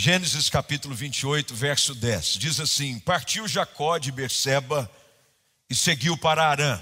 Gênesis 0.00 0.48
capítulo 0.48 0.94
28, 0.94 1.56
verso 1.56 1.92
10. 1.92 2.34
Diz 2.34 2.60
assim: 2.60 3.00
Partiu 3.00 3.48
Jacó 3.48 3.98
de 3.98 4.12
Berseba 4.12 4.88
e 5.68 5.74
seguiu 5.74 6.16
para 6.16 6.46
Arã. 6.48 6.80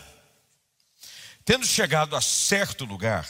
Tendo 1.43 1.65
chegado 1.65 2.15
a 2.15 2.21
certo 2.21 2.85
lugar, 2.85 3.27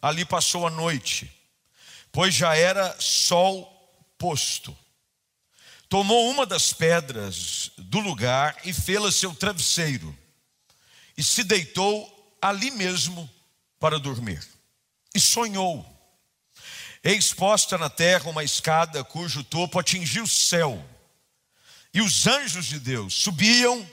ali 0.00 0.24
passou 0.24 0.64
a 0.64 0.70
noite, 0.70 1.28
pois 2.12 2.32
já 2.36 2.54
era 2.54 2.94
sol 3.00 3.66
posto. 4.16 4.78
Tomou 5.88 6.30
uma 6.30 6.46
das 6.46 6.72
pedras 6.72 7.72
do 7.76 7.98
lugar 7.98 8.56
e 8.64 8.72
fê-la 8.72 9.10
seu 9.10 9.34
travesseiro, 9.34 10.16
e 11.18 11.24
se 11.24 11.42
deitou 11.42 12.38
ali 12.40 12.70
mesmo 12.70 13.28
para 13.80 13.98
dormir. 13.98 14.46
E 15.12 15.18
sonhou 15.18 15.95
Eis 17.02 17.32
posta 17.32 17.78
na 17.78 17.88
terra 17.88 18.30
uma 18.30 18.44
escada 18.44 19.04
cujo 19.04 19.44
topo 19.44 19.78
atingia 19.78 20.22
o 20.22 20.28
céu, 20.28 20.84
e 21.92 22.00
os 22.00 22.26
anjos 22.26 22.66
de 22.66 22.78
Deus 22.78 23.14
subiam 23.14 23.88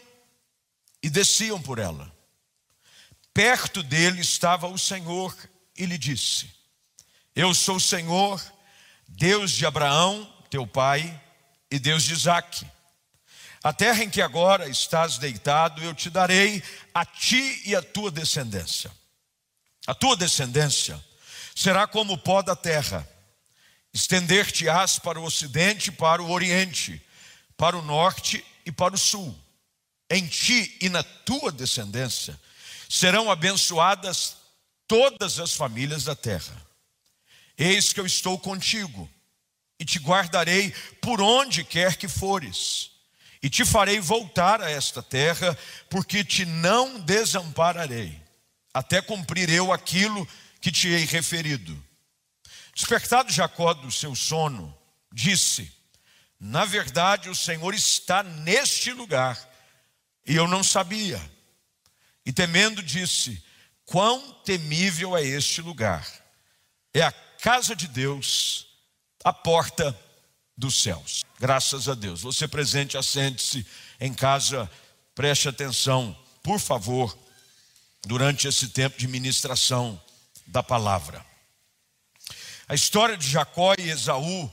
e 1.01 1.09
desciam 1.09 1.61
por 1.61 1.79
ela. 1.79 2.11
Perto 3.33 3.81
dele 3.81 4.21
estava 4.21 4.67
o 4.67 4.77
Senhor 4.77 5.35
e 5.77 5.85
lhe 5.85 5.97
disse: 5.97 6.49
Eu 7.35 7.53
sou 7.53 7.77
o 7.77 7.81
Senhor, 7.81 8.41
Deus 9.07 9.51
de 9.51 9.65
Abraão, 9.65 10.31
teu 10.49 10.67
pai, 10.67 11.21
e 11.71 11.79
Deus 11.79 12.03
de 12.03 12.13
Isaque. 12.13 12.65
A 13.63 13.73
terra 13.73 14.03
em 14.03 14.09
que 14.09 14.21
agora 14.21 14.67
estás 14.67 15.17
deitado, 15.17 15.81
eu 15.81 15.93
te 15.93 16.09
darei 16.09 16.61
a 16.93 17.05
ti 17.05 17.63
e 17.65 17.75
a 17.75 17.81
tua 17.81 18.11
descendência. 18.11 18.91
A 19.87 19.95
tua 19.95 20.15
descendência 20.15 21.03
será 21.55 21.87
como 21.87 22.13
o 22.13 22.17
pó 22.17 22.41
da 22.41 22.55
terra. 22.55 23.07
Estender-te-ás 23.93 24.97
para 24.99 25.19
o 25.19 25.23
ocidente 25.23 25.91
para 25.91 26.21
o 26.21 26.31
oriente, 26.31 27.01
para 27.55 27.77
o 27.77 27.81
norte 27.81 28.43
e 28.65 28.71
para 28.71 28.95
o 28.95 28.97
sul. 28.97 29.37
Em 30.09 30.27
ti 30.27 30.77
e 30.81 30.89
na 30.89 31.03
tua 31.03 31.51
descendência 31.51 32.39
serão 32.89 33.31
abençoadas 33.31 34.37
todas 34.87 35.39
as 35.39 35.53
famílias 35.53 36.03
da 36.03 36.15
terra. 36.15 36.61
Eis 37.57 37.93
que 37.93 37.99
eu 37.99 38.05
estou 38.05 38.37
contigo 38.37 39.09
e 39.79 39.85
te 39.85 39.99
guardarei 39.99 40.71
por 41.01 41.21
onde 41.21 41.63
quer 41.63 41.97
que 41.97 42.07
fores, 42.07 42.91
e 43.41 43.49
te 43.49 43.65
farei 43.65 43.99
voltar 43.99 44.61
a 44.61 44.69
esta 44.69 45.03
terra, 45.03 45.57
porque 45.89 46.23
te 46.23 46.45
não 46.45 46.99
desampararei, 46.99 48.21
até 48.73 49.01
cumprir 49.01 49.49
eu 49.49 49.73
aquilo 49.73 50.25
que 50.25 50.42
que 50.63 50.71
te 50.71 50.87
hei 50.87 51.03
referido. 51.03 51.77
Despertado 52.73 53.29
Jacó 53.33 53.73
do 53.73 53.91
seu 53.91 54.15
sono, 54.15 54.73
disse: 55.11 55.69
Na 56.39 56.63
verdade, 56.63 57.29
o 57.29 57.35
Senhor 57.35 57.73
está 57.73 58.23
neste 58.23 58.93
lugar, 58.93 59.37
e 60.25 60.33
eu 60.33 60.47
não 60.47 60.63
sabia. 60.63 61.21
E 62.25 62.31
temendo, 62.31 62.81
disse: 62.81 63.43
Quão 63.85 64.35
temível 64.45 65.17
é 65.17 65.21
este 65.21 65.61
lugar! 65.61 66.07
É 66.93 67.01
a 67.01 67.11
casa 67.11 67.75
de 67.75 67.89
Deus, 67.89 68.65
a 69.21 69.33
porta 69.33 69.99
dos 70.55 70.81
céus. 70.81 71.25
Graças 71.41 71.89
a 71.89 71.93
Deus. 71.93 72.21
Você 72.21 72.47
presente, 72.47 72.97
assente-se 72.97 73.67
em 73.99 74.13
casa, 74.13 74.71
preste 75.13 75.49
atenção, 75.49 76.17
por 76.41 76.57
favor, 76.57 77.17
durante 78.05 78.47
esse 78.47 78.69
tempo 78.69 78.97
de 78.97 79.09
ministração 79.09 80.01
da 80.47 80.63
palavra. 80.63 81.25
A 82.67 82.75
história 82.75 83.17
de 83.17 83.29
Jacó 83.29 83.73
e 83.77 83.89
Esaú 83.89 84.51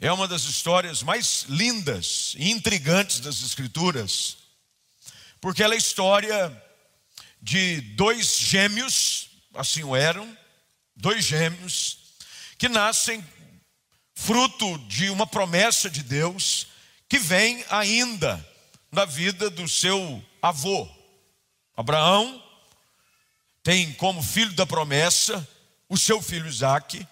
é 0.00 0.10
uma 0.12 0.26
das 0.26 0.44
histórias 0.44 1.02
mais 1.02 1.44
lindas 1.48 2.34
e 2.36 2.50
intrigantes 2.50 3.20
das 3.20 3.42
Escrituras, 3.42 4.38
porque 5.40 5.62
ela 5.62 5.74
é 5.74 5.76
a 5.76 5.78
história 5.78 6.64
de 7.40 7.80
dois 7.80 8.38
gêmeos, 8.38 9.30
assim 9.54 9.82
o 9.82 9.94
eram, 9.94 10.36
dois 10.96 11.24
gêmeos, 11.24 11.98
que 12.58 12.68
nascem 12.68 13.24
fruto 14.14 14.78
de 14.80 15.08
uma 15.08 15.26
promessa 15.26 15.88
de 15.88 16.02
Deus 16.02 16.66
que 17.08 17.18
vem 17.18 17.64
ainda 17.70 18.46
na 18.92 19.04
vida 19.04 19.48
do 19.48 19.68
seu 19.68 20.22
avô. 20.42 20.88
Abraão 21.76 22.42
tem 23.70 23.92
como 23.92 24.20
filho 24.20 24.52
da 24.54 24.66
promessa 24.66 25.48
o 25.88 25.96
seu 25.96 26.20
filho 26.20 26.48
Isaque, 26.48 27.06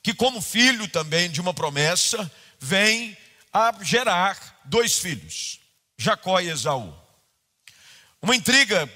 que, 0.00 0.14
como 0.14 0.40
filho 0.40 0.86
também 0.86 1.28
de 1.28 1.40
uma 1.40 1.52
promessa, 1.52 2.30
vem 2.60 3.18
a 3.52 3.74
gerar 3.82 4.60
dois 4.66 4.96
filhos, 4.96 5.58
Jacó 5.98 6.38
e 6.38 6.50
Esaú. 6.50 6.96
Uma 8.22 8.36
intriga 8.36 8.88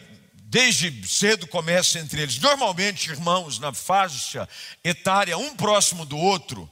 desde 0.45 1.09
cedo 1.09 1.49
começa 1.49 1.99
entre 1.99 2.23
eles. 2.23 2.39
Normalmente, 2.39 3.11
irmãos, 3.11 3.59
na 3.59 3.73
faixa 3.73 4.49
etária, 4.85 5.37
um 5.37 5.57
próximo 5.57 6.07
do 6.07 6.17
outro, 6.17 6.71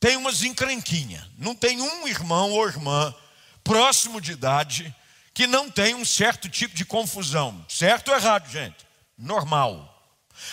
tem 0.00 0.16
umas 0.16 0.42
encrenquinhas. 0.42 1.24
Não 1.38 1.54
tem 1.54 1.80
um 1.80 2.08
irmão 2.08 2.50
ou 2.50 2.66
irmã 2.66 3.14
próximo 3.62 4.20
de 4.20 4.32
idade 4.32 4.92
que 5.32 5.46
não 5.46 5.70
tem 5.70 5.94
um 5.94 6.04
certo 6.04 6.48
tipo 6.48 6.74
de 6.74 6.84
confusão. 6.84 7.64
Certo 7.68 8.08
ou 8.08 8.16
errado, 8.16 8.50
gente? 8.50 8.90
Normal. 9.22 9.88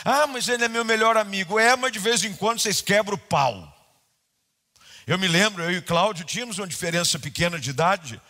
Ah, 0.06 0.28
mas 0.28 0.48
ele 0.48 0.64
é 0.64 0.68
meu 0.68 0.86
melhor 0.86 1.18
amigo. 1.18 1.60
É, 1.60 1.76
mas 1.76 1.92
de 1.92 2.00
vez 2.00 2.24
em 2.24 2.34
quando 2.34 2.60
vocês 2.60 2.80
quebram 2.80 3.16
o 3.16 3.18
pau. 3.20 3.76
Eu 5.08 5.18
me 5.18 5.28
lembro, 5.28 5.64
eu 5.64 5.72
e 5.72 5.82
Cláudio 5.82 6.24
tínhamos 6.24 6.60
uma 6.60 6.68
diferença 6.68 7.18
pequena 7.18 7.60
de 7.60 7.72
idade. 7.72 8.22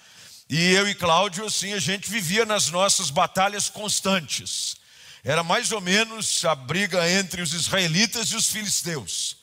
E 0.50 0.72
eu 0.72 0.88
e 0.88 0.96
Cláudio, 0.96 1.46
assim, 1.46 1.74
a 1.74 1.80
gente 1.80 2.10
vivia 2.10 2.46
nas 2.46 2.70
nossas 2.70 3.10
batalhas 3.10 3.70
constantes. 3.70 4.78
Era 5.24 5.44
mais 5.44 5.72
ou 5.72 5.82
menos 5.82 6.46
a 6.46 6.56
briga 6.56 7.08
entre 7.10 7.42
os 7.42 7.54
israelitas 7.54 8.30
e 8.30 8.36
os 8.36 8.48
filisteus. 8.48 9.38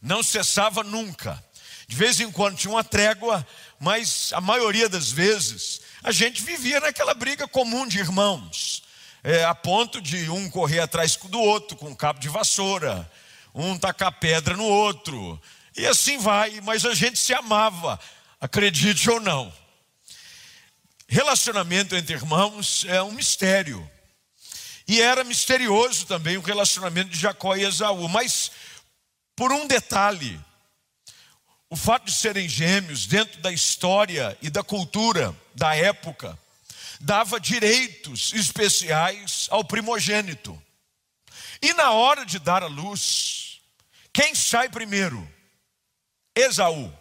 Não 0.00 0.22
cessava 0.22 0.82
nunca. 0.82 1.44
De 1.86 1.94
vez 1.94 2.20
em 2.20 2.30
quando 2.30 2.56
tinha 2.56 2.72
uma 2.72 2.84
trégua, 2.84 3.46
mas 3.78 4.32
a 4.32 4.40
maioria 4.40 4.88
das 4.88 5.10
vezes 5.10 5.82
a 6.02 6.10
gente 6.10 6.42
vivia 6.42 6.80
naquela 6.80 7.12
briga 7.12 7.46
comum 7.46 7.86
de 7.86 7.98
irmãos 7.98 8.87
é, 9.22 9.44
a 9.44 9.54
ponto 9.54 10.00
de 10.00 10.30
um 10.30 10.48
correr 10.50 10.80
atrás 10.80 11.16
do 11.16 11.40
outro 11.40 11.76
com 11.76 11.88
um 11.88 11.94
cabo 11.94 12.20
de 12.20 12.28
vassoura, 12.28 13.10
um 13.54 13.78
tacar 13.78 14.12
pedra 14.12 14.56
no 14.56 14.64
outro, 14.64 15.40
e 15.76 15.86
assim 15.86 16.18
vai, 16.18 16.60
mas 16.62 16.84
a 16.84 16.94
gente 16.94 17.18
se 17.18 17.32
amava, 17.32 17.98
acredite 18.40 19.08
ou 19.10 19.20
não. 19.20 19.52
Relacionamento 21.08 21.96
entre 21.96 22.14
irmãos 22.14 22.84
é 22.88 23.02
um 23.02 23.12
mistério. 23.12 23.88
E 24.86 25.00
era 25.00 25.22
misterioso 25.22 26.06
também 26.06 26.36
o 26.36 26.42
relacionamento 26.42 27.10
de 27.10 27.18
Jacó 27.18 27.54
e 27.56 27.64
Esaú, 27.64 28.08
mas 28.08 28.50
por 29.36 29.52
um 29.52 29.66
detalhe, 29.66 30.40
o 31.70 31.76
fato 31.76 32.06
de 32.06 32.12
serem 32.12 32.48
gêmeos 32.48 33.06
dentro 33.06 33.40
da 33.40 33.52
história 33.52 34.36
e 34.42 34.50
da 34.50 34.62
cultura 34.62 35.34
da 35.54 35.76
época, 35.76 36.38
dava 37.00 37.40
direitos 37.40 38.32
especiais 38.32 39.46
ao 39.50 39.64
primogênito. 39.64 40.60
E 41.62 41.72
na 41.74 41.90
hora 41.92 42.24
de 42.24 42.38
dar 42.38 42.62
a 42.62 42.66
luz, 42.66 43.60
quem 44.12 44.34
sai 44.34 44.68
primeiro? 44.68 45.28
Esaú. 46.34 46.92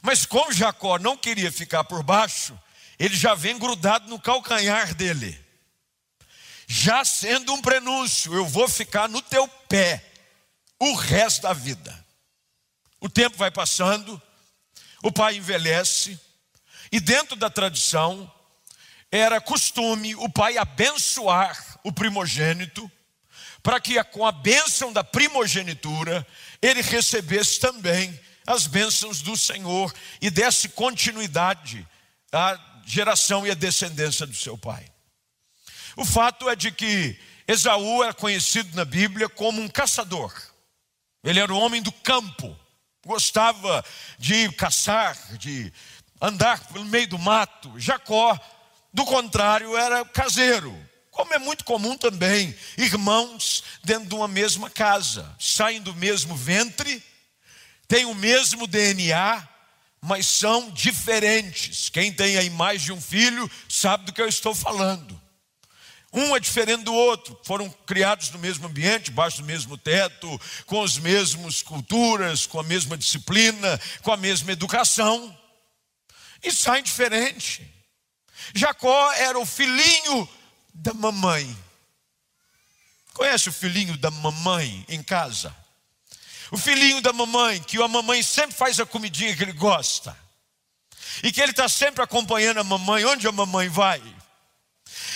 Mas 0.00 0.26
como 0.26 0.52
Jacó 0.52 0.98
não 0.98 1.16
queria 1.16 1.52
ficar 1.52 1.84
por 1.84 2.02
baixo, 2.02 2.58
ele 2.98 3.16
já 3.16 3.34
vem 3.34 3.58
grudado 3.58 4.08
no 4.08 4.20
calcanhar 4.20 4.94
dele. 4.94 5.40
Já 6.66 7.04
sendo 7.04 7.52
um 7.52 7.62
prenúncio, 7.62 8.34
eu 8.34 8.46
vou 8.46 8.68
ficar 8.68 9.08
no 9.08 9.20
teu 9.22 9.46
pé 9.68 10.04
o 10.78 10.94
resto 10.94 11.42
da 11.42 11.52
vida. 11.52 12.06
O 13.00 13.08
tempo 13.08 13.36
vai 13.36 13.50
passando, 13.50 14.20
o 15.02 15.12
pai 15.12 15.36
envelhece, 15.36 16.18
e 16.90 16.98
dentro 17.00 17.36
da 17.36 17.50
tradição, 17.50 18.32
era 19.12 19.42
costume 19.42 20.16
o 20.16 20.28
pai 20.30 20.56
abençoar 20.56 21.78
o 21.84 21.92
primogênito, 21.92 22.90
para 23.62 23.78
que 23.78 24.02
com 24.04 24.26
a 24.26 24.32
bênção 24.32 24.90
da 24.90 25.04
primogenitura 25.04 26.26
ele 26.62 26.80
recebesse 26.80 27.60
também 27.60 28.18
as 28.46 28.66
bênçãos 28.66 29.20
do 29.20 29.36
Senhor 29.36 29.92
e 30.20 30.30
desse 30.30 30.70
continuidade 30.70 31.86
à 32.32 32.58
geração 32.86 33.46
e 33.46 33.50
à 33.50 33.54
descendência 33.54 34.26
do 34.26 34.34
seu 34.34 34.56
pai. 34.56 34.90
O 35.94 36.06
fato 36.06 36.48
é 36.48 36.56
de 36.56 36.72
que 36.72 37.16
Esaú 37.46 38.02
era 38.02 38.14
conhecido 38.14 38.74
na 38.74 38.84
Bíblia 38.84 39.28
como 39.28 39.60
um 39.60 39.68
caçador. 39.68 40.32
Ele 41.22 41.38
era 41.38 41.52
um 41.52 41.60
homem 41.60 41.82
do 41.82 41.92
campo, 41.92 42.58
gostava 43.04 43.84
de 44.18 44.50
caçar, 44.52 45.16
de 45.36 45.70
andar 46.20 46.66
pelo 46.68 46.84
meio 46.86 47.08
do 47.08 47.18
mato. 47.18 47.78
Jacó 47.78 48.38
do 48.92 49.04
contrário, 49.04 49.76
era 49.76 50.04
caseiro. 50.04 50.76
Como 51.10 51.34
é 51.34 51.38
muito 51.38 51.64
comum 51.64 51.96
também, 51.96 52.54
irmãos 52.76 53.62
dentro 53.84 54.08
de 54.08 54.14
uma 54.14 54.26
mesma 54.26 54.70
casa, 54.70 55.34
saem 55.38 55.80
do 55.82 55.94
mesmo 55.94 56.34
ventre, 56.34 57.02
têm 57.86 58.06
o 58.06 58.14
mesmo 58.14 58.66
DNA, 58.66 59.46
mas 60.00 60.26
são 60.26 60.70
diferentes. 60.70 61.88
Quem 61.88 62.12
tem 62.12 62.36
aí 62.38 62.48
mais 62.48 62.82
de 62.82 62.92
um 62.92 63.00
filho 63.00 63.50
sabe 63.68 64.06
do 64.06 64.12
que 64.12 64.22
eu 64.22 64.28
estou 64.28 64.54
falando. 64.54 65.20
Um 66.12 66.36
é 66.36 66.40
diferente 66.40 66.84
do 66.84 66.92
outro, 66.92 67.38
foram 67.44 67.70
criados 67.86 68.30
no 68.30 68.38
mesmo 68.38 68.66
ambiente, 68.66 69.06
debaixo 69.06 69.38
do 69.38 69.44
mesmo 69.44 69.78
teto, 69.78 70.40
com 70.66 70.82
as 70.82 70.98
mesmas 70.98 71.62
culturas, 71.62 72.46
com 72.46 72.60
a 72.60 72.62
mesma 72.62 72.98
disciplina, 72.98 73.80
com 74.02 74.12
a 74.12 74.16
mesma 74.16 74.52
educação, 74.52 75.34
e 76.42 76.52
saem 76.52 76.82
diferente. 76.82 77.66
Jacó 78.54 79.12
era 79.12 79.38
o 79.38 79.46
filhinho 79.46 80.28
da 80.74 80.92
mamãe. 80.94 81.56
Conhece 83.14 83.48
o 83.48 83.52
filhinho 83.52 83.96
da 83.96 84.10
mamãe 84.10 84.84
em 84.88 85.02
casa? 85.02 85.54
O 86.50 86.58
filhinho 86.58 87.00
da 87.00 87.12
mamãe, 87.12 87.62
que 87.62 87.82
a 87.82 87.88
mamãe 87.88 88.22
sempre 88.22 88.56
faz 88.56 88.78
a 88.78 88.86
comidinha 88.86 89.34
que 89.34 89.42
ele 89.42 89.52
gosta. 89.52 90.16
E 91.22 91.32
que 91.32 91.40
ele 91.40 91.52
está 91.52 91.68
sempre 91.68 92.02
acompanhando 92.02 92.58
a 92.58 92.64
mamãe, 92.64 93.04
onde 93.04 93.26
a 93.26 93.32
mamãe 93.32 93.68
vai. 93.68 94.02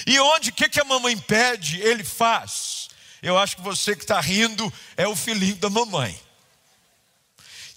E 0.06 0.19
onde, 0.19 0.50
o 0.50 0.52
que, 0.52 0.69
que 0.69 0.81
a 0.81 0.84
mamãe 0.84 1.17
pede, 1.17 1.81
ele 1.81 2.05
faz. 2.05 2.88
Eu 3.22 3.38
acho 3.38 3.56
que 3.56 3.62
você 3.62 3.94
que 3.96 4.02
está 4.02 4.20
rindo 4.20 4.72
é 4.96 5.06
o 5.06 5.17
filhinho 5.17 5.56
da 5.56 5.70
mamãe. 5.70 6.19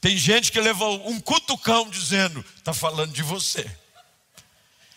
Tem 0.02 0.18
gente 0.18 0.52
que 0.52 0.60
leva 0.60 0.86
um 0.86 1.20
cutucão 1.20 1.90
dizendo, 1.90 2.46
está 2.58 2.74
falando 2.74 3.12
de 3.12 3.24
você. 3.24 3.70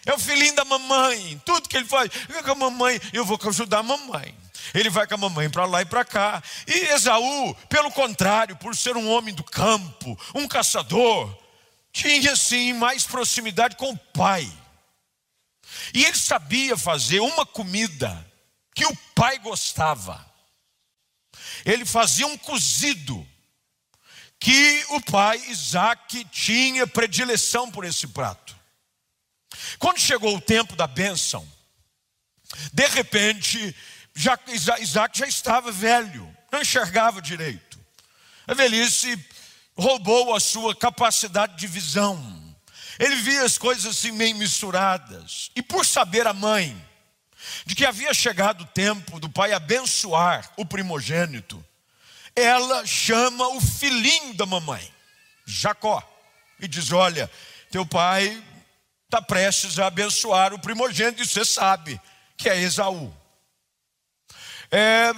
É 0.04 0.12
o 0.12 0.18
filhinho 0.18 0.54
da 0.54 0.64
mamãe, 0.64 1.40
tudo 1.44 1.68
que 1.68 1.76
ele 1.76 1.86
faz, 1.86 2.10
com 2.44 2.50
a 2.50 2.54
mamãe, 2.54 3.00
eu 3.12 3.24
vou 3.24 3.38
ajudar 3.48 3.78
a 3.78 3.82
mamãe. 3.82 4.36
Ele 4.74 4.90
vai 4.90 5.06
com 5.06 5.14
a 5.14 5.18
mamãe 5.18 5.48
para 5.48 5.64
lá 5.64 5.82
e 5.82 5.84
para 5.84 6.04
cá. 6.04 6.42
E 6.66 6.92
Esaú, 6.92 7.54
pelo 7.68 7.90
contrário, 7.90 8.56
por 8.56 8.76
ser 8.76 8.96
um 8.96 9.10
homem 9.10 9.34
do 9.34 9.44
campo, 9.44 10.18
um 10.34 10.48
caçador, 10.48 11.36
tinha 11.92 12.34
sim 12.34 12.72
mais 12.72 13.04
proximidade 13.04 13.76
com 13.76 13.90
o 13.90 13.98
pai. 13.98 14.50
E 15.94 16.04
ele 16.04 16.16
sabia 16.16 16.76
fazer 16.76 17.20
uma 17.20 17.44
comida 17.44 18.26
que 18.74 18.84
o 18.84 18.96
pai 19.14 19.38
gostava. 19.38 20.24
Ele 21.64 21.84
fazia 21.84 22.26
um 22.26 22.36
cozido 22.36 23.26
que 24.40 24.84
o 24.90 25.00
pai 25.00 25.40
Isaac 25.48 26.24
tinha 26.24 26.86
predileção 26.86 27.70
por 27.70 27.84
esse 27.84 28.08
prato. 28.08 28.61
Quando 29.78 29.98
chegou 29.98 30.36
o 30.36 30.40
tempo 30.40 30.76
da 30.76 30.86
bênção, 30.86 31.46
de 32.72 32.86
repente, 32.88 33.74
já, 34.14 34.38
Isaac 34.80 35.18
já 35.18 35.26
estava 35.26 35.72
velho, 35.72 36.28
não 36.50 36.60
enxergava 36.60 37.22
direito. 37.22 37.80
A 38.46 38.54
velhice 38.54 39.18
roubou 39.76 40.34
a 40.34 40.40
sua 40.40 40.74
capacidade 40.74 41.56
de 41.56 41.66
visão. 41.66 42.42
Ele 42.98 43.16
via 43.16 43.44
as 43.44 43.56
coisas 43.56 43.86
assim 43.86 44.12
meio 44.12 44.36
misturadas. 44.36 45.50
E 45.56 45.62
por 45.62 45.86
saber 45.86 46.26
a 46.26 46.32
mãe 46.32 46.76
de 47.64 47.74
que 47.74 47.86
havia 47.86 48.12
chegado 48.14 48.62
o 48.62 48.66
tempo 48.66 49.18
do 49.18 49.28
pai 49.28 49.52
abençoar 49.52 50.50
o 50.56 50.64
primogênito, 50.64 51.64
ela 52.34 52.86
chama 52.86 53.48
o 53.48 53.60
filhinho 53.60 54.34
da 54.34 54.46
mamãe, 54.46 54.92
Jacó, 55.44 56.02
e 56.60 56.68
diz: 56.68 56.92
Olha, 56.92 57.30
teu 57.70 57.84
pai 57.84 58.42
está 59.12 59.20
prestes 59.20 59.78
a 59.78 59.88
abençoar 59.88 60.54
o 60.54 60.58
primogênito, 60.58 61.22
e 61.22 61.26
você 61.26 61.44
sabe 61.44 62.00
que 62.34 62.48
é 62.48 62.58
Esaú. 62.58 63.14
É, 64.70 65.12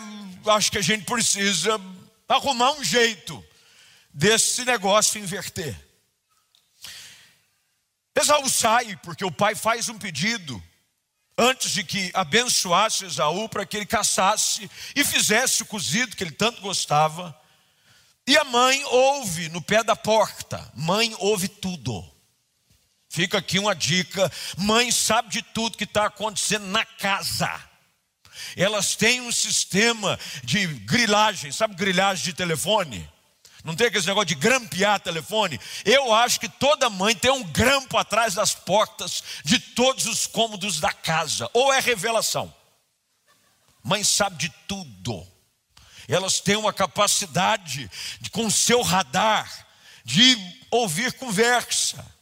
acho 0.50 0.72
que 0.72 0.78
a 0.78 0.82
gente 0.82 1.04
precisa 1.04 1.80
arrumar 2.28 2.72
um 2.72 2.82
jeito 2.82 3.42
desse 4.12 4.64
negócio 4.64 5.20
inverter. 5.20 5.80
Esaú 8.16 8.50
sai, 8.50 8.96
porque 8.96 9.24
o 9.24 9.30
pai 9.30 9.54
faz 9.54 9.88
um 9.88 9.96
pedido 9.96 10.60
antes 11.38 11.70
de 11.70 11.84
que 11.84 12.10
abençoasse 12.14 13.04
Esaú 13.04 13.48
para 13.48 13.64
que 13.64 13.76
ele 13.76 13.86
caçasse 13.86 14.68
e 14.96 15.04
fizesse 15.04 15.62
o 15.62 15.66
cozido 15.66 16.16
que 16.16 16.24
ele 16.24 16.32
tanto 16.32 16.60
gostava. 16.60 17.32
E 18.26 18.36
a 18.36 18.42
mãe 18.42 18.82
ouve 18.86 19.48
no 19.50 19.62
pé 19.62 19.84
da 19.84 19.94
porta. 19.94 20.68
Mãe 20.74 21.14
ouve 21.20 21.46
tudo. 21.46 22.13
Fica 23.14 23.38
aqui 23.38 23.60
uma 23.60 23.76
dica: 23.76 24.30
mãe 24.58 24.90
sabe 24.90 25.28
de 25.28 25.40
tudo 25.40 25.78
que 25.78 25.84
está 25.84 26.06
acontecendo 26.06 26.66
na 26.66 26.84
casa. 26.84 27.48
Elas 28.56 28.96
têm 28.96 29.20
um 29.20 29.30
sistema 29.30 30.18
de 30.42 30.66
grilagem, 30.66 31.52
sabe 31.52 31.76
grilagem 31.76 32.24
de 32.24 32.32
telefone? 32.32 33.08
Não 33.62 33.76
tem 33.76 33.86
aquele 33.86 34.04
negócio 34.04 34.26
de 34.26 34.34
grampear 34.34 34.98
telefone? 34.98 35.60
Eu 35.84 36.12
acho 36.12 36.40
que 36.40 36.48
toda 36.48 36.90
mãe 36.90 37.14
tem 37.14 37.30
um 37.30 37.44
grampo 37.44 37.96
atrás 37.96 38.34
das 38.34 38.52
portas 38.52 39.22
de 39.44 39.60
todos 39.60 40.06
os 40.06 40.26
cômodos 40.26 40.80
da 40.80 40.92
casa. 40.92 41.48
Ou 41.52 41.72
é 41.72 41.78
revelação. 41.78 42.52
Mãe 43.80 44.02
sabe 44.02 44.38
de 44.38 44.48
tudo. 44.66 45.24
Elas 46.08 46.40
têm 46.40 46.56
uma 46.56 46.72
capacidade 46.72 47.88
de, 48.20 48.28
com 48.30 48.50
seu 48.50 48.82
radar 48.82 49.48
de 50.04 50.36
ouvir 50.68 51.12
conversa. 51.12 52.13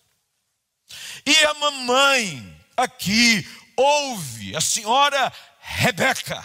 E 1.26 1.36
a 1.44 1.54
mamãe 1.54 2.60
aqui 2.76 3.46
ouve, 3.76 4.56
a 4.56 4.60
senhora 4.60 5.32
Rebeca, 5.60 6.42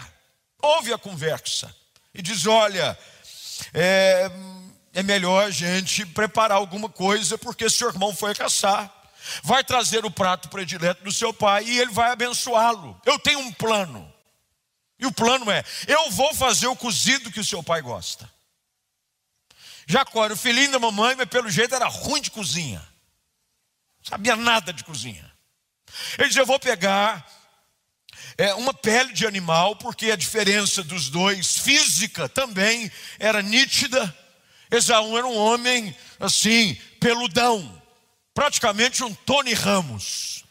ouve 0.62 0.92
a 0.92 0.98
conversa 0.98 1.74
e 2.14 2.22
diz: 2.22 2.46
Olha, 2.46 2.98
é, 3.74 4.30
é 4.94 5.02
melhor 5.02 5.46
a 5.46 5.50
gente 5.50 6.06
preparar 6.06 6.58
alguma 6.58 6.88
coisa, 6.88 7.36
porque 7.36 7.68
seu 7.68 7.88
irmão 7.88 8.14
foi 8.14 8.34
caçar. 8.34 8.92
Vai 9.42 9.62
trazer 9.62 10.04
o 10.04 10.10
prato 10.10 10.48
predileto 10.48 11.04
do 11.04 11.12
seu 11.12 11.34
pai 11.34 11.64
e 11.64 11.78
ele 11.78 11.90
vai 11.90 12.10
abençoá-lo. 12.10 13.00
Eu 13.04 13.18
tenho 13.18 13.40
um 13.40 13.52
plano. 13.52 14.12
E 14.98 15.06
o 15.06 15.12
plano 15.12 15.50
é: 15.50 15.64
eu 15.86 16.10
vou 16.10 16.34
fazer 16.34 16.66
o 16.66 16.76
cozido 16.76 17.30
que 17.30 17.40
o 17.40 17.44
seu 17.44 17.62
pai 17.62 17.82
gosta. 17.82 18.30
Jacó 19.86 20.24
era 20.24 20.34
o 20.34 20.36
filhinho 20.36 20.72
da 20.72 20.78
mamãe, 20.78 21.14
mas 21.16 21.28
pelo 21.28 21.48
jeito 21.48 21.74
era 21.74 21.88
ruim 21.88 22.20
de 22.20 22.30
cozinha. 22.30 22.86
Sabia 24.08 24.36
nada 24.36 24.72
de 24.72 24.82
cozinha. 24.84 25.30
Ele 26.16 26.28
disse: 26.28 26.40
Eu 26.40 26.46
vou 26.46 26.58
pegar 26.58 27.26
é, 28.38 28.54
uma 28.54 28.72
pele 28.72 29.12
de 29.12 29.26
animal, 29.26 29.76
porque 29.76 30.10
a 30.10 30.16
diferença 30.16 30.82
dos 30.82 31.10
dois, 31.10 31.58
física 31.58 32.26
também, 32.26 32.90
era 33.18 33.42
nítida. 33.42 34.16
Esaú 34.70 35.18
era 35.18 35.26
um 35.26 35.36
homem 35.36 35.94
assim, 36.18 36.74
peludão, 36.98 37.82
praticamente 38.32 39.04
um 39.04 39.12
Tony 39.12 39.52
Ramos. 39.52 40.42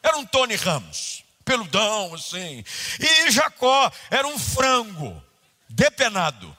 Era 0.00 0.16
um 0.16 0.24
Tony 0.24 0.54
Ramos, 0.54 1.24
peludão 1.44 2.14
assim. 2.14 2.64
E 3.00 3.30
Jacó 3.32 3.90
era 4.08 4.28
um 4.28 4.38
frango, 4.38 5.20
depenado. 5.68 6.56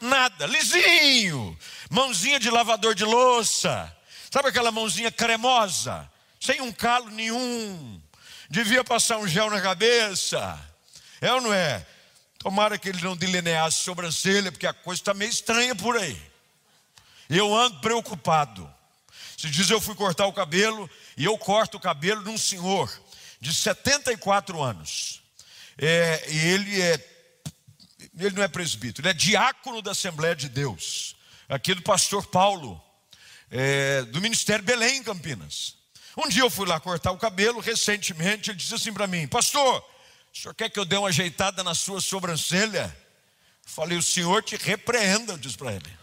Nada, 0.00 0.46
lisinho, 0.46 1.58
mãozinha 1.90 2.40
de 2.40 2.48
lavador 2.48 2.94
de 2.94 3.04
louça. 3.04 3.94
Sabe 4.30 4.48
aquela 4.48 4.70
mãozinha 4.70 5.10
cremosa, 5.10 6.08
sem 6.40 6.60
um 6.60 6.72
calo 6.72 7.10
nenhum. 7.10 8.00
Devia 8.48 8.84
passar 8.84 9.18
um 9.18 9.26
gel 9.26 9.50
na 9.50 9.60
cabeça. 9.60 10.58
É 11.20 11.32
ou 11.32 11.40
não 11.40 11.52
é? 11.52 11.84
Tomara 12.38 12.78
que 12.78 12.88
ele 12.88 13.02
não 13.02 13.16
delineasse 13.16 13.78
sobrancelha, 13.78 14.50
porque 14.50 14.66
a 14.66 14.72
coisa 14.72 15.00
está 15.00 15.12
meio 15.12 15.30
estranha 15.30 15.74
por 15.74 15.96
aí. 15.96 16.20
Eu 17.28 17.54
ando 17.54 17.80
preocupado. 17.80 18.72
Se 19.36 19.48
diz 19.48 19.68
eu 19.68 19.80
fui 19.80 19.94
cortar 19.94 20.26
o 20.26 20.32
cabelo 20.32 20.88
e 21.16 21.24
eu 21.24 21.36
corto 21.36 21.76
o 21.76 21.80
cabelo 21.80 22.22
de 22.22 22.30
um 22.30 22.38
senhor 22.38 22.90
de 23.40 23.52
74 23.52 24.62
anos. 24.62 25.22
É, 25.76 26.24
e 26.28 26.38
ele 26.38 26.82
é 26.82 27.10
ele 28.18 28.34
não 28.34 28.42
é 28.42 28.48
presbítero, 28.48 29.06
ele 29.06 29.10
é 29.10 29.14
diácono 29.14 29.80
da 29.80 29.92
Assembleia 29.92 30.34
de 30.34 30.48
Deus, 30.48 31.16
aqui 31.48 31.74
do 31.74 31.82
pastor 31.82 32.26
Paulo, 32.26 32.82
é, 33.50 34.02
do 34.02 34.20
Ministério 34.20 34.64
Belém, 34.64 34.98
em 34.98 35.02
Campinas. 35.02 35.76
Um 36.16 36.28
dia 36.28 36.42
eu 36.42 36.50
fui 36.50 36.66
lá 36.66 36.78
cortar 36.78 37.12
o 37.12 37.18
cabelo, 37.18 37.60
recentemente, 37.60 38.50
ele 38.50 38.58
disse 38.58 38.74
assim 38.74 38.92
para 38.92 39.06
mim: 39.06 39.26
Pastor, 39.26 39.84
o 40.32 40.38
senhor 40.38 40.54
quer 40.54 40.70
que 40.70 40.78
eu 40.78 40.84
dê 40.84 40.96
uma 40.96 41.08
ajeitada 41.08 41.64
na 41.64 41.74
sua 41.74 42.00
sobrancelha? 42.00 42.96
Falei, 43.64 43.96
o 43.96 44.02
senhor 44.02 44.42
te 44.42 44.56
repreenda, 44.56 45.32
eu 45.32 45.38
disse 45.38 45.56
para 45.56 45.72
ele. 45.72 46.00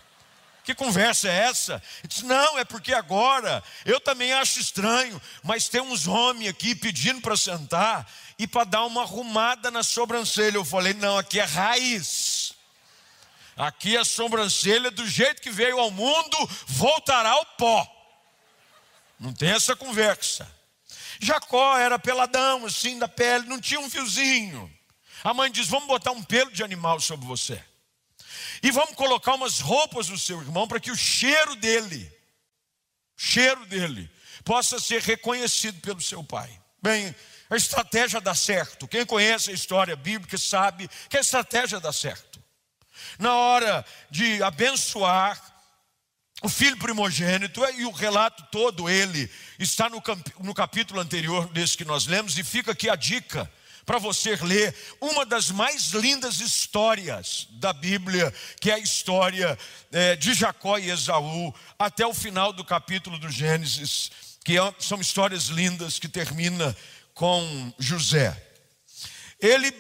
Que 0.64 0.76
conversa 0.76 1.30
é 1.30 1.48
essa? 1.48 1.82
Ele 2.00 2.08
disse, 2.08 2.26
não, 2.26 2.60
é 2.60 2.66
porque 2.66 2.94
agora 2.94 3.64
eu 3.86 4.00
também 4.02 4.34
acho 4.34 4.60
estranho, 4.60 5.22
mas 5.44 5.70
tem 5.70 5.80
uns 5.80 6.08
homens 6.08 6.50
aqui 6.50 6.76
pedindo 6.76 7.22
para 7.22 7.38
sentar 7.38 8.10
e 8.38 8.46
para 8.46 8.66
dar 8.66 8.86
uma 8.86 9.04
arrumada 9.04 9.72
na 9.72 9.82
sobrancelha. 9.82 10.58
Eu 10.58 10.66
falei, 10.66 10.94
não, 10.94 11.18
aqui 11.18 11.40
é 11.40 11.44
raiz. 11.46 12.47
Aqui 13.58 13.98
a 13.98 14.06
sobrancelha, 14.06 14.92
do 14.92 15.08
jeito 15.08 15.42
que 15.42 15.50
veio 15.50 15.80
ao 15.80 15.90
mundo, 15.90 16.38
voltará 16.68 17.32
ao 17.32 17.46
pó. 17.58 17.86
Não 19.20 19.34
tem 19.34 19.50
essa 19.50 19.76
conversa. 19.76 20.48
Jacó 21.20 21.76
era 21.76 21.98
peladão, 21.98 22.66
assim, 22.68 23.00
da 23.00 23.08
pele, 23.08 23.48
não 23.48 23.60
tinha 23.60 23.80
um 23.80 23.90
fiozinho. 23.90 24.72
A 25.24 25.34
mãe 25.34 25.52
diz: 25.52 25.68
Vamos 25.68 25.88
botar 25.88 26.12
um 26.12 26.24
pelo 26.24 26.52
de 26.52 26.64
animal 26.64 27.00
sobre 27.00 27.26
você. 27.26 27.60
E 28.62 28.70
vamos 28.70 28.96
colocar 28.96 29.34
umas 29.34 29.60
roupas 29.60 30.10
no 30.10 30.18
seu 30.18 30.40
irmão 30.40 30.68
para 30.68 30.80
que 30.80 30.92
o 30.92 30.96
cheiro 30.96 31.56
dele, 31.56 32.12
cheiro 33.16 33.66
dele, 33.66 34.10
possa 34.44 34.80
ser 34.80 35.02
reconhecido 35.02 35.82
pelo 35.82 36.02
seu 36.02 36.24
pai. 36.24 36.50
Bem, 36.82 37.16
a 37.50 37.56
estratégia 37.56 38.22
dá 38.22 38.36
certo. 38.36 38.88
Quem 38.88 39.06
conhece 39.06 39.50
a 39.50 39.54
história 39.54 39.96
bíblica 39.96 40.38
sabe 40.38 40.88
que 41.10 41.18
a 41.18 41.22
estratégia 41.22 41.80
dá 41.80 41.92
certo. 41.92 42.27
Na 43.20 43.34
hora 43.34 43.86
de 44.10 44.42
abençoar 44.44 45.42
o 46.44 46.50
filho 46.50 46.78
primogênito, 46.78 47.64
e 47.78 47.86
o 47.86 47.92
relato 47.92 48.44
todo 48.52 48.88
ele 48.88 49.30
está 49.58 49.90
no, 49.90 50.02
no 50.40 50.54
capítulo 50.54 51.00
anterior 51.00 51.48
desse 51.50 51.76
que 51.76 51.86
nós 51.86 52.06
lemos, 52.06 52.38
e 52.38 52.44
fica 52.44 52.72
aqui 52.74 52.90
a 52.90 52.96
dica 52.96 53.52
para 53.88 53.98
você 54.00 54.36
ler 54.36 54.76
uma 55.00 55.26
das 55.26 55.50
mais 55.50 55.92
lindas 55.94 56.42
histórias 56.42 57.48
da 57.52 57.72
Bíblia, 57.72 58.34
que 58.60 58.70
é 58.70 58.74
a 58.74 58.80
história 58.80 59.58
é, 59.92 60.16
de 60.18 60.34
Jacó 60.34 60.78
e 60.78 60.90
Esaú, 60.90 61.56
até 61.80 62.06
o 62.06 62.14
final 62.14 62.52
do 62.52 62.66
capítulo 62.66 63.18
do 63.18 63.32
Gênesis, 63.32 64.12
que 64.44 64.60
é, 64.60 64.76
são 64.78 65.00
histórias 65.00 65.46
lindas 65.46 66.00
que 66.00 66.10
termina 66.10 66.76
com 67.14 67.74
José. 67.80 68.36
Ele 69.40 69.74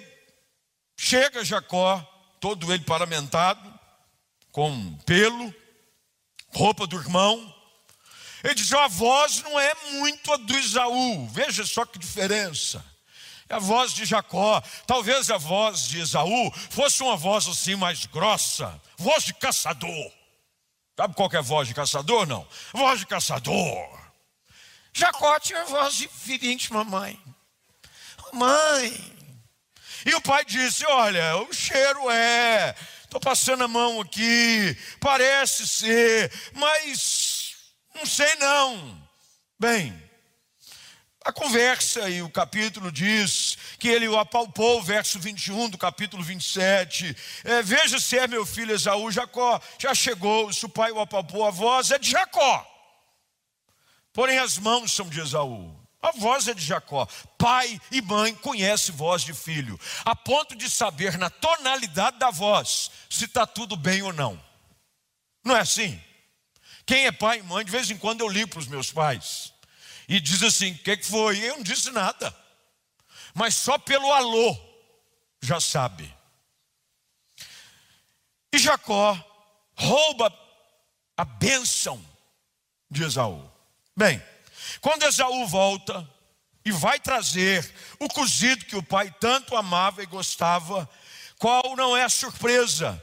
chega 0.98 1.44
Jacó, 1.44 2.02
todo 2.40 2.74
ele 2.74 2.84
paramentado, 2.84 3.74
com 4.52 4.94
pelo, 5.06 5.54
roupa 6.54 6.88
do 6.88 6.98
irmão. 6.98 7.54
Ele 8.44 8.56
diz: 8.56 8.72
a 8.74 8.88
voz 8.88 9.42
não 9.44 9.60
é 9.60 9.74
muito 9.94 10.32
a 10.34 10.38
do 10.38 10.58
Esaú, 10.58 11.28
veja 11.28 11.66
só 11.66 11.86
que 11.86 12.00
diferença. 12.00 12.84
É 13.50 13.56
a 13.56 13.60
voz 13.60 13.94
de 13.94 14.04
Jacó, 14.04 14.62
talvez 14.86 15.30
a 15.30 15.38
voz 15.38 15.88
de 15.88 16.00
Esaú 16.00 16.52
fosse 16.70 17.02
uma 17.02 17.16
voz 17.16 17.48
assim 17.48 17.76
mais 17.76 18.06
grossa, 18.06 18.80
voz 18.98 19.24
de 19.24 19.34
caçador. 19.34 20.12
Sabe 20.98 21.14
qual 21.14 21.30
é 21.32 21.38
a 21.38 21.42
voz 21.42 21.68
de 21.68 21.76
caçador? 21.76 22.26
Não. 22.26 22.46
Voz 22.74 23.00
de 23.00 23.06
caçador. 23.06 24.00
Jacó 24.92 25.40
tinha 25.40 25.64
voz 25.66 25.94
de 25.96 26.08
filhinho 26.08 26.58
de 26.58 26.74
mamãe. 26.74 27.22
Mãe. 28.34 29.17
E 30.08 30.16
o 30.16 30.22
pai 30.22 30.46
disse: 30.46 30.86
Olha, 30.86 31.36
o 31.36 31.54
cheiro 31.54 32.10
é. 32.10 32.74
Estou 33.04 33.20
passando 33.20 33.66
a 33.66 33.68
mão 33.68 34.00
aqui, 34.00 34.78
parece 35.02 35.68
ser, 35.68 36.32
mas 36.54 37.56
não 37.94 38.06
sei 38.06 38.34
não. 38.36 39.10
Bem, 39.60 40.02
a 41.26 41.32
conversa 41.34 42.10
e 42.10 42.22
o 42.22 42.30
capítulo 42.30 42.90
diz 42.90 43.58
que 43.80 43.90
ele 43.90 44.08
o 44.08 44.18
apalpou, 44.18 44.82
verso 44.82 45.20
21 45.20 45.70
do 45.70 45.78
capítulo 45.78 46.24
27. 46.24 47.16
É, 47.44 47.62
Veja 47.62 48.00
se 48.00 48.18
é 48.18 48.28
meu 48.28 48.46
filho 48.46 48.74
Esaú, 48.74 49.12
Jacó 49.12 49.60
já 49.78 49.94
chegou, 49.94 50.54
se 50.54 50.66
o 50.66 50.70
pai 50.70 50.92
o 50.92 51.02
apalpou, 51.02 51.46
a 51.46 51.52
voz 51.52 51.92
é 51.92 52.00
de 52.00 52.12
Jacó. 52.12 52.66
Porém, 54.14 54.38
as 54.38 54.58
mãos 54.58 54.94
são 54.94 55.10
de 55.10 55.20
Esaú. 55.20 55.77
A 56.02 56.12
voz 56.12 56.48
é 56.48 56.54
de 56.54 56.64
Jacó. 56.64 57.08
Pai 57.38 57.80
e 57.92 58.02
mãe 58.02 58.34
conhecem 58.36 58.96
voz 58.96 59.24
de 59.24 59.34
filho, 59.34 59.80
a 60.06 60.16
ponto 60.16 60.56
de 60.56 60.70
saber 60.70 61.18
na 61.18 61.30
tonalidade 61.30 62.20
da 62.20 62.30
voz 62.30 62.92
se 63.10 63.26
está 63.26 63.46
tudo 63.46 63.76
bem 63.76 64.02
ou 64.02 64.14
não. 64.14 64.42
Não 65.44 65.56
é 65.56 65.62
assim? 65.62 66.02
Quem 66.86 67.06
é 67.06 67.12
pai 67.12 67.40
e 67.40 67.44
mãe, 67.44 67.66
de 67.66 67.72
vez 67.72 67.90
em 67.90 67.98
quando 67.98 68.22
eu 68.22 68.30
ligo 68.30 68.50
para 68.50 68.60
os 68.60 68.68
meus 68.68 68.92
pais 68.92 69.54
e 70.08 70.20
diz 70.20 70.42
assim: 70.44 70.72
o 70.72 70.78
que, 70.78 70.98
que 70.98 71.06
foi? 71.06 71.40
Eu 71.40 71.58
não 71.58 71.64
disse 71.64 71.92
nada, 71.92 72.36
mas 73.34 73.56
só 73.56 73.78
pelo 73.78 74.12
alô 74.12 74.58
já 75.42 75.60
sabe. 75.60 76.14
E 78.54 78.58
Jacó 78.58 79.18
rouba 79.76 80.34
a 81.18 81.26
bênção 81.26 82.04
de 82.90 83.04
Esaú. 83.04 83.52
Bem, 83.96 84.24
quando 84.82 85.04
Esaú 85.04 85.48
volta 85.48 86.08
e 86.64 86.72
vai 86.72 87.00
trazer 87.00 87.70
o 88.00 88.08
cozido 88.10 88.66
que 88.66 88.76
o 88.76 88.84
pai 88.84 89.14
tanto 89.20 89.56
amava 89.56 90.04
e 90.04 90.06
gostava, 90.06 90.90
qual 91.40 91.76
não 91.76 91.96
é 91.96 92.04
a 92.04 92.10
surpresa? 92.10 93.02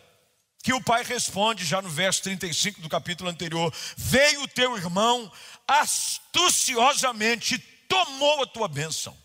Que 0.62 0.72
o 0.72 0.82
pai 0.82 1.02
responde 1.04 1.64
já 1.64 1.80
no 1.80 1.88
verso 1.88 2.22
35 2.22 2.80
do 2.80 2.88
capítulo 2.88 3.28
anterior: 3.28 3.72
Veio 3.96 4.42
o 4.42 4.48
teu 4.48 4.76
irmão 4.76 5.30
astuciosamente 5.66 7.58
tomou 7.88 8.42
a 8.42 8.46
tua 8.46 8.68
bênção. 8.68 9.16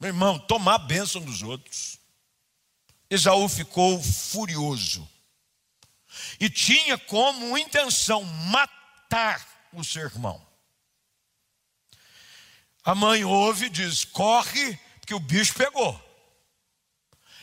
Meu 0.00 0.08
irmão, 0.08 0.38
tomar 0.38 0.74
a 0.74 0.78
bênção 0.78 1.20
dos 1.22 1.42
outros. 1.42 1.98
Esaú 3.08 3.48
ficou 3.48 4.02
furioso 4.02 5.08
e 6.40 6.48
tinha 6.48 6.96
como 6.98 7.56
intenção 7.56 8.24
matar 8.24 9.46
o 9.72 9.84
seu 9.84 10.02
irmão. 10.02 10.44
A 12.84 12.94
mãe 12.94 13.24
ouve 13.24 13.66
e 13.66 13.70
diz: 13.70 14.04
corre, 14.04 14.76
porque 15.00 15.14
o 15.14 15.20
bicho 15.20 15.54
pegou. 15.54 16.00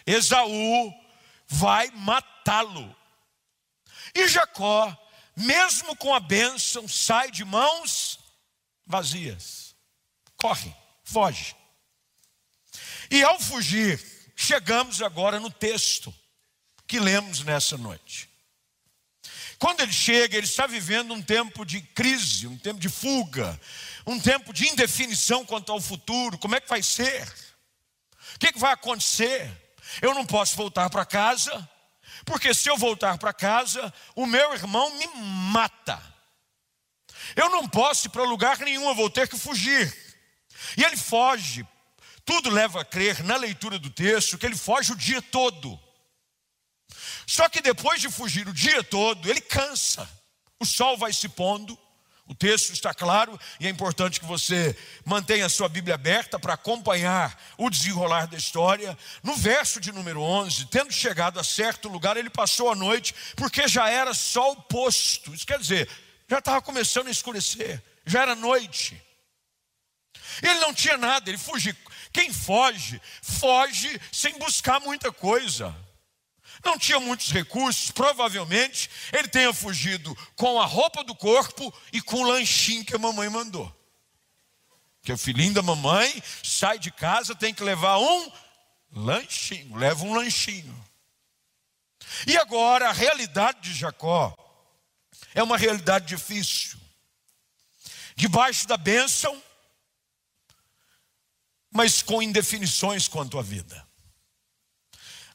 Esaú 0.05 0.93
vai 1.47 1.89
matá-lo. 1.91 2.95
E 4.13 4.27
Jacó, 4.27 4.95
mesmo 5.35 5.95
com 5.95 6.13
a 6.13 6.19
bênção, 6.19 6.87
sai 6.87 7.31
de 7.31 7.45
mãos 7.45 8.19
vazias. 8.85 9.75
Corre, 10.35 10.73
foge. 11.03 11.55
E 13.11 13.23
ao 13.23 13.39
fugir, 13.39 14.03
chegamos 14.35 15.01
agora 15.01 15.39
no 15.39 15.49
texto 15.49 16.13
que 16.87 16.99
lemos 16.99 17.41
nessa 17.41 17.77
noite. 17.77 18.29
Quando 19.59 19.81
ele 19.81 19.91
chega, 19.91 20.37
ele 20.37 20.47
está 20.47 20.65
vivendo 20.65 21.13
um 21.13 21.21
tempo 21.21 21.65
de 21.65 21.81
crise, 21.81 22.47
um 22.47 22.57
tempo 22.57 22.79
de 22.79 22.87
fuga, 22.87 23.59
um 24.09 24.19
tempo 24.19 24.51
de 24.51 24.67
indefinição 24.67 25.45
quanto 25.45 25.71
ao 25.71 25.79
futuro. 25.79 26.37
Como 26.39 26.55
é 26.55 26.59
que 26.59 26.67
vai 26.67 26.81
ser? 26.81 27.23
O 28.35 28.39
que, 28.39 28.47
é 28.47 28.51
que 28.51 28.57
vai 28.59 28.73
acontecer? 28.73 29.47
Eu 30.01 30.15
não 30.15 30.25
posso 30.25 30.55
voltar 30.55 30.89
para 30.89 31.05
casa, 31.05 31.69
porque 32.25 32.51
se 32.53 32.67
eu 32.67 32.75
voltar 32.75 33.19
para 33.19 33.31
casa, 33.31 33.93
o 34.15 34.25
meu 34.25 34.51
irmão 34.53 34.89
me 34.97 35.07
mata. 35.51 36.01
Eu 37.35 37.49
não 37.49 37.69
posso 37.69 38.07
ir 38.07 38.09
para 38.09 38.23
lugar 38.23 38.57
nenhum, 38.59 38.89
eu 38.89 38.95
vou 38.95 39.11
ter 39.11 39.27
que 39.27 39.37
fugir. 39.37 39.95
E 40.75 40.83
ele 40.83 40.97
foge. 40.97 41.65
Tudo 42.25 42.49
leva 42.49 42.81
a 42.81 42.85
crer, 42.85 43.23
na 43.23 43.35
leitura 43.35 43.77
do 43.77 43.91
texto, 43.91 44.39
que 44.39 44.45
ele 44.45 44.57
foge 44.57 44.91
o 44.91 44.95
dia 44.95 45.21
todo. 45.21 45.79
Só 47.27 47.47
que 47.47 47.61
depois 47.61 48.01
de 48.01 48.09
fugir 48.09 48.47
o 48.47 48.53
dia 48.53 48.83
todo, 48.83 49.29
ele 49.29 49.41
cansa. 49.41 50.09
O 50.59 50.65
sol 50.65 50.97
vai 50.97 51.13
se 51.13 51.29
pondo, 51.29 51.77
o 52.29 52.35
texto 52.35 52.71
está 52.71 52.93
claro 52.93 53.39
e 53.59 53.65
é 53.65 53.69
importante 53.71 54.19
que 54.19 54.25
você 54.27 54.77
mantenha 55.03 55.47
a 55.47 55.49
sua 55.49 55.67
Bíblia 55.67 55.95
aberta 55.95 56.37
para 56.37 56.53
acompanhar 56.53 57.35
o 57.57 57.71
desenrolar 57.71 58.27
da 58.27 58.37
história. 58.37 58.95
No 59.23 59.35
verso 59.35 59.81
de 59.81 59.91
número 59.91 60.21
11, 60.21 60.67
tendo 60.67 60.93
chegado 60.93 61.39
a 61.39 61.43
certo 61.43 61.89
lugar, 61.89 62.17
ele 62.17 62.29
passou 62.29 62.71
a 62.71 62.75
noite 62.75 63.15
porque 63.35 63.67
já 63.67 63.89
era 63.89 64.13
sol 64.13 64.55
posto. 64.55 65.33
Isso 65.33 65.45
quer 65.45 65.57
dizer, 65.57 65.89
já 66.29 66.37
estava 66.37 66.61
começando 66.61 67.07
a 67.07 67.11
escurecer, 67.11 67.81
já 68.05 68.21
era 68.21 68.35
noite. 68.35 69.01
Ele 70.43 70.59
não 70.59 70.71
tinha 70.71 70.97
nada, 70.97 71.31
ele 71.31 71.37
fugiu. 71.39 71.75
Quem 72.13 72.31
foge, 72.31 73.01
foge 73.23 73.99
sem 74.11 74.37
buscar 74.37 74.79
muita 74.79 75.11
coisa. 75.11 75.75
Não 76.63 76.77
tinha 76.77 76.99
muitos 76.99 77.31
recursos, 77.31 77.91
provavelmente 77.91 78.89
ele 79.13 79.27
tenha 79.27 79.53
fugido 79.53 80.15
com 80.35 80.59
a 80.59 80.65
roupa 80.65 81.03
do 81.03 81.15
corpo 81.15 81.73
e 81.93 82.01
com 82.01 82.17
o 82.17 82.27
lanchinho 82.27 82.83
que 82.83 82.95
a 82.95 82.99
mamãe 82.99 83.29
mandou. 83.29 83.73
Que 85.01 85.13
o 85.13 85.17
filhinho 85.17 85.53
da 85.53 85.61
mamãe 85.61 86.21
sai 86.43 86.77
de 86.77 86.91
casa, 86.91 87.33
tem 87.33 87.53
que 87.53 87.63
levar 87.63 87.97
um 87.97 88.31
lanchinho, 88.91 89.75
leva 89.77 90.03
um 90.03 90.13
lanchinho. 90.13 90.85
E 92.27 92.37
agora 92.37 92.89
a 92.89 92.93
realidade 92.93 93.61
de 93.61 93.73
Jacó 93.73 94.35
é 95.33 95.41
uma 95.41 95.57
realidade 95.57 96.07
difícil. 96.07 96.77
Debaixo 98.15 98.67
da 98.67 98.75
bênção, 98.75 99.41
mas 101.71 102.01
com 102.01 102.21
indefinições 102.21 103.07
quanto 103.07 103.39
à 103.39 103.41
vida. 103.41 103.87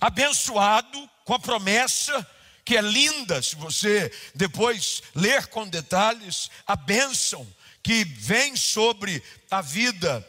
Abençoado 0.01 1.11
com 1.25 1.35
a 1.35 1.39
promessa 1.39 2.27
que 2.65 2.77
é 2.77 2.81
linda, 2.81 3.43
se 3.43 3.57
você 3.57 4.11
depois 4.35 5.03
ler 5.15 5.47
com 5.49 5.69
detalhes, 5.69 6.51
a 6.67 6.75
bênção 6.75 7.47
que 7.83 8.05
vem 8.05 8.57
sobre 8.57 9.23
a 9.51 9.61
vida 9.61 10.27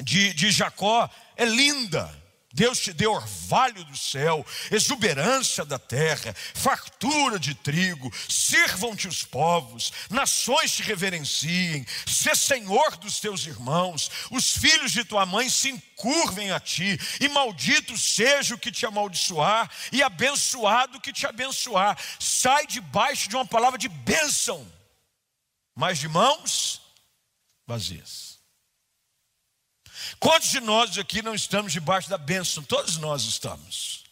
de, 0.00 0.32
de 0.32 0.50
Jacó 0.50 1.08
é 1.36 1.44
linda. 1.44 2.21
Deus 2.52 2.78
te 2.78 2.92
deu 2.92 3.12
orvalho 3.12 3.84
do 3.84 3.96
céu, 3.96 4.44
exuberância 4.70 5.64
da 5.64 5.78
terra, 5.78 6.34
fartura 6.54 7.38
de 7.38 7.54
trigo, 7.54 8.12
sirvam-te 8.28 9.08
os 9.08 9.24
povos, 9.24 9.92
nações 10.10 10.72
te 10.72 10.82
reverenciem, 10.82 11.86
sê 12.06 12.34
senhor 12.34 12.96
dos 12.96 13.20
teus 13.20 13.46
irmãos, 13.46 14.10
os 14.30 14.56
filhos 14.56 14.92
de 14.92 15.04
tua 15.04 15.24
mãe 15.24 15.48
se 15.48 15.70
encurvem 15.70 16.50
a 16.50 16.60
ti, 16.60 16.98
e 17.20 17.28
maldito 17.28 17.96
seja 17.96 18.54
o 18.54 18.58
que 18.58 18.70
te 18.70 18.84
amaldiçoar, 18.84 19.70
e 19.90 20.02
abençoado 20.02 20.98
o 20.98 21.00
que 21.00 21.12
te 21.12 21.26
abençoar. 21.26 21.98
Sai 22.18 22.66
debaixo 22.66 23.28
de 23.28 23.36
uma 23.36 23.46
palavra 23.46 23.78
de 23.78 23.88
bênção, 23.88 24.70
mas 25.74 25.98
de 25.98 26.08
mãos 26.08 26.82
vazias. 27.66 28.31
Quantos 30.22 30.50
de 30.50 30.60
nós 30.60 30.96
aqui 30.96 31.20
não 31.20 31.34
estamos 31.34 31.72
debaixo 31.72 32.08
da 32.08 32.16
bênção? 32.16 32.62
Todos 32.62 32.96
nós 32.96 33.24
estamos. 33.24 34.04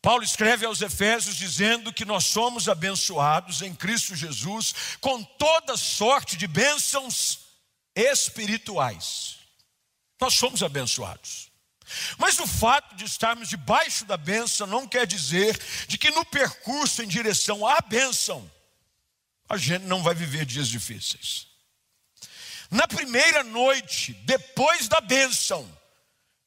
Paulo 0.00 0.22
escreve 0.22 0.64
aos 0.64 0.80
Efésios 0.80 1.34
dizendo 1.34 1.92
que 1.92 2.04
nós 2.04 2.26
somos 2.26 2.68
abençoados 2.68 3.62
em 3.62 3.74
Cristo 3.74 4.14
Jesus 4.14 4.72
com 5.00 5.24
toda 5.24 5.76
sorte 5.76 6.36
de 6.36 6.46
bênçãos 6.46 7.40
espirituais. 7.96 9.38
Nós 10.20 10.34
somos 10.34 10.62
abençoados. 10.62 11.50
Mas 12.16 12.38
o 12.38 12.46
fato 12.46 12.94
de 12.94 13.04
estarmos 13.04 13.48
debaixo 13.48 14.04
da 14.04 14.16
bênção 14.16 14.68
não 14.68 14.86
quer 14.86 15.04
dizer 15.04 15.60
de 15.88 15.98
que 15.98 16.12
no 16.12 16.24
percurso 16.24 17.02
em 17.02 17.08
direção 17.08 17.66
à 17.66 17.80
bênção 17.80 18.48
a 19.48 19.56
gente 19.56 19.82
não 19.82 20.00
vai 20.00 20.14
viver 20.14 20.46
dias 20.46 20.68
difíceis. 20.68 21.51
Na 22.72 22.88
primeira 22.88 23.44
noite, 23.44 24.14
depois 24.24 24.88
da 24.88 24.98
bênção, 24.98 25.70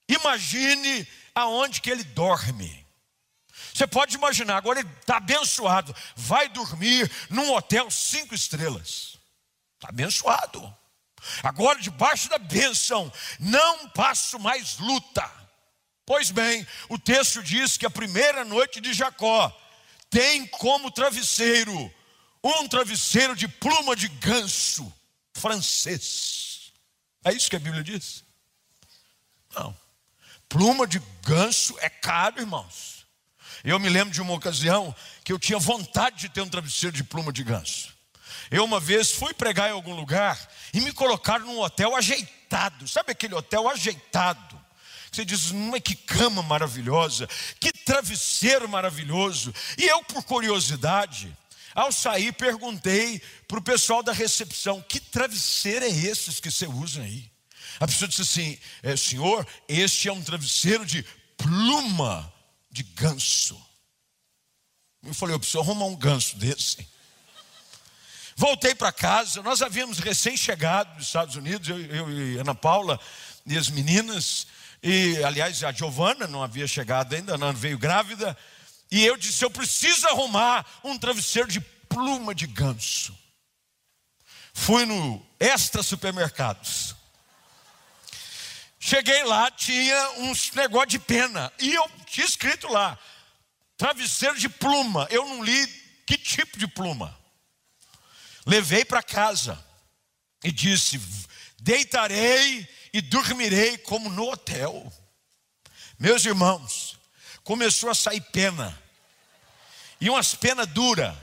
imagine 0.09 1.07
aonde 1.35 1.79
que 1.79 1.91
ele 1.91 2.03
dorme. 2.03 2.83
Você 3.71 3.85
pode 3.85 4.15
imaginar, 4.15 4.57
agora 4.57 4.79
ele 4.79 4.89
está 5.01 5.17
abençoado, 5.17 5.95
vai 6.15 6.49
dormir 6.49 7.11
num 7.29 7.51
hotel 7.53 7.91
cinco 7.91 8.33
estrelas. 8.33 9.19
Está 9.75 9.89
abençoado. 9.89 10.75
Agora, 11.43 11.79
debaixo 11.79 12.27
da 12.27 12.39
bênção, 12.39 13.13
não 13.39 13.87
passo 13.89 14.39
mais 14.39 14.79
luta. 14.79 15.31
Pois 16.07 16.31
bem, 16.31 16.65
o 16.89 16.97
texto 16.97 17.43
diz 17.43 17.77
que 17.77 17.85
a 17.85 17.89
primeira 17.91 18.43
noite 18.43 18.81
de 18.81 18.93
Jacó 18.93 19.55
tem 20.09 20.47
como 20.47 20.89
travesseiro 20.89 21.93
um 22.43 22.67
travesseiro 22.67 23.35
de 23.35 23.47
pluma 23.47 23.95
de 23.95 24.07
ganso 24.07 24.91
francês. 25.35 26.71
É 27.23 27.31
isso 27.31 27.49
que 27.49 27.55
a 27.55 27.59
Bíblia 27.59 27.83
diz? 27.83 28.23
Não. 29.55 29.75
Pluma 30.47 30.87
de 30.87 31.01
ganso 31.23 31.75
é 31.79 31.89
caro, 31.89 32.39
irmãos. 32.39 33.05
Eu 33.63 33.79
me 33.79 33.89
lembro 33.89 34.13
de 34.13 34.21
uma 34.21 34.33
ocasião 34.33 34.95
que 35.23 35.33
eu 35.33 35.39
tinha 35.39 35.57
vontade 35.59 36.17
de 36.17 36.29
ter 36.29 36.41
um 36.41 36.49
travesseiro 36.49 36.95
de 36.95 37.03
pluma 37.03 37.33
de 37.33 37.43
ganso. 37.43 37.93
Eu 38.51 38.63
uma 38.63 38.79
vez 38.79 39.11
fui 39.11 39.33
pregar 39.33 39.69
em 39.69 39.73
algum 39.73 39.95
lugar 39.95 40.39
e 40.73 40.79
me 40.81 40.91
colocaram 40.91 41.45
num 41.45 41.59
hotel 41.59 41.95
ajeitado. 41.95 42.87
Sabe 42.87 43.11
aquele 43.11 43.33
hotel 43.33 43.67
ajeitado? 43.67 44.63
Você 45.11 45.25
diz, 45.25 45.51
mas 45.51 45.81
que 45.81 45.95
cama 45.95 46.43
maravilhosa, 46.43 47.27
que 47.59 47.71
travesseiro 47.71 48.67
maravilhoso. 48.69 49.53
E 49.77 49.85
eu, 49.85 50.03
por 50.03 50.23
curiosidade, 50.23 51.35
ao 51.75 51.91
sair, 51.91 52.31
perguntei 52.31 53.21
para 53.47 53.59
o 53.59 53.61
pessoal 53.61 54.01
da 54.01 54.13
recepção: 54.13 54.81
que 54.81 54.99
travesseiro 54.99 55.83
é 55.83 55.89
esses 55.89 56.39
que 56.39 56.49
você 56.49 56.65
usa 56.65 57.01
aí? 57.01 57.29
A 57.79 57.85
pessoa 57.85 58.07
disse 58.07 58.21
assim: 58.21 58.57
é, 58.81 58.95
Senhor, 58.95 59.45
este 59.67 60.07
é 60.07 60.13
um 60.13 60.23
travesseiro 60.23 60.85
de 60.85 61.05
pluma 61.35 62.33
de 62.71 62.81
ganso. 62.81 63.61
Eu 65.03 65.13
falei: 65.13 65.35
Eu 65.35 65.39
preciso 65.39 65.59
arrumar 65.59 65.85
um 65.85 65.95
ganso 65.95 66.37
desse. 66.37 66.87
Voltei 68.37 68.73
para 68.75 68.91
casa, 68.91 69.41
nós 69.41 69.61
havíamos 69.61 69.99
recém-chegado 69.99 70.97
dos 70.97 71.07
Estados 71.07 71.35
Unidos, 71.35 71.69
eu, 71.69 71.79
eu, 71.79 72.11
e 72.11 72.37
Ana 72.37 72.53
Paula 72.53 72.99
e 73.45 73.57
as 73.57 73.69
meninas, 73.69 74.47
e 74.83 75.23
aliás 75.23 75.63
a 75.63 75.71
Giovana 75.71 76.27
não 76.27 76.43
havia 76.43 76.67
chegado 76.67 77.13
ainda, 77.15 77.37
não 77.37 77.53
veio 77.53 77.77
grávida. 77.77 78.37
E 78.91 79.05
eu 79.05 79.17
disse: 79.17 79.43
eu 79.43 79.49
preciso 79.49 80.07
arrumar 80.07 80.65
um 80.83 80.97
travesseiro 80.97 81.47
de 81.47 81.59
pluma 81.59 82.33
de 82.33 82.47
ganso. 82.47 83.17
Fui 84.53 84.85
no 84.85 85.25
Extra 85.39 85.83
Supermercados. 85.83 86.95
Cheguei 88.79 89.23
lá, 89.23 89.49
tinha 89.49 90.11
uns 90.19 90.51
negócio 90.51 90.89
de 90.89 90.99
pena. 90.99 91.51
E 91.59 91.73
eu 91.73 91.89
tinha 92.05 92.25
escrito 92.25 92.71
lá: 92.71 92.97
travesseiro 93.77 94.37
de 94.37 94.47
pluma. 94.47 95.07
Eu 95.09 95.25
não 95.25 95.43
li 95.43 95.67
que 96.05 96.17
tipo 96.17 96.57
de 96.57 96.67
pluma. 96.67 97.17
Levei 98.45 98.85
para 98.85 99.01
casa 99.01 99.63
e 100.43 100.51
disse: 100.51 101.01
deitarei 101.59 102.67
e 102.93 103.01
dormirei 103.01 103.77
como 103.79 104.09
no 104.09 104.29
hotel. 104.29 104.93
Meus 105.97 106.23
irmãos, 106.25 106.94
começou 107.45 107.89
a 107.89 107.95
sair 107.95 108.19
pena. 108.19 108.77
E 110.01 110.09
umas 110.09 110.35
penas 110.35 110.67
duras. 110.67 111.15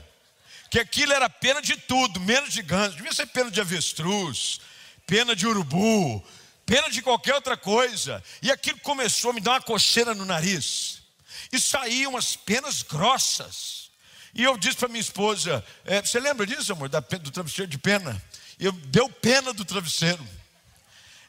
Que 0.71 0.79
aquilo 0.79 1.13
era 1.13 1.29
pena 1.29 1.61
de 1.61 1.75
tudo, 1.75 2.19
menos 2.19 2.51
de 2.51 2.63
ganso. 2.63 2.95
Devia 2.95 3.13
ser 3.13 3.27
pena 3.27 3.51
de 3.51 3.61
avestruz, 3.61 4.59
pena 5.05 5.35
de 5.35 5.45
urubu, 5.45 6.25
pena 6.65 6.89
de 6.89 6.99
qualquer 7.03 7.35
outra 7.35 7.55
coisa. 7.55 8.23
E 8.41 8.49
aquilo 8.49 8.79
começou 8.79 9.29
a 9.29 9.33
me 9.33 9.41
dar 9.41 9.51
uma 9.51 9.61
coceira 9.61 10.15
no 10.15 10.25
nariz. 10.25 11.03
E 11.51 11.59
saíam 11.59 12.13
umas 12.13 12.35
penas 12.35 12.81
grossas. 12.81 13.91
E 14.33 14.43
eu 14.43 14.57
disse 14.57 14.77
para 14.77 14.87
minha 14.87 14.99
esposa: 14.99 15.63
é, 15.85 16.01
Você 16.01 16.19
lembra 16.19 16.47
disso, 16.47 16.71
amor? 16.71 16.89
Da, 16.89 17.01
do 17.01 17.29
travesseiro 17.29 17.69
de 17.69 17.77
pena? 17.77 18.19
Eu 18.59 18.71
deu 18.71 19.07
pena 19.07 19.53
do 19.53 19.63
travesseiro. 19.63 20.27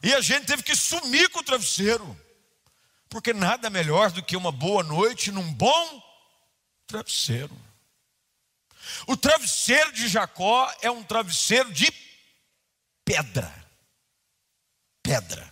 E 0.03 0.15
a 0.15 0.23
gente 0.23 0.47
teve 0.47 0.63
que 0.63 0.75
sumir 0.75 1.29
com 1.29 1.41
o 1.41 1.45
travesseiro. 1.45 2.24
Porque 3.15 3.33
nada 3.33 3.71
melhor 3.71 4.11
do 4.11 4.25
que 4.25 4.37
uma 4.37 4.51
boa 4.51 4.83
noite 4.83 5.31
num 5.31 5.53
bom 5.53 6.03
travesseiro. 6.85 7.57
O 9.07 9.17
travesseiro 9.17 9.93
de 9.93 10.09
Jacó 10.09 10.69
é 10.83 10.91
um 10.91 11.01
travesseiro 11.05 11.73
de 11.73 11.95
pedra. 13.05 13.55
Pedra. 15.01 15.49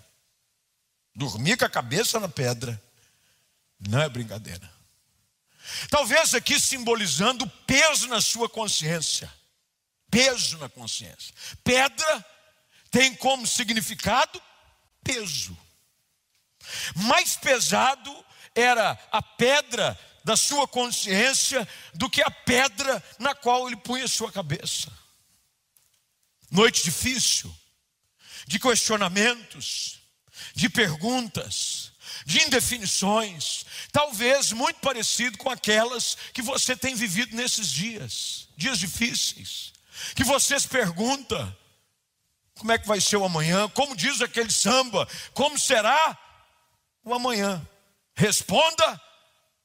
Dormir 1.14 1.56
com 1.56 1.64
a 1.64 1.70
cabeça 1.70 2.18
na 2.18 2.28
pedra 2.28 2.82
não 3.78 4.02
é 4.02 4.08
brincadeira. 4.08 4.68
Talvez 5.88 6.34
aqui 6.34 6.58
simbolizando 6.58 7.48
peso 7.64 8.08
na 8.08 8.20
sua 8.20 8.48
consciência. 8.48 9.32
Peso 10.10 10.58
na 10.58 10.68
consciência. 10.68 11.32
Pedra 11.62 12.26
tem 12.90 13.14
como 13.14 13.46
significado 13.46 14.42
peso. 15.04 15.56
Mais 16.94 17.36
pesado 17.36 18.24
era 18.54 18.98
a 19.10 19.22
pedra 19.22 19.98
da 20.24 20.36
sua 20.36 20.68
consciência 20.68 21.66
do 21.94 22.08
que 22.08 22.22
a 22.22 22.30
pedra 22.30 23.02
na 23.18 23.34
qual 23.34 23.66
ele 23.66 23.76
punha 23.76 24.06
sua 24.06 24.30
cabeça. 24.30 24.90
Noite 26.50 26.84
difícil, 26.84 27.52
de 28.46 28.58
questionamentos, 28.58 30.00
de 30.54 30.68
perguntas, 30.68 31.92
de 32.26 32.42
indefinições, 32.42 33.64
talvez 33.90 34.52
muito 34.52 34.80
parecido 34.80 35.38
com 35.38 35.50
aquelas 35.50 36.16
que 36.32 36.42
você 36.42 36.76
tem 36.76 36.94
vivido 36.94 37.34
nesses 37.34 37.68
dias, 37.68 38.48
dias 38.56 38.78
difíceis, 38.78 39.72
que 40.14 40.24
você 40.24 40.58
se 40.58 40.68
pergunta: 40.68 41.56
como 42.54 42.72
é 42.72 42.78
que 42.78 42.86
vai 42.86 43.00
ser 43.00 43.16
o 43.16 43.24
amanhã? 43.24 43.68
Como 43.70 43.96
diz 43.96 44.20
aquele 44.20 44.52
samba, 44.52 45.08
como 45.32 45.58
será 45.58 46.18
o 47.04 47.14
amanhã? 47.14 47.60
Responda 48.14 49.00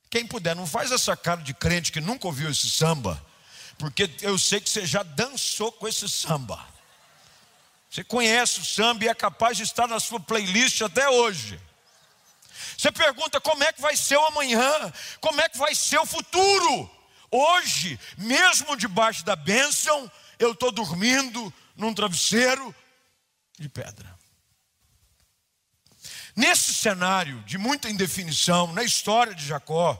quem 0.09 0.25
puder, 0.25 0.55
não 0.55 0.65
faz 0.65 0.91
essa 0.91 1.15
cara 1.15 1.41
de 1.41 1.53
crente 1.53 1.91
que 1.91 1.99
nunca 1.99 2.27
ouviu 2.27 2.49
esse 2.49 2.69
samba, 2.69 3.23
porque 3.77 4.09
eu 4.21 4.37
sei 4.39 4.61
que 4.61 4.69
você 4.69 4.85
já 4.85 5.03
dançou 5.03 5.71
com 5.71 5.87
esse 5.87 6.07
samba. 6.07 6.65
Você 7.89 8.03
conhece 8.03 8.59
o 8.59 8.65
samba 8.65 9.05
e 9.05 9.07
é 9.07 9.13
capaz 9.13 9.57
de 9.57 9.63
estar 9.63 9.87
na 9.87 9.99
sua 9.99 10.19
playlist 10.19 10.81
até 10.81 11.09
hoje. 11.09 11.59
Você 12.77 12.91
pergunta 12.91 13.41
como 13.41 13.63
é 13.63 13.73
que 13.73 13.81
vai 13.81 13.95
ser 13.95 14.17
o 14.17 14.25
amanhã, 14.25 14.93
como 15.19 15.41
é 15.41 15.49
que 15.49 15.57
vai 15.57 15.73
ser 15.73 15.99
o 15.99 16.05
futuro. 16.05 16.89
Hoje, 17.31 17.99
mesmo 18.17 18.77
debaixo 18.77 19.25
da 19.25 19.35
bênção, 19.35 20.09
eu 20.39 20.51
estou 20.51 20.71
dormindo 20.71 21.53
num 21.75 21.93
travesseiro 21.93 22.73
de 23.59 23.67
pedra. 23.67 24.16
Nesse 26.37 26.71
cenário 26.71 27.41
de 27.47 27.57
muita 27.57 27.89
indefinição, 27.89 28.71
na 28.71 28.83
história 28.83 29.33
de 29.33 29.43
Jacó, 29.43 29.99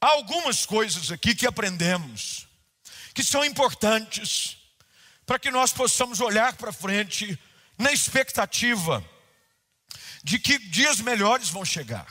há 0.00 0.06
algumas 0.06 0.64
coisas 0.64 1.10
aqui 1.10 1.34
que 1.34 1.48
aprendemos, 1.48 2.46
que 3.12 3.24
são 3.24 3.44
importantes, 3.44 4.56
para 5.26 5.36
que 5.36 5.50
nós 5.50 5.72
possamos 5.72 6.20
olhar 6.20 6.52
para 6.52 6.72
frente 6.72 7.36
na 7.76 7.92
expectativa 7.92 9.04
de 10.22 10.38
que 10.38 10.60
dias 10.60 11.00
melhores 11.00 11.48
vão 11.48 11.64
chegar. 11.64 12.06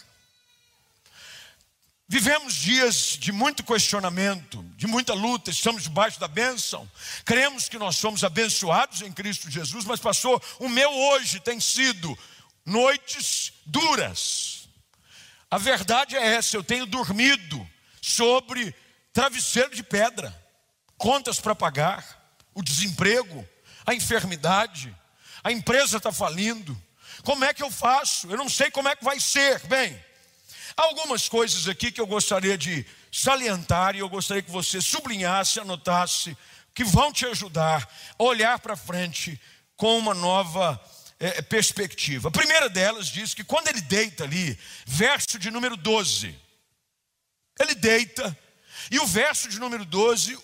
Vivemos 2.05 2.53
dias 2.53 3.17
de 3.17 3.31
muito 3.31 3.63
questionamento, 3.63 4.61
de 4.75 4.87
muita 4.87 5.13
luta, 5.13 5.51
estamos 5.51 5.83
debaixo 5.83 6.19
da 6.19 6.27
bênção. 6.27 6.89
Cremos 7.23 7.69
que 7.69 7.77
nós 7.77 7.95
somos 7.95 8.25
abençoados 8.25 9.01
em 9.01 9.11
Cristo 9.11 9.49
Jesus, 9.49 9.85
mas, 9.85 10.01
pastor, 10.01 10.43
o 10.59 10.67
meu 10.67 10.89
hoje 10.89 11.39
tem 11.39 11.61
sido 11.61 12.17
noites 12.67 13.53
duras. 13.65 14.67
A 15.49 15.57
verdade 15.57 16.17
é 16.17 16.35
essa: 16.35 16.57
eu 16.57 16.63
tenho 16.63 16.85
dormido 16.85 17.67
sobre 18.01 18.75
travesseiro 19.13 19.73
de 19.73 19.81
pedra, 19.81 20.35
contas 20.97 21.39
para 21.39 21.55
pagar, 21.55 22.37
o 22.53 22.61
desemprego, 22.61 23.47
a 23.85 23.93
enfermidade, 23.93 24.93
a 25.43 25.51
empresa 25.51 25.97
está 25.97 26.11
falindo. 26.11 26.79
Como 27.23 27.43
é 27.45 27.53
que 27.53 27.63
eu 27.63 27.71
faço? 27.71 28.29
Eu 28.29 28.37
não 28.37 28.49
sei 28.49 28.69
como 28.69 28.89
é 28.89 28.95
que 28.95 29.03
vai 29.03 29.19
ser. 29.19 29.59
Bem, 29.67 29.99
Há 30.75 30.83
algumas 30.83 31.27
coisas 31.27 31.67
aqui 31.67 31.91
que 31.91 31.99
eu 31.99 32.05
gostaria 32.05 32.55
de 32.55 32.85
salientar 33.11 33.95
e 33.95 33.99
eu 33.99 34.07
gostaria 34.07 34.43
que 34.43 34.51
você 34.51 34.79
sublinhasse, 34.79 35.59
anotasse, 35.59 36.37
que 36.71 36.83
vão 36.83 37.11
te 37.11 37.25
ajudar 37.25 37.89
a 38.19 38.23
olhar 38.23 38.59
para 38.59 38.75
frente 38.75 39.41
com 39.75 39.97
uma 39.97 40.13
nova 40.13 40.79
é, 41.19 41.41
perspectiva. 41.41 42.29
A 42.29 42.31
primeira 42.31 42.69
delas 42.69 43.07
diz 43.07 43.33
que 43.33 43.43
quando 43.43 43.67
ele 43.67 43.81
deita 43.81 44.23
ali, 44.23 44.57
verso 44.85 45.39
de 45.39 45.49
número 45.49 45.75
12, 45.75 46.35
ele 47.59 47.75
deita, 47.75 48.37
e 48.91 48.99
o 48.99 49.07
verso 49.07 49.49
de 49.49 49.59
número 49.59 49.83
12 49.85 50.37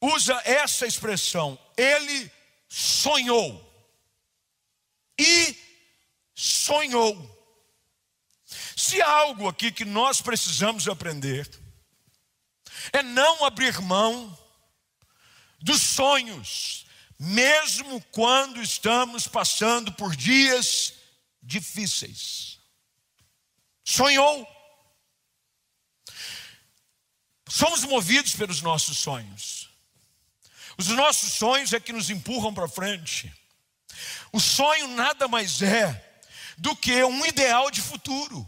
usa 0.00 0.40
essa 0.44 0.86
expressão: 0.86 1.58
ele 1.76 2.30
sonhou. 2.68 3.70
E 5.18 5.56
sonhou. 6.34 7.30
Se 8.76 9.00
há 9.00 9.08
algo 9.08 9.48
aqui 9.48 9.70
que 9.70 9.84
nós 9.84 10.20
precisamos 10.20 10.88
aprender, 10.88 11.48
é 12.92 13.02
não 13.02 13.44
abrir 13.44 13.80
mão 13.80 14.36
dos 15.60 15.80
sonhos, 15.80 16.81
mesmo 17.22 18.00
quando 18.10 18.60
estamos 18.60 19.28
passando 19.28 19.92
por 19.92 20.16
dias 20.16 20.94
difíceis. 21.40 22.58
Sonhou. 23.84 24.44
Somos 27.48 27.84
movidos 27.84 28.34
pelos 28.34 28.60
nossos 28.60 28.98
sonhos. 28.98 29.70
Os 30.76 30.88
nossos 30.88 31.34
sonhos 31.34 31.72
é 31.72 31.78
que 31.78 31.92
nos 31.92 32.10
empurram 32.10 32.52
para 32.52 32.66
frente. 32.66 33.32
O 34.32 34.40
sonho 34.40 34.88
nada 34.88 35.28
mais 35.28 35.62
é 35.62 36.20
do 36.58 36.74
que 36.74 37.04
um 37.04 37.24
ideal 37.24 37.70
de 37.70 37.80
futuro. 37.80 38.44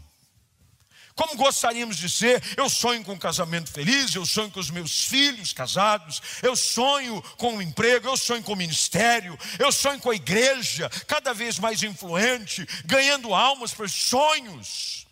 Como 1.15 1.37
gostaríamos 1.37 1.95
de 1.95 2.09
ser? 2.09 2.43
Eu 2.57 2.69
sonho 2.69 3.01
com 3.03 3.13
um 3.13 3.17
casamento 3.17 3.71
feliz, 3.71 4.13
eu 4.13 4.25
sonho 4.25 4.51
com 4.51 4.59
os 4.59 4.69
meus 4.69 5.05
filhos 5.05 5.53
casados, 5.53 6.21
eu 6.43 6.57
sonho 6.57 7.21
com 7.37 7.55
um 7.55 7.61
emprego, 7.61 8.09
eu 8.09 8.17
sonho 8.17 8.43
com 8.43 8.51
o 8.51 8.57
ministério, 8.57 9.37
eu 9.57 9.71
sonho 9.71 9.99
com 9.99 10.11
a 10.11 10.15
igreja 10.15 10.89
cada 11.07 11.33
vez 11.33 11.57
mais 11.57 11.81
influente, 11.83 12.67
ganhando 12.83 13.33
almas 13.33 13.73
para 13.73 13.85
os 13.85 13.93
sonhos. 13.93 15.07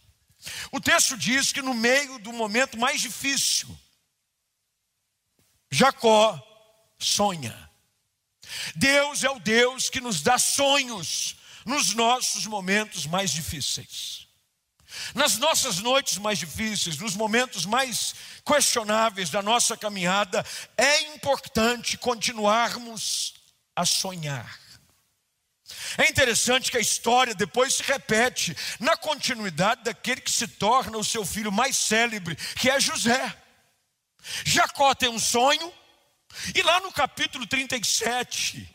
O 0.74 0.82
texto 0.82 1.16
diz 1.16 1.54
que 1.54 1.62
no 1.62 1.74
meio 1.74 2.20
do 2.20 2.34
momento 2.34 2.78
mais 2.78 3.00
difícil, 3.00 3.70
Jacó 5.72 6.38
sonha. 7.00 7.58
Deus 8.76 9.24
é 9.24 9.30
o 9.30 9.40
Deus 9.40 9.90
que 9.90 10.02
nos 10.02 10.22
dá 10.22 10.38
sonhos 10.38 11.38
nos 11.66 11.94
nossos 11.94 12.46
momentos 12.46 13.06
mais 13.06 13.32
difíceis. 13.32 14.23
Nas 15.14 15.38
nossas 15.38 15.80
noites 15.80 16.18
mais 16.18 16.40
difíceis, 16.40 16.98
nos 16.98 17.16
momentos 17.16 17.66
mais 17.66 18.16
questionáveis 18.46 19.30
da 19.30 19.42
nossa 19.42 19.76
caminhada, 19.76 20.46
é 20.78 21.02
importante 21.14 21.98
continuarmos 21.98 23.34
a 23.76 23.86
sonhar. 23.86 24.60
É 25.98 26.10
interessante 26.10 26.72
que 26.72 26.78
a 26.78 26.82
história 26.82 27.36
depois 27.36 27.76
se 27.76 27.84
repete 27.84 28.56
na 28.80 28.98
continuidade 28.98 29.84
daquele 29.84 30.22
que 30.22 30.32
se 30.32 30.48
torna 30.48 30.98
o 30.98 31.04
seu 31.04 31.26
filho 31.26 31.52
mais 31.52 31.76
célebre, 31.76 32.36
que 32.36 32.70
é 32.70 32.80
José. 32.80 33.38
Jacó 34.46 34.94
tem 34.96 35.10
um 35.10 35.20
sonho, 35.20 35.72
e 36.56 36.62
lá 36.62 36.80
no 36.80 36.92
capítulo 36.92 37.46
37, 37.46 38.68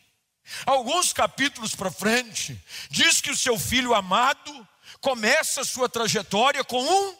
alguns 0.64 1.12
capítulos 1.12 1.74
para 1.74 1.90
frente, 1.90 2.60
diz 2.90 3.20
que 3.20 3.30
o 3.30 3.36
seu 3.36 3.58
filho 3.58 3.94
amado 3.94 4.68
começa 5.00 5.60
a 5.60 5.64
sua 5.64 5.88
trajetória 5.88 6.64
com 6.64 6.82
um 6.82 7.16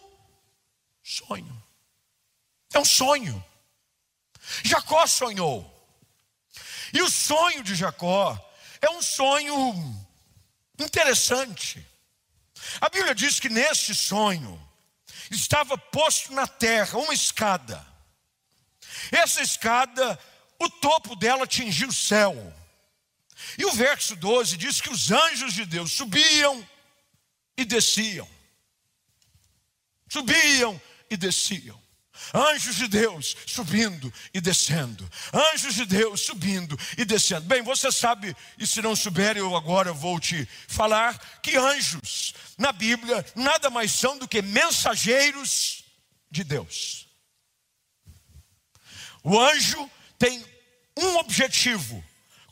sonho. 1.03 1.63
É 2.73 2.79
um 2.79 2.85
sonho. 2.85 3.45
Jacó 4.65 5.07
sonhou. 5.07 5.75
E 6.93 7.03
o 7.03 7.11
sonho 7.11 7.63
de 7.63 7.75
Jacó 7.75 8.37
é 8.81 8.91
um 8.91 9.03
sonho 9.03 9.55
interessante. 10.79 11.87
A 12.81 12.89
Bíblia 12.89 13.15
diz 13.15 13.39
que 13.39 13.49
neste 13.49 13.95
sonho 13.95 14.61
estava 15.31 15.77
posto 15.77 16.33
na 16.33 16.47
terra 16.47 16.99
uma 16.99 17.15
escada. 17.15 17.87
Essa 19.11 19.43
escada, 19.43 20.19
o 20.59 20.69
topo 20.69 21.15
dela 21.17 21.45
atingia 21.45 21.89
o 21.89 21.93
céu. 21.93 22.55
E 23.57 23.65
o 23.65 23.73
verso 23.73 24.17
12 24.17 24.57
diz 24.57 24.81
que 24.81 24.91
os 24.91 25.11
anjos 25.11 25.55
de 25.55 25.65
Deus 25.65 25.93
subiam 25.93 26.67
e 27.59 27.65
desciam. 27.65 28.27
Subiam 30.09 30.81
e 31.11 31.17
desciam. 31.17 31.79
Anjos 32.33 32.77
de 32.77 32.89
Deus 32.89 33.37
subindo 33.47 34.13
e 34.33 34.41
descendo. 34.41 35.09
Anjos 35.33 35.75
de 35.75 35.85
Deus 35.85 36.21
subindo 36.21 36.79
e 36.97 37.05
descendo. 37.05 37.47
Bem, 37.47 37.63
você 37.63 37.91
sabe, 37.91 38.35
e 38.59 38.67
se 38.67 38.81
não 38.81 38.95
souber, 38.95 39.37
eu 39.37 39.57
agora 39.57 39.93
vou 39.93 40.19
te 40.21 40.49
falar 40.69 41.19
que 41.43 41.57
anjos 41.57 42.33
na 42.57 42.73
Bíblia 42.73 43.25
nada 43.35 43.71
mais 43.71 43.93
são 43.93 44.17
do 44.19 44.29
que 44.29 44.41
mensageiros 44.41 45.85
de 46.31 46.45
Deus. 46.45 47.09
O 49.23 49.39
anjo 49.39 49.91
tem 50.19 50.45
um 50.97 51.17
objetivo: 51.17 52.05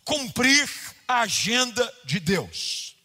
cumprir 0.04 0.68
a 1.06 1.20
agenda 1.20 1.92
de 2.04 2.18
Deus 2.20 2.95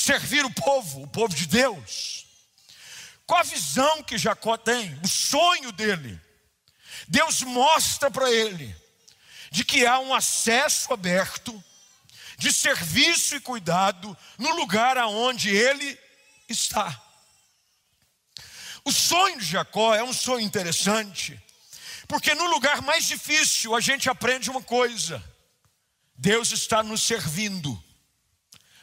servir 0.00 0.44
o 0.44 0.50
povo, 0.50 1.02
o 1.02 1.06
povo 1.06 1.34
de 1.34 1.46
Deus. 1.46 2.26
Qual 3.26 3.40
a 3.40 3.44
visão 3.44 4.02
que 4.02 4.16
Jacó 4.16 4.56
tem? 4.56 4.98
O 5.04 5.08
sonho 5.08 5.70
dele. 5.72 6.18
Deus 7.06 7.42
mostra 7.42 8.10
para 8.10 8.30
ele 8.30 8.74
de 9.50 9.64
que 9.64 9.84
há 9.84 9.98
um 9.98 10.14
acesso 10.14 10.92
aberto 10.92 11.62
de 12.38 12.52
serviço 12.52 13.36
e 13.36 13.40
cuidado 13.40 14.16
no 14.38 14.54
lugar 14.54 14.96
aonde 14.96 15.50
ele 15.50 15.98
está. 16.48 17.00
O 18.84 18.90
sonho 18.90 19.38
de 19.38 19.44
Jacó 19.44 19.94
é 19.94 20.02
um 20.02 20.12
sonho 20.12 20.40
interessante, 20.40 21.38
porque 22.08 22.34
no 22.34 22.46
lugar 22.46 22.80
mais 22.80 23.06
difícil 23.06 23.74
a 23.74 23.80
gente 23.80 24.08
aprende 24.08 24.48
uma 24.50 24.62
coisa: 24.62 25.22
Deus 26.16 26.52
está 26.52 26.82
nos 26.82 27.02
servindo 27.02 27.82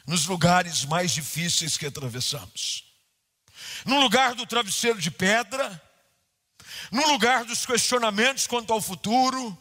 nos 0.08 0.24
lugares 0.24 0.86
mais 0.86 1.10
difíceis 1.10 1.76
que 1.76 1.84
atravessamos. 1.84 2.82
No 3.84 4.00
lugar 4.00 4.34
do 4.34 4.46
travesseiro 4.46 4.98
de 4.98 5.10
pedra, 5.10 5.80
no 6.90 7.06
lugar 7.08 7.44
dos 7.44 7.66
questionamentos 7.66 8.46
quanto 8.46 8.72
ao 8.72 8.80
futuro, 8.80 9.56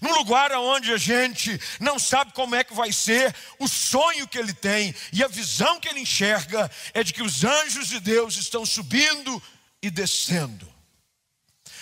no 0.00 0.14
lugar 0.18 0.52
onde 0.52 0.92
a 0.92 0.96
gente 0.96 1.60
não 1.80 1.98
sabe 1.98 2.32
como 2.32 2.54
é 2.54 2.62
que 2.62 2.74
vai 2.74 2.92
ser, 2.92 3.34
o 3.58 3.66
sonho 3.66 4.28
que 4.28 4.38
ele 4.38 4.54
tem 4.54 4.94
e 5.12 5.24
a 5.24 5.28
visão 5.28 5.80
que 5.80 5.88
ele 5.88 6.00
enxerga 6.00 6.70
é 6.94 7.02
de 7.02 7.12
que 7.12 7.22
os 7.22 7.42
anjos 7.42 7.88
de 7.88 7.98
Deus 7.98 8.36
estão 8.36 8.64
subindo 8.64 9.42
e 9.82 9.90
descendo. 9.90 10.72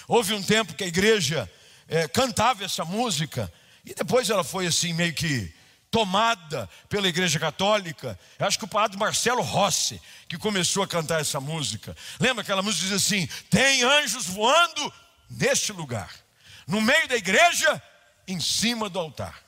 Houve 0.08 0.32
um 0.32 0.42
tempo 0.42 0.72
que 0.72 0.84
a 0.84 0.88
igreja 0.88 1.52
é, 1.86 2.08
cantava 2.08 2.64
essa 2.64 2.82
música 2.82 3.52
e 3.84 3.92
depois 3.92 4.30
ela 4.30 4.42
foi 4.42 4.66
assim 4.66 4.94
meio 4.94 5.12
que 5.12 5.52
tomada 5.94 6.68
pela 6.88 7.06
Igreja 7.06 7.38
Católica. 7.38 8.18
Eu 8.36 8.48
acho 8.48 8.58
que 8.58 8.64
o 8.64 8.68
padre 8.68 8.98
Marcelo 8.98 9.42
Rossi 9.42 10.02
que 10.28 10.36
começou 10.36 10.82
a 10.82 10.88
cantar 10.88 11.20
essa 11.20 11.40
música. 11.40 11.96
Lembra 12.18 12.42
aquela 12.42 12.62
música 12.62 12.88
diz 12.88 12.92
assim: 12.92 13.28
tem 13.48 13.84
anjos 13.84 14.26
voando 14.26 14.92
neste 15.30 15.70
lugar, 15.70 16.10
no 16.66 16.80
meio 16.80 17.06
da 17.06 17.14
igreja, 17.14 17.80
em 18.26 18.40
cima 18.40 18.88
do 18.90 18.98
altar, 18.98 19.38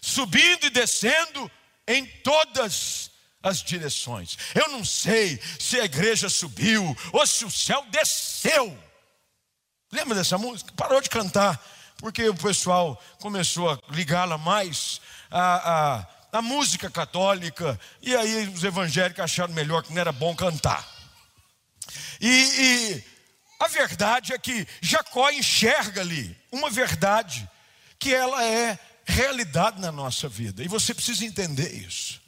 subindo 0.00 0.66
e 0.66 0.70
descendo 0.70 1.50
em 1.84 2.06
todas 2.06 3.10
as 3.42 3.60
direções. 3.60 4.38
Eu 4.54 4.68
não 4.68 4.84
sei 4.84 5.42
se 5.58 5.80
a 5.80 5.84
igreja 5.84 6.30
subiu 6.30 6.96
ou 7.12 7.26
se 7.26 7.44
o 7.44 7.50
céu 7.50 7.84
desceu. 7.90 8.78
Lembra 9.90 10.14
dessa 10.14 10.38
música? 10.38 10.72
Parou 10.76 11.00
de 11.00 11.10
cantar 11.10 11.60
porque 11.98 12.28
o 12.28 12.34
pessoal 12.34 13.02
começou 13.18 13.68
a 13.68 13.78
ligá-la 13.90 14.38
mais 14.38 15.00
à, 15.30 15.98
à, 15.98 16.06
à, 16.38 16.42
música 16.42 16.90
católica, 16.90 17.78
e 18.02 18.14
aí 18.14 18.48
os 18.48 18.64
evangélicos 18.64 19.24
acharam 19.24 19.52
melhor 19.54 19.82
que 19.82 19.92
não 19.92 20.00
era 20.00 20.12
bom 20.12 20.34
cantar. 20.34 20.86
E, 22.20 22.28
e 22.28 23.04
a 23.60 23.68
verdade 23.68 24.32
é 24.32 24.38
que 24.38 24.66
Jacó 24.80 25.30
enxerga 25.30 26.00
ali 26.00 26.36
uma 26.52 26.70
verdade 26.70 27.48
que 27.98 28.14
ela 28.14 28.44
é 28.44 28.78
realidade 29.04 29.80
na 29.80 29.90
nossa 29.90 30.28
vida. 30.28 30.62
E 30.62 30.68
você 30.68 30.94
precisa 30.94 31.24
entender 31.24 31.72
isso. 31.74 32.20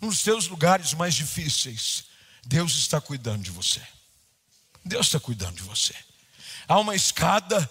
Nos 0.00 0.20
seus 0.20 0.46
lugares 0.46 0.94
mais 0.94 1.14
difíceis, 1.14 2.04
Deus 2.44 2.76
está 2.76 3.00
cuidando 3.00 3.42
de 3.42 3.50
você. 3.50 3.82
Deus 4.84 5.06
está 5.06 5.20
cuidando 5.20 5.56
de 5.56 5.62
você. 5.62 5.94
Há 6.68 6.78
uma 6.78 6.94
escada 6.94 7.68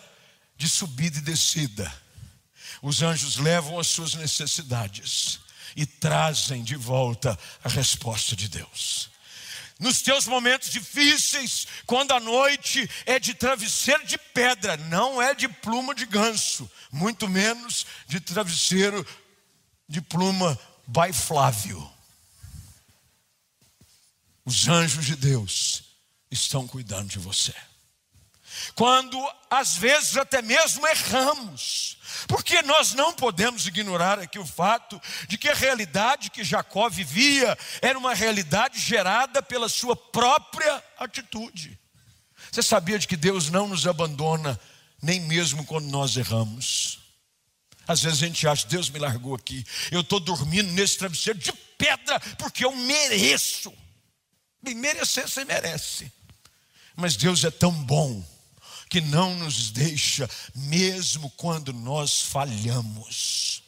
de 0.57 0.67
subida 0.67 1.17
e 1.17 1.21
descida. 1.21 1.91
Os 2.81 3.01
anjos 3.01 3.37
levam 3.37 3.79
as 3.79 3.87
suas 3.87 4.13
necessidades 4.13 5.39
e 5.75 5.85
trazem 5.85 6.63
de 6.63 6.75
volta 6.75 7.37
a 7.63 7.69
resposta 7.69 8.35
de 8.35 8.47
Deus. 8.47 9.09
Nos 9.79 10.01
teus 10.01 10.27
momentos 10.27 10.69
difíceis, 10.69 11.65
quando 11.85 12.11
a 12.11 12.19
noite 12.19 12.89
é 13.05 13.17
de 13.17 13.33
travesseiro 13.33 14.05
de 14.05 14.17
pedra, 14.17 14.75
não 14.75 15.21
é 15.21 15.33
de 15.33 15.47
pluma 15.47 15.95
de 15.95 16.05
ganso, 16.05 16.69
muito 16.91 17.29
menos 17.29 17.85
de 18.05 18.19
travesseiro 18.19 19.05
de 19.87 20.01
pluma 20.01 20.59
by 20.85 21.13
Flávio. 21.13 21.89
Os 24.43 24.67
anjos 24.67 25.05
de 25.05 25.15
Deus 25.15 25.83
estão 26.29 26.67
cuidando 26.67 27.07
de 27.07 27.19
você. 27.19 27.53
Quando 28.75 29.17
às 29.49 29.75
vezes 29.75 30.17
até 30.17 30.41
mesmo 30.41 30.87
erramos, 30.87 31.97
porque 32.27 32.61
nós 32.61 32.93
não 32.93 33.13
podemos 33.13 33.65
ignorar 33.65 34.19
aqui 34.19 34.37
o 34.37 34.45
fato 34.45 35.01
de 35.27 35.37
que 35.37 35.49
a 35.49 35.53
realidade 35.53 36.29
que 36.29 36.43
Jacó 36.43 36.89
vivia 36.89 37.57
era 37.81 37.97
uma 37.97 38.13
realidade 38.13 38.79
gerada 38.79 39.41
pela 39.41 39.69
sua 39.69 39.95
própria 39.95 40.83
atitude. 40.97 41.77
Você 42.51 42.63
sabia 42.63 42.97
de 42.97 43.07
que 43.07 43.17
Deus 43.17 43.49
não 43.49 43.67
nos 43.67 43.85
abandona 43.85 44.59
nem 45.01 45.19
mesmo 45.21 45.65
quando 45.65 45.87
nós 45.87 46.17
erramos? 46.17 46.99
Às 47.87 48.01
vezes 48.01 48.21
a 48.21 48.27
gente 48.27 48.47
acha, 48.47 48.67
Deus 48.67 48.89
me 48.89 48.99
largou 48.99 49.33
aqui, 49.33 49.65
eu 49.91 50.01
estou 50.01 50.19
dormindo 50.19 50.71
nesse 50.73 50.97
travesseiro 50.97 51.39
de 51.39 51.51
pedra, 51.77 52.19
porque 52.37 52.63
eu 52.63 52.75
mereço. 52.75 53.73
Bem, 54.61 54.75
merecer 54.75 55.27
você 55.27 55.43
merece. 55.45 56.11
Mas 56.95 57.15
Deus 57.15 57.43
é 57.43 57.49
tão 57.49 57.71
bom 57.71 58.23
que 58.89 58.99
não 58.99 59.35
nos 59.35 59.69
deixa, 59.69 60.27
mesmo 60.55 61.29
quando 61.31 61.71
nós 61.71 62.21
falhamos. 62.21 63.61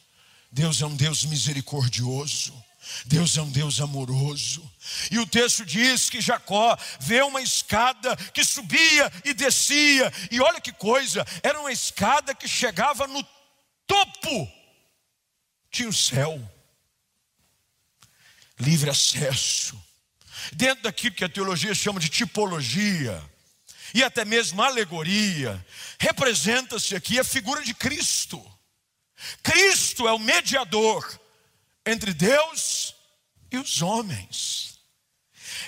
Deus 0.50 0.82
é 0.82 0.86
um 0.86 0.96
Deus 0.96 1.24
misericordioso. 1.24 2.52
Deus 3.06 3.36
é 3.36 3.42
um 3.42 3.50
Deus 3.50 3.80
amoroso. 3.80 4.68
E 5.10 5.18
o 5.18 5.26
texto 5.26 5.64
diz 5.64 6.10
que 6.10 6.20
Jacó 6.20 6.76
vê 7.00 7.22
uma 7.22 7.40
escada 7.40 8.16
que 8.34 8.44
subia 8.44 9.10
e 9.24 9.32
descia. 9.32 10.12
E 10.30 10.40
olha 10.40 10.60
que 10.60 10.72
coisa, 10.72 11.24
era 11.42 11.58
uma 11.60 11.72
escada 11.72 12.34
que 12.34 12.48
chegava 12.48 13.06
no 13.06 13.24
topo. 13.86 14.52
Tinha 15.70 15.88
o 15.88 15.92
céu. 15.92 16.40
Livre 18.58 18.90
acesso. 18.90 19.80
Dentro 20.52 20.82
daquilo 20.82 21.14
que 21.14 21.24
a 21.24 21.28
teologia 21.28 21.74
chama 21.74 22.00
de 22.00 22.08
tipologia 22.08 23.22
e 23.94 24.02
até 24.02 24.24
mesmo 24.24 24.62
alegoria, 24.62 25.64
representa-se 25.98 26.94
aqui 26.96 27.18
a 27.18 27.24
figura 27.24 27.62
de 27.62 27.74
Cristo. 27.74 28.42
Cristo 29.42 30.08
é 30.08 30.12
o 30.12 30.18
mediador 30.18 31.20
entre 31.86 32.12
Deus 32.12 32.94
e 33.50 33.58
os 33.58 33.82
homens. 33.82 34.78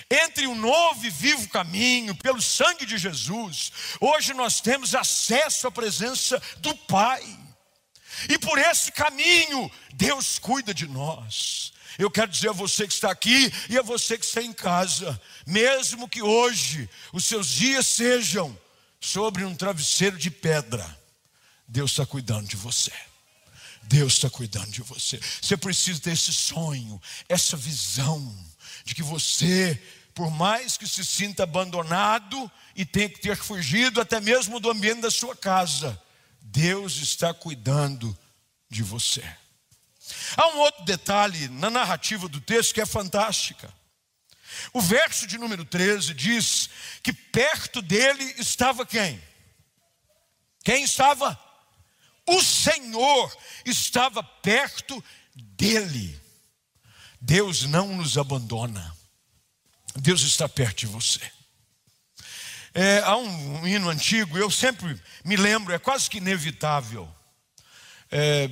Entre 0.09 0.45
o 0.45 0.55
novo 0.55 1.05
e 1.05 1.09
vivo 1.09 1.47
caminho, 1.49 2.15
pelo 2.15 2.41
sangue 2.41 2.85
de 2.85 2.97
Jesus, 2.97 3.71
hoje 3.99 4.33
nós 4.33 4.61
temos 4.61 4.93
acesso 4.93 5.67
à 5.67 5.71
presença 5.71 6.41
do 6.57 6.75
Pai. 6.75 7.23
E 8.29 8.37
por 8.37 8.57
esse 8.57 8.91
caminho, 8.91 9.71
Deus 9.93 10.39
cuida 10.39 10.73
de 10.73 10.87
nós. 10.87 11.73
Eu 11.97 12.11
quero 12.11 12.31
dizer 12.31 12.49
a 12.49 12.53
você 12.53 12.87
que 12.87 12.93
está 12.93 13.11
aqui 13.11 13.51
e 13.69 13.77
a 13.77 13.81
você 13.81 14.17
que 14.17 14.25
está 14.25 14.41
em 14.41 14.53
casa, 14.53 15.19
mesmo 15.45 16.09
que 16.09 16.21
hoje 16.21 16.89
os 17.13 17.25
seus 17.25 17.47
dias 17.47 17.87
sejam 17.87 18.57
sobre 18.99 19.43
um 19.45 19.55
travesseiro 19.55 20.17
de 20.17 20.29
pedra, 20.29 20.85
Deus 21.67 21.91
está 21.91 22.05
cuidando 22.05 22.47
de 22.47 22.55
você. 22.55 22.91
Deus 23.83 24.13
está 24.13 24.29
cuidando 24.29 24.71
de 24.71 24.81
você. 24.81 25.19
Você 25.41 25.55
precisa 25.55 25.99
ter 25.99 26.11
esse 26.13 26.33
sonho, 26.33 27.01
essa 27.29 27.55
visão 27.55 28.35
de 28.83 28.95
que 28.95 29.03
você, 29.03 29.79
por 30.13 30.31
mais 30.31 30.77
que 30.77 30.87
se 30.87 31.05
sinta 31.05 31.43
abandonado 31.43 32.51
e 32.75 32.83
tenha 32.83 33.09
que 33.09 33.19
ter 33.19 33.35
fugido 33.37 34.01
até 34.01 34.19
mesmo 34.19 34.59
do 34.59 34.69
ambiente 34.69 35.01
da 35.01 35.11
sua 35.11 35.35
casa, 35.35 36.01
Deus 36.41 36.97
está 36.97 37.33
cuidando 37.33 38.17
de 38.69 38.81
você. 38.81 39.23
Há 40.37 40.47
um 40.49 40.59
outro 40.59 40.83
detalhe 40.85 41.47
na 41.49 41.69
narrativa 41.69 42.27
do 42.27 42.41
texto 42.41 42.73
que 42.73 42.81
é 42.81 42.85
fantástica. 42.85 43.73
O 44.73 44.81
verso 44.81 45.27
de 45.27 45.37
número 45.37 45.65
13 45.65 46.13
diz 46.13 46.69
que 47.03 47.11
perto 47.11 47.81
dele 47.81 48.23
estava 48.37 48.85
quem? 48.85 49.21
Quem 50.63 50.83
estava? 50.83 51.39
O 52.27 52.41
Senhor 52.41 53.35
estava 53.65 54.23
perto 54.23 55.03
dele. 55.35 56.19
Deus 57.21 57.63
não 57.63 57.95
nos 57.95 58.17
abandona. 58.17 58.95
Deus 59.95 60.21
está 60.21 60.49
perto 60.49 60.79
de 60.79 60.87
você. 60.87 61.21
É, 62.73 62.99
há 62.99 63.15
um, 63.15 63.61
um, 63.61 63.67
hino 63.67 63.89
antigo, 63.89 64.37
eu 64.37 64.51
sempre 64.51 64.99
me 65.23 65.37
lembro, 65.37 65.73
é 65.73 65.79
quase 65.79 66.09
que 66.09 66.17
inevitável 66.17 67.09
é, 68.17 68.49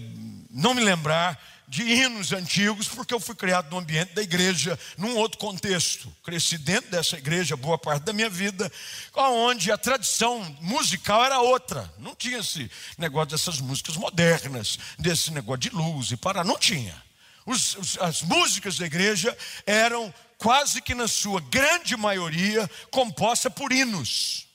não 0.51 0.73
me 0.73 0.83
lembrar 0.83 1.41
de 1.69 1.83
hinos 1.83 2.33
antigos, 2.33 2.89
porque 2.89 3.13
eu 3.13 3.19
fui 3.19 3.33
criado 3.33 3.71
no 3.71 3.79
ambiente 3.79 4.13
da 4.13 4.21
igreja, 4.21 4.77
num 4.97 5.15
outro 5.15 5.39
contexto. 5.39 6.13
Cresci 6.21 6.57
dentro 6.57 6.91
dessa 6.91 7.17
igreja 7.17 7.55
boa 7.55 7.77
parte 7.77 8.03
da 8.03 8.11
minha 8.11 8.29
vida, 8.29 8.69
onde 9.15 9.71
a 9.71 9.77
tradição 9.77 10.43
musical 10.59 11.23
era 11.23 11.39
outra. 11.39 11.91
Não 11.97 12.13
tinha 12.13 12.39
esse 12.39 12.69
negócio 12.97 13.29
dessas 13.29 13.61
músicas 13.61 13.95
modernas, 13.95 14.77
desse 14.99 15.31
negócio 15.31 15.61
de 15.61 15.69
luz 15.69 16.11
e 16.11 16.17
para, 16.17 16.43
não 16.43 16.59
tinha. 16.59 17.01
Os, 17.45 17.75
os, 17.75 17.97
as 17.99 18.21
músicas 18.21 18.77
da 18.77 18.85
igreja 18.85 19.35
eram 19.65 20.13
quase 20.37 20.81
que 20.81 20.93
na 20.93 21.07
sua 21.07 21.39
grande 21.39 21.95
maioria 21.95 22.69
composta 22.91 23.49
por 23.49 23.71
hinos. 23.71 24.45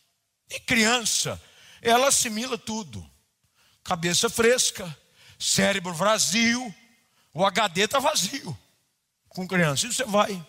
E 0.51 0.61
criança, 0.61 1.41
ela 1.81 2.09
assimila 2.09 2.59
tudo. 2.59 3.05
Cabeça 3.89 4.29
fresca, 4.29 4.95
cérebro 5.39 5.95
vazio, 5.95 6.75
o 7.33 7.43
HD 7.43 7.85
está 7.85 7.99
vazio 7.99 8.55
com 9.31 9.49
criança. 9.49 9.87
E 9.87 9.95
você 9.95 10.05
vai. 10.05 10.47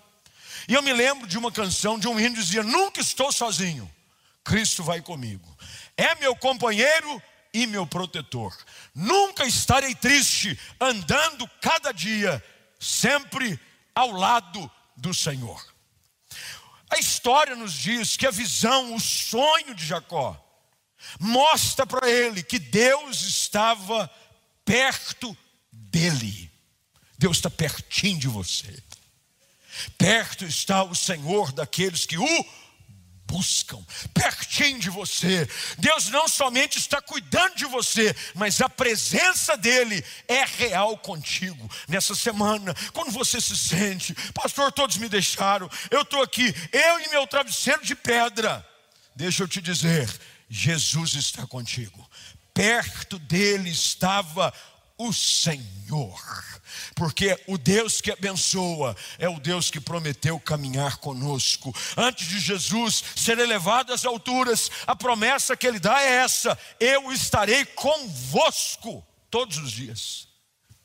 E 0.67 0.73
eu 0.73 0.83
me 0.83 0.91
lembro 0.91 1.25
de 1.25 1.37
uma 1.37 1.49
canção 1.49 1.97
de 1.97 2.05
um 2.05 2.19
hino 2.19 2.35
que 2.35 2.41
dizia: 2.41 2.63
Nunca 2.63 2.99
estou 2.99 3.31
sozinho, 3.31 3.89
Cristo 4.43 4.83
vai 4.83 5.01
comigo. 5.01 5.57
É 5.95 6.15
meu 6.15 6.35
companheiro 6.35 7.23
e 7.53 7.65
meu 7.65 7.87
protetor. 7.87 8.53
Nunca 8.93 9.45
estarei 9.45 9.95
triste, 9.95 10.59
andando 10.77 11.49
cada 11.61 11.93
dia, 11.93 12.43
sempre 12.77 13.57
ao 13.95 14.11
lado 14.11 14.69
do 14.97 15.13
Senhor. 15.13 15.65
A 16.89 16.99
história 16.99 17.55
nos 17.55 17.71
diz 17.71 18.17
que 18.17 18.27
a 18.27 18.31
visão, 18.31 18.93
o 18.93 18.99
sonho 18.99 19.73
de 19.73 19.85
Jacó, 19.85 20.48
mostra 21.19 21.85
para 21.85 22.09
ele 22.09 22.43
que 22.43 22.59
Deus 22.59 23.21
estava 23.21 24.09
perto 24.65 25.35
dele. 25.71 26.51
Deus 27.17 27.37
está 27.37 27.49
pertinho 27.49 28.19
de 28.19 28.27
você. 28.27 28.81
Perto 29.97 30.45
está 30.45 30.83
o 30.83 30.95
Senhor 30.95 31.51
daqueles 31.51 32.05
que 32.05 32.17
o 32.17 32.45
buscam, 33.29 33.79
pertinho 34.13 34.79
de 34.79 34.89
você. 34.89 35.47
Deus 35.77 36.09
não 36.09 36.27
somente 36.27 36.79
está 36.79 36.99
cuidando 36.99 37.55
de 37.55 37.65
você, 37.65 38.15
mas 38.33 38.59
a 38.59 38.67
presença 38.67 39.55
dEle 39.55 40.03
é 40.27 40.43
real 40.45 40.97
contigo. 40.97 41.69
Nessa 41.87 42.15
semana, 42.15 42.73
quando 42.91 43.11
você 43.11 43.39
se 43.39 43.55
sente, 43.55 44.15
pastor, 44.33 44.71
todos 44.71 44.97
me 44.97 45.07
deixaram, 45.07 45.69
eu 45.91 46.01
estou 46.01 46.23
aqui, 46.23 46.53
eu 46.71 46.99
e 47.01 47.09
meu 47.09 47.27
travesseiro 47.27 47.85
de 47.85 47.95
pedra. 47.95 48.65
Deixa 49.15 49.43
eu 49.43 49.47
te 49.47 49.61
dizer, 49.61 50.09
Jesus 50.49 51.13
está 51.13 51.45
contigo. 51.45 52.09
Perto 52.53 53.19
dele 53.19 53.69
estava 53.69 54.53
o 54.97 55.13
Senhor, 55.13 56.21
porque 56.93 57.41
o 57.47 57.57
Deus 57.57 58.01
que 58.01 58.11
abençoa 58.11 58.97
é 59.17 59.29
o 59.29 59.39
Deus 59.39 59.71
que 59.71 59.79
prometeu 59.79 60.37
caminhar 60.41 60.97
conosco. 60.97 61.73
Antes 61.95 62.27
de 62.27 62.37
Jesus 62.37 63.01
ser 63.15 63.39
elevado 63.39 63.93
às 63.93 64.03
alturas, 64.03 64.69
a 64.85 64.93
promessa 64.93 65.55
que 65.55 65.65
ele 65.65 65.79
dá 65.79 66.01
é 66.01 66.15
essa: 66.15 66.59
eu 66.79 67.13
estarei 67.13 67.63
convosco 67.63 69.05
todos 69.31 69.57
os 69.57 69.71
dias. 69.71 70.27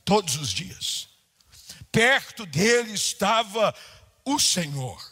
Todos 0.04 0.36
os 0.36 0.50
dias. 0.50 1.08
Perto 1.90 2.46
dele 2.46 2.92
estava 2.92 3.74
o 4.24 4.38
Senhor. 4.38 5.02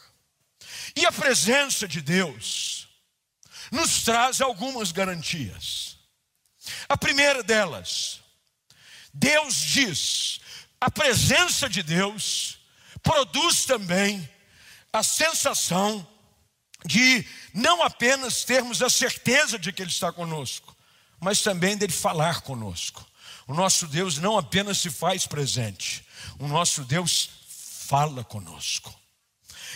E 0.95 1.05
a 1.05 1.11
presença 1.11 1.87
de 1.87 1.99
Deus 1.99 2.82
nos 3.73 4.03
traz 4.03 4.39
algumas 4.39 4.91
garantias. 4.91 5.97
A 6.87 6.95
primeira 6.95 7.41
delas, 7.41 8.21
Deus 9.11 9.55
diz, 9.55 10.39
a 10.79 10.91
presença 10.91 11.67
de 11.67 11.81
Deus 11.81 12.59
produz 13.01 13.65
também 13.65 14.29
a 14.93 15.01
sensação 15.01 16.07
de 16.85 17.25
não 17.51 17.81
apenas 17.81 18.43
termos 18.43 18.83
a 18.83 18.89
certeza 18.91 19.57
de 19.57 19.73
que 19.73 19.81
Ele 19.81 19.89
está 19.89 20.11
conosco, 20.11 20.75
mas 21.19 21.41
também 21.41 21.75
dele 21.75 21.93
falar 21.93 22.41
conosco. 22.41 23.03
O 23.47 23.55
nosso 23.55 23.87
Deus 23.87 24.19
não 24.19 24.37
apenas 24.37 24.77
se 24.77 24.91
faz 24.91 25.25
presente, 25.25 26.05
o 26.37 26.47
nosso 26.47 26.83
Deus 26.83 27.27
fala 27.87 28.23
conosco. 28.23 28.93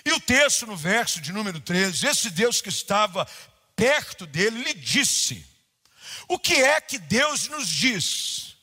E 0.05 0.11
o 0.11 0.19
texto 0.19 0.67
no 0.67 0.77
verso 0.77 1.19
de 1.19 1.33
número 1.33 1.59
13, 1.59 2.05
esse 2.05 2.29
Deus 2.29 2.61
que 2.61 2.69
estava 2.69 3.27
perto 3.77 4.25
dele 4.25 4.61
lhe 4.61 4.73
disse: 4.73 5.45
O 6.27 6.37
que 6.37 6.55
é 6.55 6.81
que 6.81 6.97
Deus 6.97 7.47
nos 7.47 7.69
diz 7.69 8.57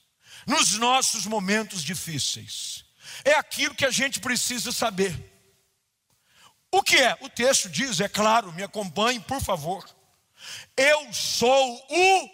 nos 0.46 0.72
nossos 0.72 1.24
momentos 1.24 1.82
difíceis? 1.82 2.84
É 3.24 3.32
aquilo 3.32 3.74
que 3.74 3.86
a 3.86 3.90
gente 3.90 4.20
precisa 4.20 4.70
saber. 4.72 5.32
O 6.70 6.82
que 6.82 6.96
é? 6.96 7.16
O 7.20 7.28
texto 7.28 7.68
diz, 7.68 8.00
é 8.00 8.08
claro, 8.08 8.52
me 8.52 8.62
acompanhe, 8.64 9.20
por 9.20 9.40
favor. 9.40 9.88
Eu 10.76 11.12
sou 11.12 11.86
o 11.88 12.30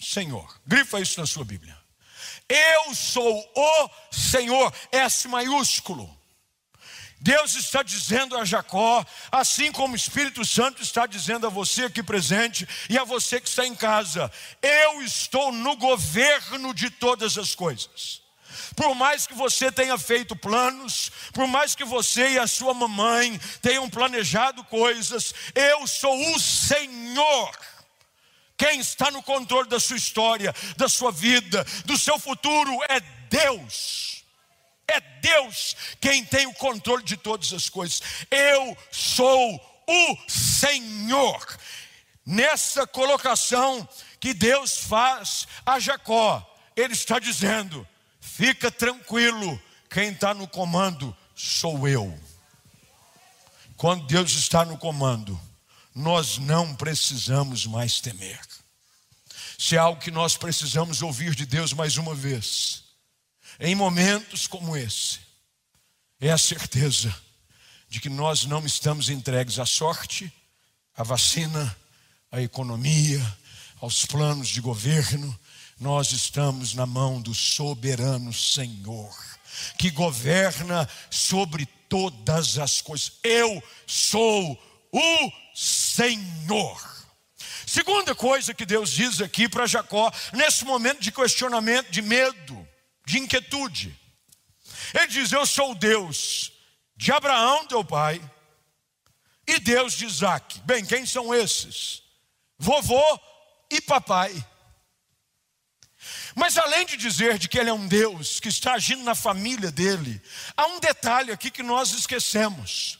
Senhor. 0.00 0.60
Grifa 0.64 1.00
isso 1.00 1.20
na 1.20 1.26
sua 1.26 1.44
Bíblia. 1.44 1.76
Eu 2.48 2.94
sou 2.94 3.52
o 3.54 3.90
Senhor, 4.12 4.72
S 4.92 5.26
maiúsculo. 5.26 6.19
Deus 7.20 7.54
está 7.54 7.82
dizendo 7.82 8.36
a 8.38 8.46
Jacó, 8.46 9.04
assim 9.30 9.70
como 9.70 9.92
o 9.92 9.96
Espírito 9.96 10.42
Santo 10.42 10.82
está 10.82 11.06
dizendo 11.06 11.46
a 11.46 11.50
você 11.50 11.84
aqui 11.84 12.02
presente 12.02 12.66
e 12.88 12.96
a 12.96 13.04
você 13.04 13.38
que 13.38 13.48
está 13.48 13.66
em 13.66 13.74
casa: 13.74 14.32
eu 14.62 15.02
estou 15.02 15.52
no 15.52 15.76
governo 15.76 16.72
de 16.72 16.88
todas 16.88 17.36
as 17.36 17.54
coisas. 17.54 18.22
Por 18.74 18.94
mais 18.94 19.26
que 19.26 19.34
você 19.34 19.70
tenha 19.70 19.98
feito 19.98 20.34
planos, 20.34 21.12
por 21.34 21.46
mais 21.46 21.74
que 21.74 21.84
você 21.84 22.30
e 22.30 22.38
a 22.38 22.46
sua 22.46 22.72
mamãe 22.72 23.38
tenham 23.60 23.88
planejado 23.90 24.64
coisas, 24.64 25.34
eu 25.54 25.86
sou 25.86 26.34
o 26.34 26.40
Senhor. 26.40 27.50
Quem 28.56 28.80
está 28.80 29.10
no 29.10 29.22
controle 29.22 29.68
da 29.68 29.80
sua 29.80 29.96
história, 29.96 30.54
da 30.76 30.88
sua 30.88 31.12
vida, 31.12 31.66
do 31.84 31.98
seu 31.98 32.18
futuro 32.18 32.78
é 32.88 33.00
Deus. 33.28 34.09
É 34.90 35.00
Deus 35.20 35.76
quem 36.00 36.24
tem 36.24 36.46
o 36.46 36.54
controle 36.54 37.04
de 37.04 37.16
todas 37.16 37.52
as 37.52 37.68
coisas. 37.68 38.02
Eu 38.30 38.76
sou 38.90 39.54
o 39.86 40.16
Senhor. 40.28 41.58
Nessa 42.26 42.86
colocação 42.86 43.88
que 44.18 44.34
Deus 44.34 44.76
faz 44.78 45.46
a 45.64 45.78
Jacó, 45.78 46.44
Ele 46.76 46.92
está 46.92 47.18
dizendo: 47.18 47.86
fica 48.20 48.70
tranquilo, 48.70 49.60
quem 49.88 50.10
está 50.10 50.34
no 50.34 50.48
comando 50.48 51.16
sou 51.34 51.86
eu. 51.88 52.18
Quando 53.76 54.06
Deus 54.06 54.32
está 54.32 54.64
no 54.64 54.76
comando, 54.76 55.40
nós 55.94 56.38
não 56.38 56.74
precisamos 56.74 57.64
mais 57.64 58.00
temer. 58.00 58.40
Se 59.58 59.76
é 59.76 59.78
algo 59.78 60.00
que 60.00 60.10
nós 60.10 60.36
precisamos 60.36 61.02
ouvir 61.02 61.34
de 61.34 61.46
Deus 61.46 61.72
mais 61.72 61.96
uma 61.96 62.14
vez, 62.14 62.84
em 63.60 63.74
momentos 63.74 64.46
como 64.46 64.74
esse, 64.74 65.20
é 66.18 66.30
a 66.30 66.38
certeza 66.38 67.14
de 67.88 68.00
que 68.00 68.08
nós 68.08 68.46
não 68.46 68.64
estamos 68.64 69.10
entregues 69.10 69.58
à 69.58 69.66
sorte, 69.66 70.32
à 70.96 71.02
vacina, 71.02 71.76
à 72.32 72.40
economia, 72.40 73.20
aos 73.78 74.06
planos 74.06 74.48
de 74.48 74.62
governo, 74.62 75.38
nós 75.78 76.12
estamos 76.12 76.72
na 76.72 76.86
mão 76.86 77.20
do 77.20 77.34
soberano 77.34 78.32
Senhor, 78.32 79.14
que 79.78 79.90
governa 79.90 80.88
sobre 81.10 81.66
todas 81.88 82.58
as 82.58 82.80
coisas. 82.80 83.12
Eu 83.22 83.62
sou 83.86 84.58
o 84.90 85.32
Senhor. 85.54 86.90
Segunda 87.66 88.14
coisa 88.14 88.54
que 88.54 88.64
Deus 88.64 88.90
diz 88.90 89.20
aqui 89.20 89.48
para 89.48 89.66
Jacó, 89.66 90.10
nesse 90.32 90.64
momento 90.64 91.00
de 91.00 91.12
questionamento, 91.12 91.90
de 91.90 92.00
medo, 92.02 92.68
de 93.10 93.18
inquietude. 93.18 93.98
Ele 94.94 95.06
diz: 95.08 95.32
Eu 95.32 95.44
sou 95.44 95.74
Deus 95.74 96.52
de 96.96 97.10
Abraão, 97.12 97.66
teu 97.66 97.84
pai, 97.84 98.20
e 99.46 99.58
Deus 99.58 99.94
de 99.94 100.06
Isaac. 100.06 100.60
Bem, 100.60 100.84
quem 100.84 101.04
são 101.04 101.34
esses? 101.34 102.02
Vovô 102.58 103.20
e 103.70 103.80
papai. 103.80 104.32
Mas 106.34 106.56
além 106.56 106.86
de 106.86 106.96
dizer 106.96 107.36
de 107.36 107.48
que 107.48 107.58
ele 107.58 107.68
é 107.68 107.72
um 107.72 107.88
Deus 107.88 108.38
que 108.38 108.48
está 108.48 108.74
agindo 108.74 109.02
na 109.02 109.14
família 109.14 109.70
dele, 109.70 110.22
há 110.56 110.66
um 110.66 110.78
detalhe 110.78 111.32
aqui 111.32 111.50
que 111.50 111.62
nós 111.62 111.92
esquecemos. 111.92 112.98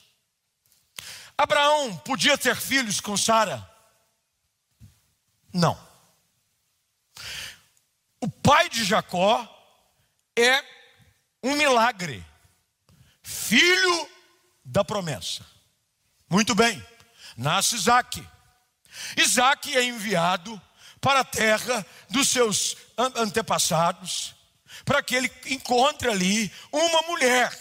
Abraão 1.39 1.97
podia 1.99 2.37
ter 2.37 2.57
filhos 2.57 3.01
com 3.01 3.17
Sara? 3.17 3.67
Não. 5.53 5.79
O 8.21 8.29
pai 8.29 8.69
de 8.69 8.85
Jacó 8.85 9.60
é 10.41 10.65
um 11.43 11.55
milagre, 11.55 12.25
filho 13.23 14.09
da 14.65 14.85
promessa. 14.85 15.45
Muito 16.29 16.55
bem, 16.55 16.85
nasce 17.37 17.77
Isaac. 17.77 18.27
Isaac 19.17 19.77
é 19.77 19.85
enviado 19.85 20.61
para 21.01 21.21
a 21.21 21.25
terra 21.25 21.85
dos 22.11 22.29
seus 22.29 22.77
antepassados, 22.97 24.35
para 24.85 25.03
que 25.03 25.15
ele 25.15 25.33
encontre 25.47 26.09
ali 26.09 26.53
uma 26.71 27.03
mulher. 27.03 27.59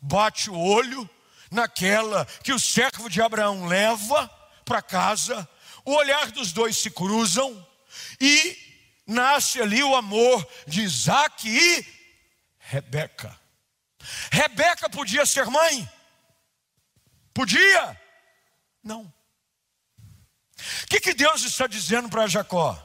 Bate 0.00 0.50
o 0.50 0.58
olho 0.58 1.08
naquela 1.50 2.24
que 2.42 2.52
o 2.52 2.58
servo 2.58 3.08
de 3.08 3.22
Abraão 3.22 3.66
leva 3.66 4.28
para 4.64 4.82
casa, 4.82 5.48
o 5.84 5.92
olhar 5.94 6.30
dos 6.32 6.52
dois 6.52 6.76
se 6.76 6.90
cruzam 6.90 7.66
e 8.20 8.67
nasce 9.08 9.60
ali 9.60 9.82
o 9.82 9.96
amor 9.96 10.46
de 10.66 10.82
Isaac 10.82 11.48
e 11.48 11.86
Rebeca. 12.58 13.34
Rebeca 14.30 14.90
podia 14.90 15.24
ser 15.24 15.46
mãe? 15.46 15.90
Podia? 17.32 17.98
Não. 18.84 19.02
O 20.82 20.86
que, 20.88 21.00
que 21.00 21.14
Deus 21.14 21.42
está 21.42 21.66
dizendo 21.66 22.08
para 22.10 22.26
Jacó? 22.26 22.76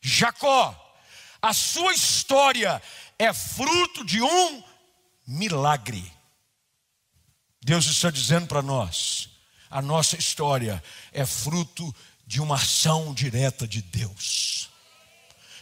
Jacó, 0.00 0.98
a 1.40 1.52
sua 1.52 1.92
história 1.92 2.82
é 3.18 3.32
fruto 3.32 4.04
de 4.04 4.20
um 4.20 4.64
milagre. 5.26 6.12
Deus 7.60 7.86
está 7.86 8.10
dizendo 8.10 8.48
para 8.48 8.62
nós: 8.62 9.28
a 9.70 9.80
nossa 9.80 10.16
história 10.16 10.82
é 11.12 11.24
fruto 11.24 11.94
de 12.26 12.40
uma 12.40 12.56
ação 12.56 13.14
direta 13.14 13.68
de 13.68 13.80
Deus. 13.82 14.71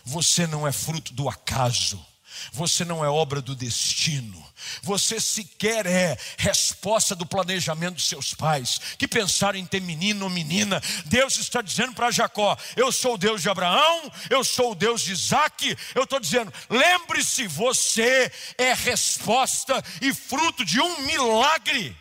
Você 0.04 0.46
não 0.46 0.66
é 0.66 0.72
fruto 0.72 1.12
do 1.12 1.28
acaso. 1.28 2.04
Você 2.52 2.84
não 2.84 3.04
é 3.04 3.08
obra 3.08 3.40
do 3.40 3.54
destino. 3.54 4.44
Você 4.82 5.20
sequer 5.20 5.86
é 5.86 6.16
resposta 6.36 7.14
do 7.14 7.26
planejamento 7.26 7.94
dos 7.94 8.08
seus 8.08 8.34
pais, 8.34 8.80
que 8.98 9.08
pensaram 9.08 9.58
em 9.58 9.66
ter 9.66 9.80
menino 9.80 10.24
ou 10.24 10.30
menina. 10.30 10.82
Deus 11.06 11.38
está 11.38 11.62
dizendo 11.62 11.92
para 11.92 12.10
Jacó: 12.10 12.56
Eu 12.76 12.90
sou 12.92 13.14
o 13.14 13.18
Deus 13.18 13.42
de 13.42 13.48
Abraão, 13.48 14.10
eu 14.28 14.44
sou 14.44 14.72
o 14.72 14.74
Deus 14.74 15.02
de 15.02 15.12
Isaac. 15.12 15.76
Eu 15.94 16.04
estou 16.04 16.20
dizendo: 16.20 16.52
lembre-se, 16.68 17.46
você 17.46 18.30
é 18.56 18.72
resposta 18.74 19.82
e 20.00 20.12
fruto 20.14 20.64
de 20.64 20.80
um 20.80 21.02
milagre. 21.02 21.96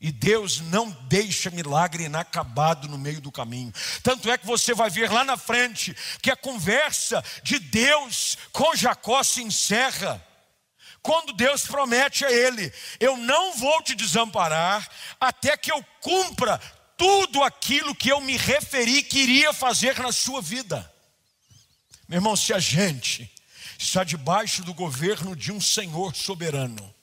E 0.00 0.12
Deus 0.12 0.60
não 0.60 0.90
deixa 1.08 1.50
milagre 1.50 2.04
inacabado 2.04 2.88
no 2.88 2.96
meio 2.96 3.20
do 3.20 3.32
caminho. 3.32 3.72
Tanto 4.02 4.30
é 4.30 4.38
que 4.38 4.46
você 4.46 4.72
vai 4.72 4.88
ver 4.88 5.10
lá 5.10 5.24
na 5.24 5.36
frente 5.36 5.96
que 6.22 6.30
a 6.30 6.36
conversa 6.36 7.22
de 7.42 7.58
Deus 7.58 8.38
com 8.52 8.76
Jacó 8.76 9.22
se 9.24 9.42
encerra. 9.42 10.24
Quando 11.02 11.32
Deus 11.32 11.66
promete 11.66 12.24
a 12.24 12.30
ele: 12.30 12.72
Eu 13.00 13.16
não 13.16 13.56
vou 13.56 13.82
te 13.82 13.96
desamparar 13.96 14.88
até 15.20 15.56
que 15.56 15.72
eu 15.72 15.84
cumpra 16.00 16.58
tudo 16.96 17.42
aquilo 17.42 17.94
que 17.94 18.08
eu 18.08 18.20
me 18.20 18.36
referi 18.36 19.02
que 19.02 19.18
iria 19.18 19.52
fazer 19.52 19.98
na 19.98 20.12
sua 20.12 20.40
vida. 20.40 20.92
Meu 22.08 22.18
irmão, 22.18 22.36
se 22.36 22.54
a 22.54 22.60
gente 22.60 23.30
está 23.76 24.04
debaixo 24.04 24.62
do 24.62 24.72
governo 24.72 25.34
de 25.34 25.50
um 25.52 25.60
Senhor 25.60 26.14
soberano, 26.14 26.94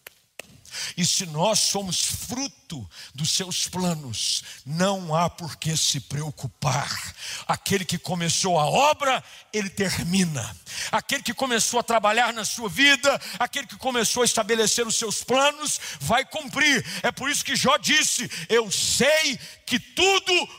e 0.96 1.06
se 1.06 1.26
nós 1.26 1.60
somos 1.60 2.04
fruto 2.04 2.90
dos 3.14 3.32
seus 3.32 3.68
planos, 3.68 4.44
não 4.66 5.16
há 5.16 5.30
por 5.30 5.56
que 5.58 5.76
se 5.76 6.00
preocupar. 6.00 7.16
Aquele 7.48 7.86
que 7.86 7.98
começou 7.98 8.60
a 8.60 8.66
obra, 8.66 9.24
ele 9.54 9.70
termina. 9.70 10.56
Aquele 10.92 11.24
que 11.24 11.34
começou 11.34 11.80
a 11.80 11.84
trabalhar 11.84 12.34
na 12.34 12.46
sua 12.46 12.70
vida, 12.70 13.22
aquele 13.40 13.68
que 13.68 13.78
começou 13.78 14.24
a 14.24 14.26
estabelecer 14.26 14.86
os 14.86 14.96
seus 14.96 15.24
planos, 15.24 15.80
vai 16.00 16.26
cumprir. 16.26 16.86
É 17.04 17.12
por 17.12 17.30
isso 17.30 17.46
que 17.46 17.56
Jó 17.56 17.78
disse: 17.78 18.30
Eu 18.50 18.72
sei 18.72 19.38
que 19.66 19.80
tudo 19.80 20.50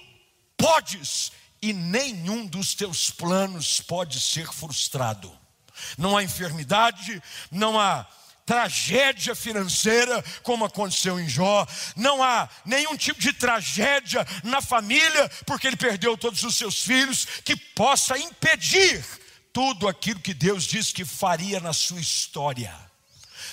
podes, 0.56 1.32
e 1.60 1.72
nenhum 1.72 2.46
dos 2.46 2.74
teus 2.74 3.10
planos 3.10 3.80
pode 3.80 4.20
ser 4.20 4.52
frustrado. 4.52 5.36
Não 5.98 6.16
há 6.16 6.22
enfermidade, 6.22 7.22
não 7.50 7.78
há 7.78 8.06
tragédia 8.46 9.34
financeira, 9.34 10.24
como 10.44 10.64
aconteceu 10.64 11.18
em 11.18 11.28
Jó, 11.28 11.66
não 11.96 12.22
há 12.22 12.48
nenhum 12.64 12.96
tipo 12.96 13.20
de 13.20 13.32
tragédia 13.32 14.24
na 14.44 14.62
família, 14.62 15.28
porque 15.44 15.66
ele 15.66 15.76
perdeu 15.76 16.16
todos 16.16 16.44
os 16.44 16.54
seus 16.54 16.80
filhos, 16.82 17.26
que 17.44 17.56
possa 17.56 18.16
impedir 18.16 19.04
tudo 19.52 19.88
aquilo 19.88 20.20
que 20.20 20.32
Deus 20.32 20.64
disse 20.64 20.94
que 20.94 21.04
faria 21.04 21.58
na 21.58 21.72
sua 21.72 22.00
história. 22.00 22.72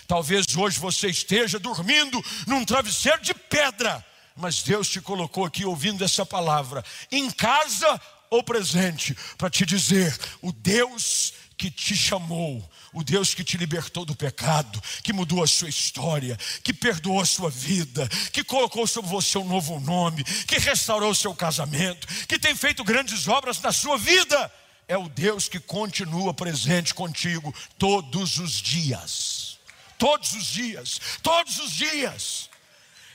Talvez 0.08 0.56
hoje 0.56 0.80
você 0.80 1.08
esteja 1.08 1.58
dormindo 1.58 2.24
num 2.46 2.64
travesseiro 2.64 3.22
de 3.22 3.34
pedra, 3.34 4.06
mas 4.36 4.62
Deus 4.62 4.90
te 4.90 5.02
colocou 5.02 5.46
aqui 5.46 5.66
ouvindo 5.66 6.04
essa 6.04 6.26
palavra, 6.26 6.84
em 7.12 7.32
casa 7.32 8.00
ou 8.30 8.44
presente, 8.44 9.16
para 9.38 9.50
te 9.50 9.66
dizer: 9.66 10.18
o 10.42 10.52
Deus 10.52 11.34
que 11.58 11.70
te 11.70 11.96
chamou, 11.96 12.68
o 12.94 13.04
Deus 13.04 13.34
que 13.34 13.44
te 13.44 13.58
libertou 13.58 14.06
do 14.06 14.16
pecado, 14.16 14.82
que 15.04 15.14
mudou 15.14 15.44
a 15.44 15.48
sua 15.48 15.70
história, 15.70 16.38
que 16.64 16.74
perdoou 16.74 17.20
a 17.20 17.26
sua 17.26 17.50
vida, 17.50 18.08
que 18.32 18.44
colocou 18.44 18.86
sobre 18.86 19.10
você 19.10 19.38
um 19.38 19.48
novo 19.48 19.80
nome, 19.80 20.24
que 20.24 20.58
restaurou 20.58 21.12
o 21.12 21.16
seu 21.16 21.34
casamento, 21.34 22.08
que 22.28 22.40
tem 22.40 22.56
feito 22.56 22.84
grandes 22.84 23.28
obras 23.28 23.60
na 23.62 23.72
sua 23.72 23.98
vida, 23.98 24.52
é 24.88 24.98
o 24.98 25.10
Deus 25.10 25.48
que 25.48 25.60
continua 25.60 26.34
presente 26.34 26.94
contigo 26.94 27.54
todos 27.78 28.38
os 28.38 28.62
dias. 28.62 29.58
Todos 29.98 30.34
os 30.34 30.46
dias, 30.46 31.00
todos 31.22 31.60
os 31.60 31.72
dias. 31.72 32.50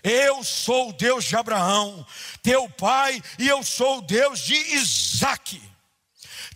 Eu 0.03 0.43
sou 0.43 0.91
o 0.91 0.93
Deus 0.93 1.24
de 1.24 1.36
Abraão, 1.36 2.07
teu 2.43 2.68
pai, 2.70 3.22
e 3.39 3.47
eu 3.47 3.62
sou 3.62 3.99
o 3.99 4.03
Deus 4.03 4.41
de 4.41 4.55
Isaque. 4.55 5.61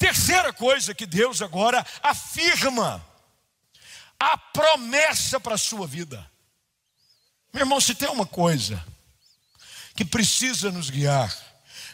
Terceira 0.02 0.52
coisa 0.52 0.92
que 0.92 1.06
Deus 1.06 1.40
agora 1.40 1.86
afirma: 2.02 3.06
a 4.18 4.36
promessa 4.36 5.38
para 5.38 5.54
a 5.54 5.58
sua 5.58 5.86
vida. 5.86 6.28
Meu 7.54 7.62
irmão, 7.62 7.80
se 7.80 7.94
tem 7.94 8.08
uma 8.08 8.26
coisa 8.26 8.84
que 9.94 10.04
precisa 10.04 10.72
nos 10.72 10.90
guiar, 10.90 11.32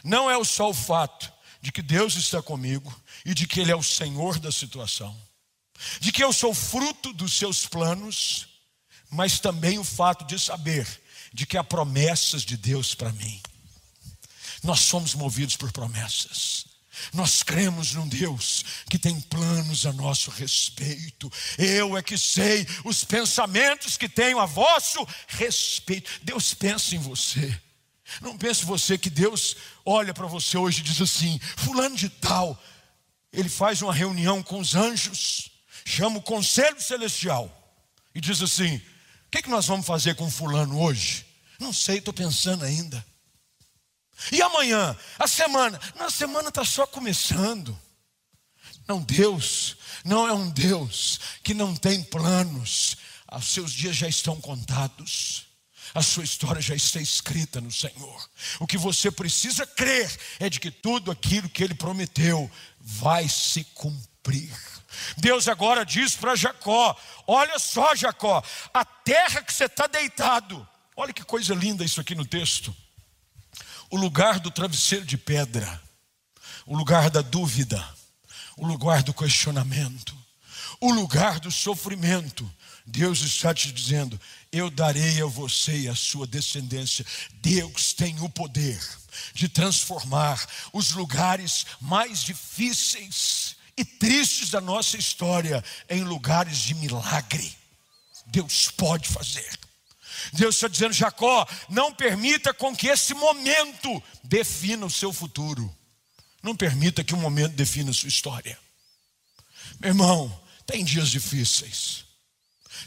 não 0.03 0.27
é 0.27 0.43
só 0.43 0.71
o 0.71 0.73
fato 0.73 1.31
de 1.61 1.71
que 1.71 1.83
Deus 1.83 2.15
está 2.15 2.41
comigo 2.41 2.99
e 3.23 3.35
de 3.35 3.45
que 3.45 3.59
Ele 3.59 3.71
é 3.71 3.75
o 3.75 3.83
Senhor 3.83 4.39
da 4.39 4.51
situação, 4.51 5.15
de 5.99 6.11
que 6.11 6.23
eu 6.23 6.33
sou 6.33 6.51
fruto 6.51 7.13
dos 7.13 7.37
seus 7.37 7.67
planos, 7.67 8.47
mas 9.07 9.39
também 9.39 9.77
o 9.77 9.83
fato 9.83 10.25
de 10.25 10.39
saber 10.39 10.87
de 11.31 11.45
que 11.45 11.59
há 11.59 11.63
promessas 11.63 12.41
de 12.41 12.57
Deus 12.57 12.95
para 12.95 13.11
mim. 13.11 13.39
Nós 14.63 14.79
somos 14.79 15.13
movidos 15.13 15.55
por 15.55 15.71
promessas. 15.71 16.68
Nós 17.13 17.43
cremos 17.43 17.93
num 17.93 18.07
Deus 18.07 18.63
que 18.89 18.99
tem 18.99 19.19
planos 19.21 19.85
a 19.85 19.93
nosso 19.93 20.29
respeito. 20.31 21.31
Eu 21.57 21.97
é 21.97 22.01
que 22.01 22.17
sei 22.17 22.67
os 22.83 23.03
pensamentos 23.03 23.97
que 23.97 24.09
tenho 24.09 24.39
a 24.39 24.45
vosso 24.45 25.05
respeito. 25.27 26.09
Deus 26.23 26.53
pensa 26.53 26.95
em 26.95 26.99
você. 26.99 27.59
Não 28.21 28.37
pense 28.37 28.65
você 28.65 28.97
que 28.97 29.09
Deus 29.09 29.55
olha 29.85 30.13
para 30.13 30.27
você 30.27 30.57
hoje 30.57 30.81
e 30.81 30.83
diz 30.83 30.99
assim: 31.01 31.39
Fulano 31.57 31.95
de 31.95 32.09
Tal, 32.09 32.61
ele 33.31 33.49
faz 33.49 33.81
uma 33.81 33.93
reunião 33.93 34.41
com 34.41 34.59
os 34.59 34.75
anjos, 34.75 35.51
chama 35.85 36.17
o 36.17 36.23
conselho 36.23 36.81
celestial 36.81 37.55
e 38.13 38.19
diz 38.19 38.41
assim: 38.41 38.75
O 38.77 39.29
que, 39.31 39.39
é 39.39 39.41
que 39.41 39.49
nós 39.49 39.67
vamos 39.67 39.85
fazer 39.85 40.15
com 40.15 40.29
Fulano 40.29 40.79
hoje? 40.79 41.25
Não 41.59 41.71
sei, 41.73 41.99
estou 41.99 42.13
pensando 42.13 42.65
ainda. 42.65 43.05
E 44.31 44.41
amanhã, 44.41 44.95
a 45.17 45.27
semana, 45.27 45.79
na 45.95 46.09
semana 46.09 46.49
está 46.49 46.65
só 46.65 46.85
começando. 46.85 47.77
Não, 48.87 49.01
Deus 49.01 49.77
não 50.03 50.27
é 50.27 50.33
um 50.33 50.49
Deus 50.49 51.19
que 51.43 51.53
não 51.53 51.75
tem 51.75 52.03
planos, 52.03 52.97
os 53.31 53.47
seus 53.47 53.71
dias 53.71 53.95
já 53.95 54.07
estão 54.07 54.39
contados. 54.39 55.45
A 55.93 56.03
sua 56.03 56.23
história 56.23 56.61
já 56.61 56.75
está 56.75 57.01
escrita 57.01 57.59
no 57.59 57.71
Senhor. 57.71 58.29
O 58.59 58.67
que 58.67 58.77
você 58.77 59.09
precisa 59.09 59.65
crer 59.65 60.09
é 60.39 60.47
de 60.47 60.59
que 60.59 60.69
tudo 60.69 61.09
aquilo 61.09 61.49
que 61.49 61.63
Ele 61.63 61.73
prometeu 61.73 62.49
vai 62.79 63.27
se 63.27 63.63
cumprir. 63.63 64.55
Deus 65.17 65.47
agora 65.47 65.83
diz 65.83 66.15
para 66.15 66.35
Jacó: 66.35 66.95
Olha 67.25 67.57
só, 67.57 67.95
Jacó, 67.95 68.43
a 68.71 68.85
terra 68.85 69.41
que 69.41 69.51
você 69.51 69.65
está 69.65 69.87
deitado. 69.87 70.67
Olha 70.95 71.13
que 71.13 71.23
coisa 71.23 71.55
linda 71.55 71.83
isso 71.83 71.99
aqui 71.99 72.13
no 72.13 72.25
texto 72.25 72.75
o 73.89 73.97
lugar 73.97 74.39
do 74.39 74.51
travesseiro 74.51 75.05
de 75.05 75.17
pedra, 75.17 75.81
o 76.65 76.75
lugar 76.75 77.09
da 77.09 77.21
dúvida, 77.21 77.83
o 78.57 78.65
lugar 78.65 79.03
do 79.03 79.13
questionamento, 79.13 80.15
o 80.79 80.91
lugar 80.91 81.39
do 81.39 81.51
sofrimento. 81.51 82.49
Deus 82.85 83.21
está 83.21 83.53
te 83.53 83.71
dizendo: 83.71 84.19
Eu 84.51 84.69
darei 84.69 85.21
a 85.21 85.25
você 85.25 85.81
e 85.81 85.89
a 85.89 85.95
sua 85.95 86.25
descendência. 86.25 87.05
Deus 87.41 87.93
tem 87.93 88.19
o 88.21 88.29
poder 88.29 88.79
de 89.33 89.49
transformar 89.49 90.43
os 90.73 90.91
lugares 90.91 91.65
mais 91.81 92.21
difíceis 92.21 93.55
e 93.75 93.83
tristes 93.85 94.49
da 94.49 94.61
nossa 94.61 94.97
história 94.97 95.63
em 95.89 96.03
lugares 96.03 96.57
de 96.57 96.75
milagre. 96.75 97.55
Deus 98.27 98.69
pode 98.71 99.07
fazer. 99.07 99.58
Deus 100.33 100.55
está 100.55 100.67
dizendo, 100.67 100.93
Jacó, 100.93 101.47
não 101.69 101.93
permita 101.93 102.53
com 102.53 102.75
que 102.75 102.87
esse 102.87 103.13
momento 103.13 104.01
defina 104.23 104.85
o 104.85 104.91
seu 104.91 105.11
futuro. 105.13 105.73
Não 106.41 106.55
permita 106.55 107.03
que 107.03 107.13
o 107.13 107.17
momento 107.17 107.53
defina 107.53 107.91
a 107.91 107.93
sua 107.93 108.09
história. 108.09 108.57
Meu 109.79 109.89
irmão, 109.89 110.41
tem 110.65 110.83
dias 110.83 111.09
difíceis, 111.09 112.05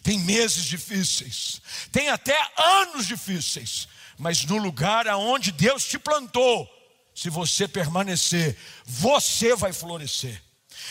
tem 0.02 0.18
meses 0.20 0.64
difíceis, 0.64 1.60
tem 1.90 2.08
até 2.08 2.36
anos 2.56 3.06
difíceis, 3.06 3.88
mas 4.18 4.44
no 4.44 4.56
lugar 4.56 5.08
aonde 5.08 5.52
Deus 5.52 5.84
te 5.84 5.98
plantou, 5.98 6.68
se 7.14 7.28
você 7.28 7.66
permanecer, 7.68 8.56
você 8.84 9.54
vai 9.54 9.72
florescer. 9.72 10.40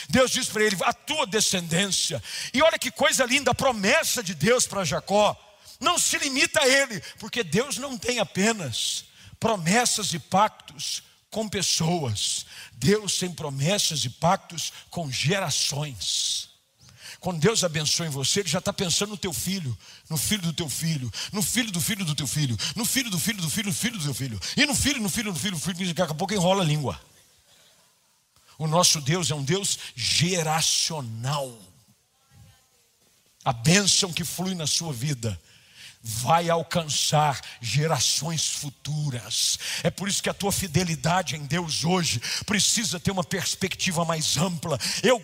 Deus 0.10 0.32
diz 0.32 0.48
para 0.48 0.64
ele: 0.64 0.78
a 0.82 0.94
tua 0.94 1.26
descendência, 1.26 2.22
e 2.54 2.62
olha 2.62 2.78
que 2.78 2.92
coisa 2.92 3.26
linda, 3.26 3.52
a 3.52 3.56
promessa 3.56 4.22
de 4.24 4.34
Deus 4.34 4.68
para 4.68 4.84
Jacó 4.84 5.38
não 5.82 5.98
se 5.98 6.18
limita 6.20 6.62
a 6.62 6.68
ele, 6.68 7.02
porque 7.20 7.44
Deus 7.44 7.78
não 7.78 7.98
tem 7.98 8.20
apenas 8.20 9.06
promessas 9.40 10.14
e 10.14 10.20
pactos 10.20 11.02
com 11.32 11.50
pessoas, 11.50 12.46
Deus 12.74 13.18
tem 13.18 13.32
promessas 13.32 14.06
e 14.06 14.10
pactos 14.10 14.72
com 14.90 15.12
gerações. 15.12 16.50
Quando 17.20 17.40
Deus 17.40 17.64
abençoa 17.64 18.08
em 18.08 18.10
você, 18.10 18.42
Ele 18.42 18.50
já 18.50 18.60
está 18.60 18.74
pensando 18.74 19.12
no 19.12 19.18
teu 19.18 19.34
filho, 19.34 19.78
no 20.10 20.18
filho 20.18 20.42
do 20.42 20.54
teu 20.54 20.70
filho, 20.70 21.12
no 21.32 21.42
filho 21.42 21.72
do 21.72 21.82
filho 21.82 22.06
do 22.06 22.16
teu 22.16 22.28
filho, 22.28 22.58
no 22.76 22.86
filho 22.86 23.10
do 23.10 23.20
filho 23.20 23.42
do 23.42 23.50
filho 23.50 23.72
do 23.72 23.74
filho 23.74 23.98
do 23.98 24.04
teu 24.04 24.14
filho, 24.14 24.40
e 24.58 24.66
no 24.66 24.76
filho, 24.76 25.02
no 25.02 25.10
filho 25.10 25.32
do 25.32 25.40
filho 25.40 25.56
do 25.56 25.60
filho, 25.60 25.94
daqui 25.94 26.12
a 26.12 26.16
pouco 26.16 26.34
enrola 26.34 26.64
a 26.64 26.66
língua. 26.66 27.00
O 28.58 28.68
nosso 28.68 29.02
Deus 29.02 29.32
é 29.32 29.36
um 29.36 29.44
Deus 29.44 29.78
geracional. 29.96 31.60
A 33.44 33.54
bênção 33.54 34.14
que 34.14 34.24
flui 34.24 34.54
na 34.54 34.68
sua 34.68 34.94
vida 34.94 35.40
vai 36.04 36.50
alcançar 36.50 37.40
gerações 37.62 38.48
futuras. 38.48 39.60
É 39.84 39.90
por 39.90 40.10
isso 40.10 40.24
que 40.24 40.30
a 40.30 40.34
tua 40.34 40.52
fidelidade 40.52 41.36
em 41.36 41.46
Deus 41.46 41.84
hoje 41.84 42.22
precisa 42.46 43.00
ter 43.00 43.12
uma 43.12 43.24
perspectiva 43.24 44.04
mais 44.04 44.38
ampla. 44.38 44.80
Eu, 45.04 45.22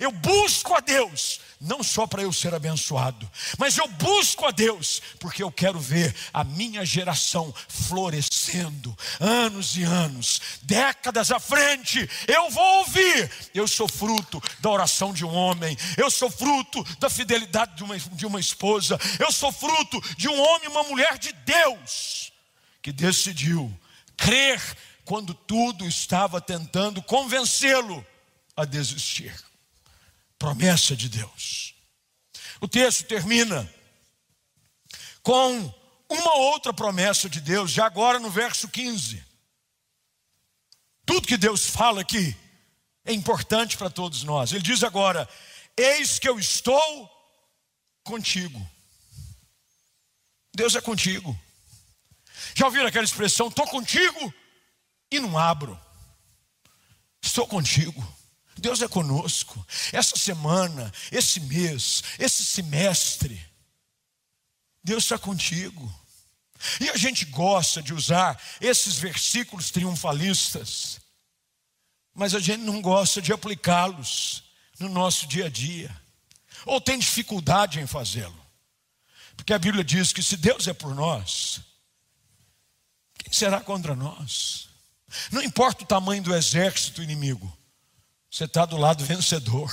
eu 0.00 0.10
busco 0.12 0.74
a 0.74 0.80
Deus 0.80 1.40
não 1.64 1.82
só 1.82 2.06
para 2.06 2.22
eu 2.22 2.32
ser 2.32 2.54
abençoado, 2.54 3.30
mas 3.58 3.78
eu 3.78 3.88
busco 3.88 4.44
a 4.46 4.50
Deus, 4.50 5.00
porque 5.18 5.42
eu 5.42 5.50
quero 5.50 5.80
ver 5.80 6.14
a 6.32 6.44
minha 6.44 6.84
geração 6.84 7.52
florescendo, 7.68 8.96
anos 9.18 9.76
e 9.76 9.82
anos, 9.82 10.40
décadas 10.62 11.30
à 11.30 11.40
frente, 11.40 12.08
eu 12.28 12.50
vou 12.50 12.78
ouvir. 12.78 13.30
Eu 13.54 13.66
sou 13.66 13.88
fruto 13.88 14.42
da 14.60 14.68
oração 14.68 15.12
de 15.12 15.24
um 15.24 15.34
homem, 15.34 15.76
eu 15.96 16.10
sou 16.10 16.30
fruto 16.30 16.84
da 16.98 17.08
fidelidade 17.08 17.76
de 17.76 17.82
uma, 17.82 17.98
de 17.98 18.26
uma 18.26 18.40
esposa, 18.40 19.00
eu 19.18 19.32
sou 19.32 19.50
fruto 19.50 20.02
de 20.16 20.28
um 20.28 20.40
homem 20.40 20.64
e 20.64 20.70
uma 20.70 20.84
mulher 20.84 21.18
de 21.18 21.32
Deus, 21.32 22.32
que 22.82 22.92
decidiu 22.92 23.72
crer 24.16 24.60
quando 25.04 25.34
tudo 25.34 25.86
estava 25.86 26.40
tentando 26.40 27.02
convencê-lo 27.02 28.04
a 28.56 28.64
desistir 28.64 29.34
promessa 30.38 30.94
de 30.94 31.08
Deus. 31.08 31.74
O 32.60 32.68
texto 32.68 33.04
termina 33.04 33.68
com 35.22 35.74
uma 36.08 36.34
outra 36.36 36.72
promessa 36.72 37.28
de 37.28 37.40
Deus, 37.40 37.70
já 37.70 37.86
agora 37.86 38.18
no 38.18 38.30
verso 38.30 38.68
15. 38.68 39.24
Tudo 41.06 41.26
que 41.26 41.36
Deus 41.36 41.66
fala 41.66 42.00
aqui 42.00 42.36
é 43.04 43.12
importante 43.12 43.76
para 43.76 43.90
todos 43.90 44.22
nós. 44.22 44.52
Ele 44.52 44.62
diz 44.62 44.82
agora: 44.82 45.28
Eis 45.76 46.18
que 46.18 46.28
eu 46.28 46.38
estou 46.38 47.10
contigo. 48.02 48.73
Deus 50.54 50.74
é 50.74 50.80
contigo. 50.80 51.38
Já 52.54 52.66
ouviram 52.66 52.86
aquela 52.86 53.04
expressão, 53.04 53.48
estou 53.48 53.66
contigo 53.66 54.32
e 55.10 55.18
não 55.18 55.38
abro. 55.38 55.78
Estou 57.22 57.46
contigo. 57.46 58.06
Deus 58.56 58.80
é 58.82 58.88
conosco. 58.88 59.64
Essa 59.92 60.16
semana, 60.16 60.92
esse 61.10 61.40
mês, 61.40 62.02
esse 62.18 62.44
semestre, 62.44 63.44
Deus 64.82 65.04
está 65.04 65.18
contigo. 65.18 65.92
E 66.80 66.88
a 66.88 66.96
gente 66.96 67.24
gosta 67.26 67.82
de 67.82 67.92
usar 67.92 68.40
esses 68.60 68.96
versículos 68.96 69.70
triunfalistas, 69.70 71.00
mas 72.14 72.34
a 72.34 72.40
gente 72.40 72.62
não 72.62 72.80
gosta 72.80 73.20
de 73.20 73.32
aplicá-los 73.32 74.44
no 74.78 74.88
nosso 74.88 75.26
dia 75.26 75.46
a 75.46 75.48
dia, 75.48 75.94
ou 76.64 76.80
tem 76.80 76.98
dificuldade 76.98 77.80
em 77.80 77.86
fazê-lo, 77.86 78.43
porque 79.36 79.52
a 79.52 79.58
Bíblia 79.58 79.84
diz 79.84 80.12
que 80.12 80.22
se 80.22 80.36
Deus 80.36 80.66
é 80.68 80.72
por 80.72 80.94
nós, 80.94 81.60
quem 83.18 83.32
será 83.32 83.60
contra 83.60 83.94
nós? 83.94 84.68
Não 85.30 85.42
importa 85.42 85.84
o 85.84 85.86
tamanho 85.86 86.22
do 86.22 86.34
exército 86.34 87.02
inimigo, 87.02 87.52
você 88.30 88.44
está 88.44 88.64
do 88.64 88.76
lado 88.76 89.04
vencedor. 89.04 89.72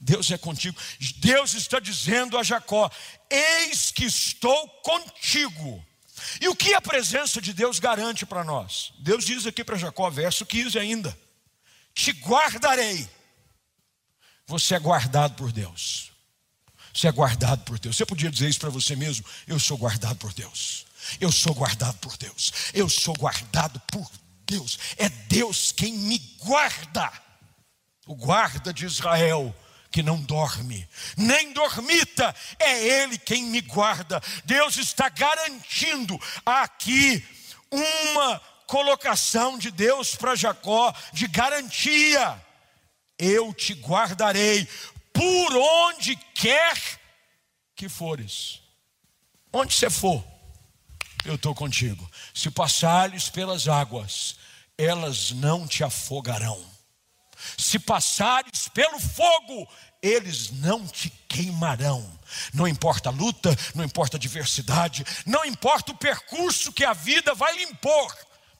Deus 0.00 0.30
é 0.30 0.38
contigo. 0.38 0.78
Deus 1.16 1.54
está 1.54 1.80
dizendo 1.80 2.38
a 2.38 2.42
Jacó: 2.44 2.88
Eis 3.28 3.90
que 3.90 4.04
estou 4.04 4.68
contigo. 4.82 5.84
E 6.40 6.48
o 6.48 6.54
que 6.54 6.74
a 6.74 6.80
presença 6.80 7.40
de 7.40 7.52
Deus 7.52 7.78
garante 7.78 8.24
para 8.24 8.44
nós? 8.44 8.92
Deus 9.00 9.24
diz 9.24 9.46
aqui 9.46 9.64
para 9.64 9.76
Jacó, 9.76 10.08
verso 10.08 10.46
15 10.46 10.78
ainda: 10.78 11.18
Te 11.92 12.12
guardarei. 12.12 13.08
Você 14.46 14.74
é 14.74 14.78
guardado 14.78 15.34
por 15.34 15.52
Deus. 15.52 16.12
Você 16.98 17.06
é 17.06 17.12
guardado 17.12 17.62
por 17.62 17.78
Deus. 17.78 17.96
Você 17.96 18.04
podia 18.04 18.28
dizer 18.28 18.48
isso 18.48 18.58
para 18.58 18.70
você 18.70 18.96
mesmo? 18.96 19.24
Eu 19.46 19.60
sou 19.60 19.78
guardado 19.78 20.16
por 20.16 20.32
Deus. 20.32 20.84
Eu 21.20 21.30
sou 21.30 21.54
guardado 21.54 21.96
por 21.98 22.16
Deus. 22.16 22.52
Eu 22.74 22.88
sou 22.88 23.14
guardado 23.14 23.80
por 23.92 24.10
Deus. 24.44 24.76
É 24.96 25.08
Deus 25.08 25.70
quem 25.70 25.92
me 25.92 26.18
guarda. 26.40 27.12
O 28.04 28.16
guarda 28.16 28.72
de 28.72 28.84
Israel 28.84 29.54
que 29.92 30.02
não 30.02 30.20
dorme, 30.20 30.86
nem 31.16 31.52
dormita, 31.52 32.34
é 32.58 33.02
Ele 33.02 33.16
quem 33.16 33.44
me 33.44 33.60
guarda. 33.60 34.20
Deus 34.44 34.76
está 34.76 35.08
garantindo 35.08 36.20
aqui 36.44 37.24
uma 37.70 38.40
colocação 38.66 39.56
de 39.56 39.70
Deus 39.70 40.16
para 40.16 40.34
Jacó 40.34 40.92
de 41.12 41.28
garantia. 41.28 42.44
Eu 43.16 43.54
te 43.54 43.72
guardarei 43.72 44.68
por 45.18 45.56
onde 45.56 46.14
quer 46.34 47.00
que 47.74 47.88
fores. 47.88 48.60
Onde 49.52 49.74
você 49.74 49.90
for, 49.90 50.24
eu 51.24 51.34
estou 51.34 51.54
contigo. 51.54 52.08
Se 52.32 52.50
passares 52.50 53.28
pelas 53.28 53.66
águas, 53.66 54.36
elas 54.76 55.32
não 55.32 55.66
te 55.66 55.82
afogarão 55.82 56.78
se 57.56 57.78
passares 57.78 58.68
pelo 58.68 58.98
fogo, 58.98 59.68
eles 60.02 60.50
não 60.50 60.86
te 60.86 61.10
queimarão. 61.28 62.18
Não 62.52 62.66
importa 62.66 63.08
a 63.08 63.12
luta, 63.12 63.56
não 63.74 63.84
importa 63.84 64.16
a 64.16 64.18
adversidade, 64.18 65.04
não 65.24 65.44
importa 65.44 65.92
o 65.92 65.96
percurso 65.96 66.72
que 66.72 66.84
a 66.84 66.92
vida 66.92 67.34
vai 67.34 67.56
lhe 67.56 67.62
impor. 67.64 68.14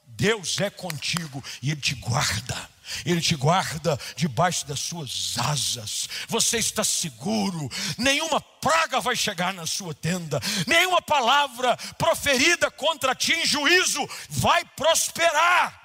Deus 0.07 0.59
é 0.61 0.71
contigo 0.71 1.43
e 1.63 1.71
Ele 1.71 1.81
te 1.81 1.95
guarda. 1.95 2.78
Ele 3.05 3.21
te 3.21 3.35
guarda 3.35 3.99
debaixo 4.17 4.67
das 4.67 4.81
suas 4.81 5.37
asas. 5.39 6.09
Você 6.29 6.59
está 6.59 6.83
seguro. 6.85 7.69
Nenhuma 7.97 8.41
praga 8.41 9.01
vai 9.01 9.17
chegar 9.17 9.53
na 9.53 9.67
sua 9.67 9.95
tenda. 9.95 10.41
Nenhuma 10.67 11.03
palavra 11.03 11.77
proferida 11.99 12.71
contra 12.71 13.15
ti 13.15 13.33
em 13.33 13.47
juízo 13.47 14.09
vai 14.29 14.65
prosperar. 14.65 15.81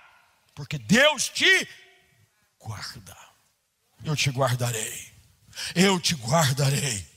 Porque 0.56 0.78
Deus 0.78 1.30
te 1.30 1.68
guarda. 2.60 3.18
Eu 4.04 4.16
te 4.16 4.30
guardarei. 4.30 5.14
Eu 5.76 6.00
te 6.00 6.16
guardarei. 6.16 7.08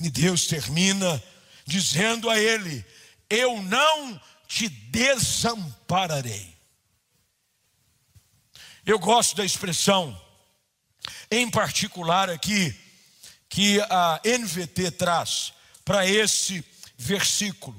E 0.00 0.10
Deus 0.10 0.46
termina 0.46 1.22
dizendo 1.64 2.28
a 2.28 2.38
ele: 2.38 2.84
Eu 3.28 3.62
não 3.62 4.20
te 4.46 4.68
desampararei. 4.68 6.55
Eu 8.86 9.00
gosto 9.00 9.34
da 9.34 9.44
expressão, 9.44 10.16
em 11.28 11.50
particular 11.50 12.30
aqui, 12.30 12.72
que 13.48 13.80
a 13.80 14.20
NVT 14.24 14.92
traz 14.92 15.52
para 15.84 16.06
esse 16.06 16.64
versículo. 16.96 17.76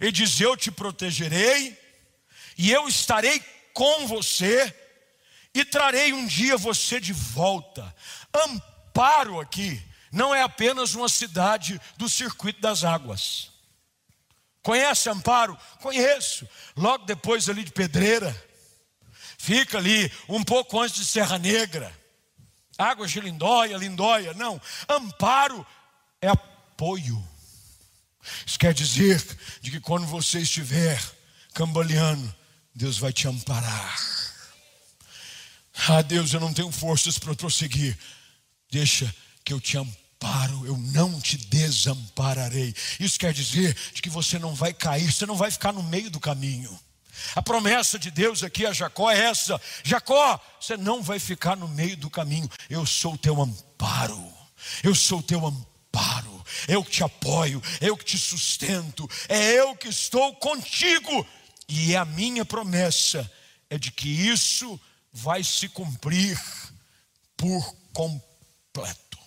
Ele 0.00 0.12
diz: 0.12 0.40
Eu 0.40 0.56
te 0.56 0.70
protegerei, 0.70 1.76
e 2.56 2.70
eu 2.70 2.86
estarei 2.86 3.40
com 3.74 4.06
você 4.06 4.72
e 5.52 5.64
trarei 5.64 6.12
um 6.12 6.24
dia 6.24 6.56
você 6.56 7.00
de 7.00 7.12
volta. 7.12 7.92
Amparo 8.32 9.40
aqui 9.40 9.82
não 10.12 10.32
é 10.32 10.40
apenas 10.40 10.94
uma 10.94 11.08
cidade 11.08 11.80
do 11.96 12.08
circuito 12.08 12.60
das 12.60 12.84
águas. 12.84 13.50
Conhece 14.62 15.10
Amparo? 15.10 15.58
Conheço. 15.80 16.48
Logo 16.76 17.04
depois 17.06 17.48
ali 17.48 17.64
de 17.64 17.72
Pedreira. 17.72 18.34
Fica 19.46 19.78
ali 19.78 20.10
um 20.28 20.42
pouco 20.42 20.80
antes 20.80 20.96
de 20.96 21.04
Serra 21.04 21.38
Negra. 21.38 21.96
Águas 22.76 23.12
de 23.12 23.20
Lindóia, 23.20 23.76
Lindóia. 23.76 24.34
Não. 24.34 24.60
Amparo 24.88 25.64
é 26.20 26.26
apoio. 26.26 27.24
Isso 28.44 28.58
quer 28.58 28.74
dizer 28.74 29.24
de 29.60 29.70
que 29.70 29.78
quando 29.78 30.04
você 30.04 30.40
estiver 30.40 31.00
cambaleando, 31.54 32.34
Deus 32.74 32.98
vai 32.98 33.12
te 33.12 33.28
amparar. 33.28 33.96
Ah, 35.90 36.02
Deus, 36.02 36.32
eu 36.32 36.40
não 36.40 36.52
tenho 36.52 36.72
forças 36.72 37.16
para 37.16 37.32
prosseguir. 37.36 37.96
Deixa 38.68 39.14
que 39.44 39.52
eu 39.52 39.60
te 39.60 39.78
amparo, 39.78 40.66
eu 40.66 40.76
não 40.76 41.20
te 41.20 41.36
desampararei. 41.36 42.74
Isso 42.98 43.16
quer 43.16 43.32
dizer 43.32 43.76
de 43.94 44.02
que 44.02 44.10
você 44.10 44.40
não 44.40 44.56
vai 44.56 44.74
cair, 44.74 45.12
você 45.12 45.24
não 45.24 45.36
vai 45.36 45.52
ficar 45.52 45.72
no 45.72 45.84
meio 45.84 46.10
do 46.10 46.18
caminho. 46.18 46.76
A 47.34 47.42
promessa 47.42 47.98
de 47.98 48.10
Deus 48.10 48.42
aqui 48.42 48.66
a 48.66 48.72
Jacó 48.72 49.10
é 49.10 49.18
essa: 49.18 49.60
Jacó, 49.82 50.40
você 50.60 50.76
não 50.76 51.02
vai 51.02 51.18
ficar 51.18 51.56
no 51.56 51.68
meio 51.68 51.96
do 51.96 52.10
caminho. 52.10 52.48
Eu 52.68 52.84
sou 52.86 53.14
o 53.14 53.18
teu 53.18 53.40
amparo. 53.40 54.32
Eu 54.82 54.94
sou 54.94 55.20
o 55.20 55.22
teu 55.22 55.44
amparo. 55.46 56.44
Eu 56.68 56.84
que 56.84 56.90
te 56.90 57.02
apoio, 57.02 57.62
eu 57.80 57.96
que 57.96 58.04
te 58.04 58.18
sustento, 58.18 59.08
é 59.28 59.52
eu 59.58 59.74
que 59.76 59.88
estou 59.88 60.34
contigo. 60.36 61.26
E 61.68 61.96
a 61.96 62.04
minha 62.04 62.44
promessa 62.44 63.30
é 63.68 63.76
de 63.76 63.90
que 63.90 64.08
isso 64.08 64.80
vai 65.12 65.42
se 65.42 65.68
cumprir 65.68 66.40
por 67.36 67.74
completo. 67.92 69.18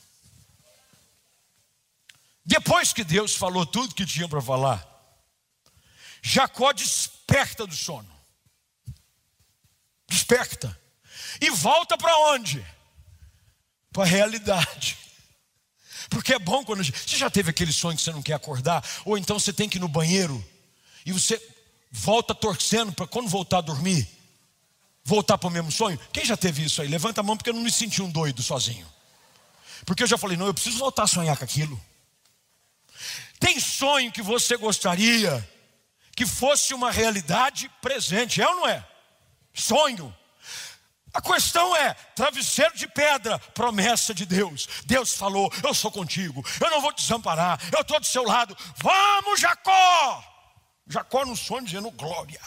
Depois 2.46 2.94
que 2.94 3.04
Deus 3.04 3.36
falou 3.36 3.66
tudo 3.66 3.94
que 3.94 4.06
tinha 4.06 4.28
para 4.28 4.42
falar, 4.42 4.89
Jacó 6.22 6.72
desperta 6.74 7.66
do 7.66 7.76
sono. 7.76 8.10
Desperta. 10.08 10.78
E 11.40 11.50
volta 11.50 11.98
para 11.98 12.16
onde? 12.32 12.66
Para 13.92 14.04
a 14.04 14.08
realidade. 14.08 14.98
Porque 16.10 16.34
é 16.34 16.40
bom 16.40 16.64
quando. 16.66 16.84
Você 16.84 17.18
já 17.18 17.30
teve 17.30 17.50
aquele 17.52 17.72
sonho 17.72 17.96
que 17.96 18.04
você 18.04 18.12
não 18.12 18.22
quer 18.22 18.34
acordar? 18.34 18.84
Ou 19.06 19.18
então 19.18 19.40
você 19.40 19.54
tem 19.54 19.70
que 19.70 19.78
ir 19.78 19.82
no 19.82 19.88
banheiro 19.88 20.44
e 21.06 21.12
você 21.12 21.42
volta 21.92 22.34
torcendo 22.34 22.92
para 22.92 23.08
quando 23.08 23.30
voltar 23.30 23.60
a 23.60 23.62
dormir, 23.62 24.08
voltar 25.04 25.38
para 25.38 25.48
o 25.48 25.52
mesmo 25.52 25.72
sonho? 25.72 26.00
Quem 26.12 26.26
já 26.26 26.36
teve 26.36 26.64
isso 26.64 26.82
aí? 26.82 26.88
Levanta 26.88 27.22
a 27.22 27.24
mão 27.24 27.38
porque 27.38 27.50
eu 27.50 27.54
não 27.54 27.62
me 27.62 27.72
senti 27.72 28.02
um 28.02 28.10
doido 28.10 28.42
sozinho. 28.42 28.88
Porque 29.86 30.04
eu 30.04 30.08
já 30.08 30.18
falei, 30.18 30.36
não, 30.36 30.48
eu 30.48 30.54
preciso 30.54 30.78
voltar 30.78 31.04
a 31.04 31.08
sonhar 31.08 31.38
com 31.38 31.44
aquilo. 31.44 31.80
Tem 33.40 33.60
sonho 33.60 34.12
que 34.12 34.22
você 34.22 34.58
gostaria 34.58 35.48
que 36.20 36.26
fosse 36.26 36.74
uma 36.74 36.92
realidade 36.92 37.72
presente, 37.82 38.42
é 38.42 38.46
ou 38.50 38.56
não 38.58 38.68
é? 38.68 38.86
Sonho. 39.54 40.14
A 41.14 41.22
questão 41.22 41.74
é: 41.78 41.94
travesseiro 42.14 42.76
de 42.76 42.90
pedra, 42.90 43.40
promessa 43.40 44.14
de 44.14 44.26
Deus. 44.26 44.68
Deus 44.86 45.14
falou: 45.14 45.50
Eu 45.64 45.74
sou 45.74 45.90
contigo, 45.90 46.46
eu 46.60 46.70
não 46.70 46.82
vou 46.82 46.92
te 46.92 47.04
desamparar, 47.04 47.58
eu 47.72 47.80
estou 47.80 48.02
do 48.02 48.06
seu 48.06 48.24
lado. 48.24 48.54
Vamos, 48.76 49.40
Jacó! 49.40 50.22
Jacó 50.90 51.26
no 51.26 51.38
sonho 51.38 51.64
dizendo 51.64 51.90
glória. 51.92 52.42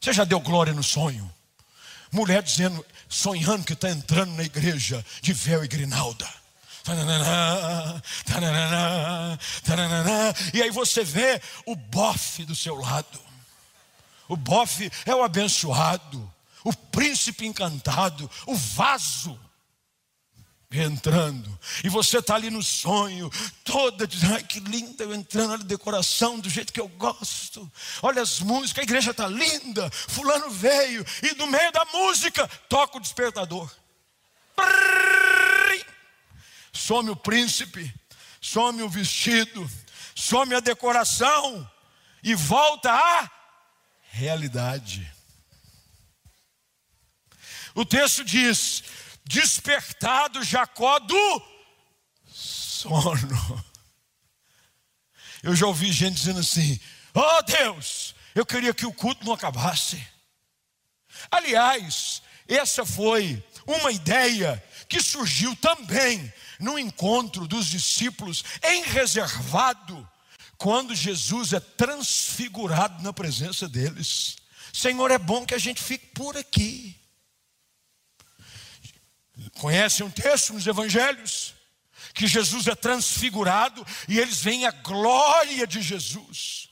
Você 0.00 0.10
já 0.10 0.24
deu 0.24 0.40
glória 0.40 0.72
no 0.72 0.82
sonho? 0.82 1.30
Mulher 2.10 2.42
dizendo, 2.42 2.82
sonhando 3.06 3.66
que 3.66 3.74
está 3.74 3.90
entrando 3.90 4.32
na 4.32 4.44
igreja 4.44 5.04
de 5.20 5.34
véu 5.34 5.62
e 5.62 5.68
grinalda. 5.68 6.26
E 10.52 10.62
aí 10.62 10.70
você 10.70 11.02
vê 11.02 11.40
o 11.64 11.74
bofe 11.74 12.44
do 12.44 12.54
seu 12.54 12.76
lado. 12.76 13.18
O 14.28 14.36
bofe 14.36 14.90
é 15.06 15.14
o 15.14 15.22
abençoado, 15.22 16.32
o 16.62 16.72
príncipe 16.72 17.46
encantado, 17.46 18.30
o 18.46 18.54
vaso. 18.54 19.38
entrando, 20.70 21.56
e 21.84 21.88
você 21.88 22.18
está 22.18 22.34
ali 22.34 22.50
no 22.50 22.60
sonho, 22.60 23.30
toda 23.62 24.08
dizendo, 24.08 24.34
ai 24.34 24.42
que 24.42 24.58
linda 24.58 25.04
eu 25.04 25.14
entrando 25.14 25.58
na 25.58 25.64
decoração 25.64 26.40
do 26.40 26.50
jeito 26.50 26.72
que 26.72 26.80
eu 26.80 26.88
gosto, 26.88 27.70
olha 28.02 28.20
as 28.20 28.40
músicas, 28.40 28.80
a 28.80 28.82
igreja 28.82 29.12
está 29.12 29.28
linda, 29.28 29.88
fulano 29.90 30.50
veio, 30.50 31.06
e 31.22 31.34
no 31.36 31.46
meio 31.46 31.70
da 31.70 31.84
música 31.92 32.48
toca 32.68 32.96
o 32.96 33.00
despertador. 33.00 33.70
Some 36.74 37.08
o 37.08 37.16
príncipe, 37.16 37.94
some 38.40 38.82
o 38.82 38.88
vestido, 38.88 39.70
some 40.14 40.54
a 40.54 40.60
decoração, 40.60 41.70
e 42.22 42.34
volta 42.34 42.92
à 42.92 43.30
realidade. 44.10 45.10
O 47.74 47.84
texto 47.84 48.24
diz: 48.24 48.82
despertado 49.24 50.42
Jacó 50.42 50.98
do 50.98 51.42
sono. 52.26 53.64
Eu 55.42 55.54
já 55.54 55.66
ouvi 55.66 55.92
gente 55.92 56.16
dizendo 56.16 56.40
assim: 56.40 56.80
Oh 57.14 57.42
Deus, 57.42 58.14
eu 58.34 58.44
queria 58.44 58.74
que 58.74 58.86
o 58.86 58.92
culto 58.92 59.24
não 59.24 59.32
acabasse. 59.32 60.04
Aliás, 61.30 62.22
essa 62.48 62.84
foi 62.84 63.42
uma 63.66 63.92
ideia 63.92 64.62
que 64.88 65.02
surgiu 65.02 65.54
também 65.56 66.32
no 66.64 66.78
encontro 66.78 67.46
dos 67.46 67.66
discípulos 67.66 68.42
em 68.62 68.82
reservado, 68.84 70.08
quando 70.56 70.94
Jesus 70.94 71.52
é 71.52 71.60
transfigurado 71.60 73.02
na 73.02 73.12
presença 73.12 73.68
deles. 73.68 74.36
Senhor, 74.72 75.10
é 75.10 75.18
bom 75.18 75.44
que 75.44 75.54
a 75.54 75.58
gente 75.58 75.82
fique 75.82 76.06
por 76.06 76.36
aqui. 76.36 76.98
Conhecem 79.58 80.06
um 80.06 80.10
texto 80.10 80.54
nos 80.54 80.66
evangelhos? 80.66 81.54
Que 82.14 82.26
Jesus 82.26 82.66
é 82.66 82.74
transfigurado 82.74 83.84
e 84.08 84.18
eles 84.18 84.40
veem 84.40 84.66
a 84.66 84.70
glória 84.70 85.66
de 85.66 85.82
Jesus. 85.82 86.70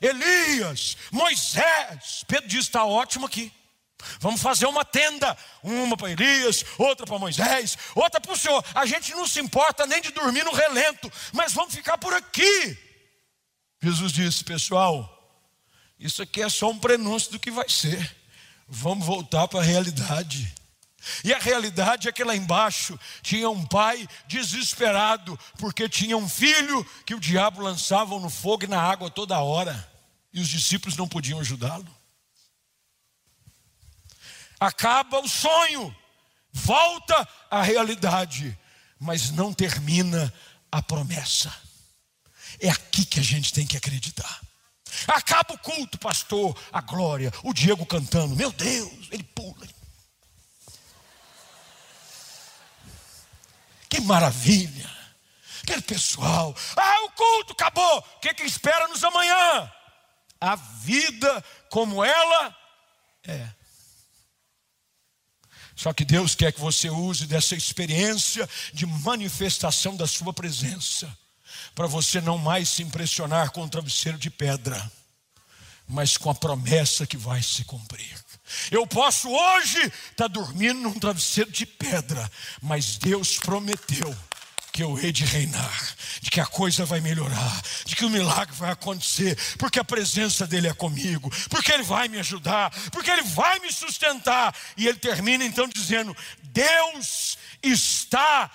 Elias, 0.00 0.96
Moisés, 1.10 2.24
Pedro 2.28 2.48
diz: 2.48 2.66
está 2.66 2.84
ótimo 2.84 3.26
aqui. 3.26 3.50
Vamos 4.20 4.42
fazer 4.42 4.66
uma 4.66 4.84
tenda, 4.84 5.36
uma 5.62 5.96
para 5.96 6.10
Elias, 6.10 6.64
outra 6.78 7.06
para 7.06 7.18
Moisés, 7.18 7.76
outra 7.94 8.20
para 8.20 8.32
o 8.32 8.36
Senhor. 8.36 8.64
A 8.74 8.84
gente 8.86 9.12
não 9.12 9.26
se 9.26 9.40
importa 9.40 9.86
nem 9.86 10.00
de 10.00 10.10
dormir 10.10 10.44
no 10.44 10.52
relento, 10.52 11.10
mas 11.32 11.52
vamos 11.52 11.74
ficar 11.74 11.98
por 11.98 12.12
aqui. 12.12 12.78
Jesus 13.82 14.12
disse, 14.12 14.44
pessoal, 14.44 15.12
isso 15.98 16.22
aqui 16.22 16.42
é 16.42 16.48
só 16.48 16.70
um 16.70 16.78
prenúncio 16.78 17.32
do 17.32 17.38
que 17.38 17.50
vai 17.50 17.68
ser. 17.68 18.16
Vamos 18.68 19.06
voltar 19.06 19.48
para 19.48 19.60
a 19.60 19.64
realidade. 19.64 20.54
E 21.22 21.32
a 21.32 21.38
realidade 21.38 22.08
é 22.08 22.12
que 22.12 22.24
lá 22.24 22.34
embaixo 22.34 22.98
tinha 23.22 23.48
um 23.48 23.64
pai 23.64 24.06
desesperado, 24.26 25.38
porque 25.58 25.88
tinha 25.88 26.16
um 26.16 26.28
filho 26.28 26.84
que 27.04 27.14
o 27.14 27.20
diabo 27.20 27.62
lançava 27.62 28.18
no 28.18 28.28
fogo 28.28 28.64
e 28.64 28.68
na 28.68 28.80
água 28.80 29.10
toda 29.10 29.38
hora, 29.38 29.88
e 30.32 30.40
os 30.40 30.48
discípulos 30.48 30.96
não 30.96 31.06
podiam 31.06 31.40
ajudá-lo. 31.40 31.86
Acaba 34.58 35.20
o 35.20 35.28
sonho, 35.28 35.94
volta 36.52 37.28
à 37.50 37.62
realidade, 37.62 38.58
mas 38.98 39.30
não 39.30 39.52
termina 39.52 40.32
a 40.72 40.82
promessa. 40.82 41.52
É 42.60 42.68
aqui 42.68 43.04
que 43.04 43.20
a 43.20 43.22
gente 43.22 43.52
tem 43.52 43.66
que 43.66 43.76
acreditar. 43.76 44.40
Acaba 45.06 45.54
o 45.54 45.58
culto, 45.58 45.98
pastor, 45.98 46.56
a 46.72 46.80
glória, 46.80 47.32
o 47.42 47.52
Diego 47.52 47.84
cantando, 47.84 48.34
meu 48.34 48.50
Deus, 48.50 49.08
ele 49.10 49.22
pula, 49.22 49.66
Que 53.88 54.00
maravilha! 54.00 54.90
Aquele 55.62 55.82
pessoal, 55.82 56.54
ah, 56.76 57.04
o 57.04 57.10
culto 57.10 57.52
acabou. 57.52 57.98
O 57.98 58.20
que, 58.20 58.34
que 58.34 58.44
espera 58.44 58.86
nos 58.88 59.02
amanhã? 59.02 59.72
A 60.40 60.54
vida 60.54 61.44
como 61.70 62.04
ela 62.04 62.56
é. 63.24 63.48
Só 65.76 65.92
que 65.92 66.06
Deus 66.06 66.34
quer 66.34 66.52
que 66.52 66.60
você 66.60 66.88
use 66.88 67.26
dessa 67.26 67.54
experiência 67.54 68.48
de 68.72 68.86
manifestação 68.86 69.94
da 69.94 70.06
Sua 70.06 70.32
presença, 70.32 71.14
para 71.74 71.86
você 71.86 72.20
não 72.20 72.38
mais 72.38 72.70
se 72.70 72.82
impressionar 72.82 73.50
com 73.50 73.62
o 73.62 73.68
travesseiro 73.68 74.18
de 74.18 74.30
pedra, 74.30 74.90
mas 75.86 76.16
com 76.16 76.30
a 76.30 76.34
promessa 76.34 77.06
que 77.06 77.18
vai 77.18 77.42
se 77.42 77.62
cumprir. 77.64 78.16
Eu 78.70 78.86
posso 78.86 79.28
hoje 79.28 79.78
estar 79.78 80.14
tá 80.16 80.26
dormindo 80.26 80.80
num 80.80 80.98
travesseiro 80.98 81.50
de 81.50 81.66
pedra, 81.66 82.30
mas 82.62 82.96
Deus 82.96 83.36
prometeu 83.38 84.16
que 84.76 84.82
eu 84.82 84.98
hei 84.98 85.10
de 85.10 85.24
reinar, 85.24 85.96
de 86.20 86.30
que 86.30 86.38
a 86.38 86.44
coisa 86.44 86.84
vai 86.84 87.00
melhorar, 87.00 87.62
de 87.86 87.96
que 87.96 88.04
o 88.04 88.10
milagre 88.10 88.54
vai 88.56 88.70
acontecer, 88.70 89.34
porque 89.56 89.78
a 89.78 89.84
presença 89.84 90.46
dele 90.46 90.68
é 90.68 90.74
comigo, 90.74 91.32
porque 91.48 91.72
ele 91.72 91.82
vai 91.82 92.08
me 92.08 92.18
ajudar, 92.18 92.70
porque 92.90 93.10
ele 93.10 93.22
vai 93.22 93.58
me 93.60 93.72
sustentar. 93.72 94.54
E 94.76 94.86
ele 94.86 94.98
termina 94.98 95.42
então 95.46 95.66
dizendo: 95.66 96.14
Deus 96.42 97.38
está 97.62 98.50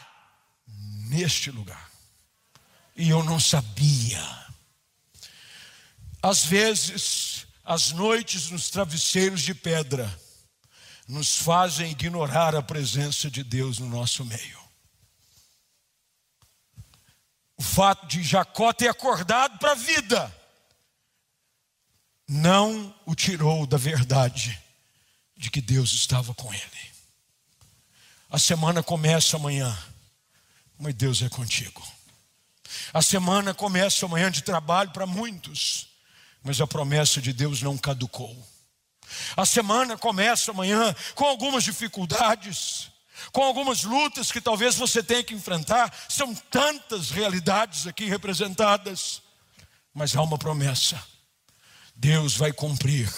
neste 1.09 1.49
lugar. 1.49 1.89
E 2.95 3.09
eu 3.09 3.23
não 3.23 3.39
sabia. 3.39 4.23
Às 6.21 6.45
vezes, 6.45 7.47
as 7.65 7.91
noites 7.93 8.51
nos 8.51 8.69
travesseiros 8.69 9.41
de 9.41 9.55
pedra 9.55 10.07
nos 11.07 11.35
fazem 11.35 11.89
ignorar 11.89 12.55
a 12.55 12.61
presença 12.61 13.27
de 13.27 13.43
Deus 13.43 13.79
no 13.79 13.89
nosso 13.89 14.23
meio. 14.23 14.60
O 17.61 17.63
fato 17.63 18.07
de 18.07 18.23
Jacó 18.23 18.73
ter 18.73 18.87
acordado 18.87 19.59
para 19.59 19.73
a 19.73 19.75
vida 19.75 20.35
não 22.27 22.91
o 23.05 23.13
tirou 23.13 23.67
da 23.67 23.77
verdade 23.77 24.59
de 25.37 25.51
que 25.51 25.61
Deus 25.61 25.91
estava 25.93 26.33
com 26.33 26.51
ele. 26.51 26.91
A 28.31 28.39
semana 28.39 28.81
começa 28.81 29.37
amanhã, 29.37 29.77
mas 30.79 30.95
Deus 30.95 31.21
é 31.21 31.29
contigo. 31.29 31.87
A 32.91 33.03
semana 33.03 33.53
começa 33.53 34.07
amanhã 34.07 34.31
de 34.31 34.41
trabalho 34.41 34.89
para 34.89 35.05
muitos 35.05 35.91
mas 36.43 36.59
a 36.59 36.65
promessa 36.65 37.21
de 37.21 37.31
Deus 37.31 37.61
não 37.61 37.77
caducou. 37.77 38.35
A 39.37 39.45
semana 39.45 39.95
começa 39.95 40.49
amanhã 40.49 40.95
com 41.13 41.25
algumas 41.25 41.63
dificuldades, 41.63 42.89
com 43.31 43.43
algumas 43.43 43.83
lutas 43.83 44.31
que 44.31 44.41
talvez 44.41 44.75
você 44.75 45.03
tenha 45.03 45.23
que 45.23 45.33
enfrentar. 45.33 45.93
São 46.09 46.33
tantas 46.33 47.09
realidades 47.09 47.87
aqui 47.87 48.05
representadas, 48.05 49.21
mas 49.93 50.15
há 50.15 50.21
uma 50.21 50.37
promessa: 50.37 51.01
Deus 51.95 52.35
vai 52.35 52.51
cumprir 52.51 53.11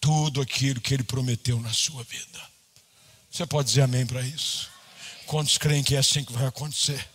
tudo 0.00 0.40
aquilo 0.40 0.80
que 0.80 0.94
Ele 0.94 1.04
prometeu 1.04 1.60
na 1.60 1.72
sua 1.72 2.02
vida. 2.04 2.40
Você 3.30 3.46
pode 3.46 3.68
dizer 3.68 3.82
amém 3.82 4.06
para 4.06 4.22
isso? 4.22 4.70
Quantos 5.26 5.58
creem 5.58 5.82
que 5.82 5.96
é 5.96 5.98
assim 5.98 6.24
que 6.24 6.32
vai 6.32 6.46
acontecer? 6.46 7.13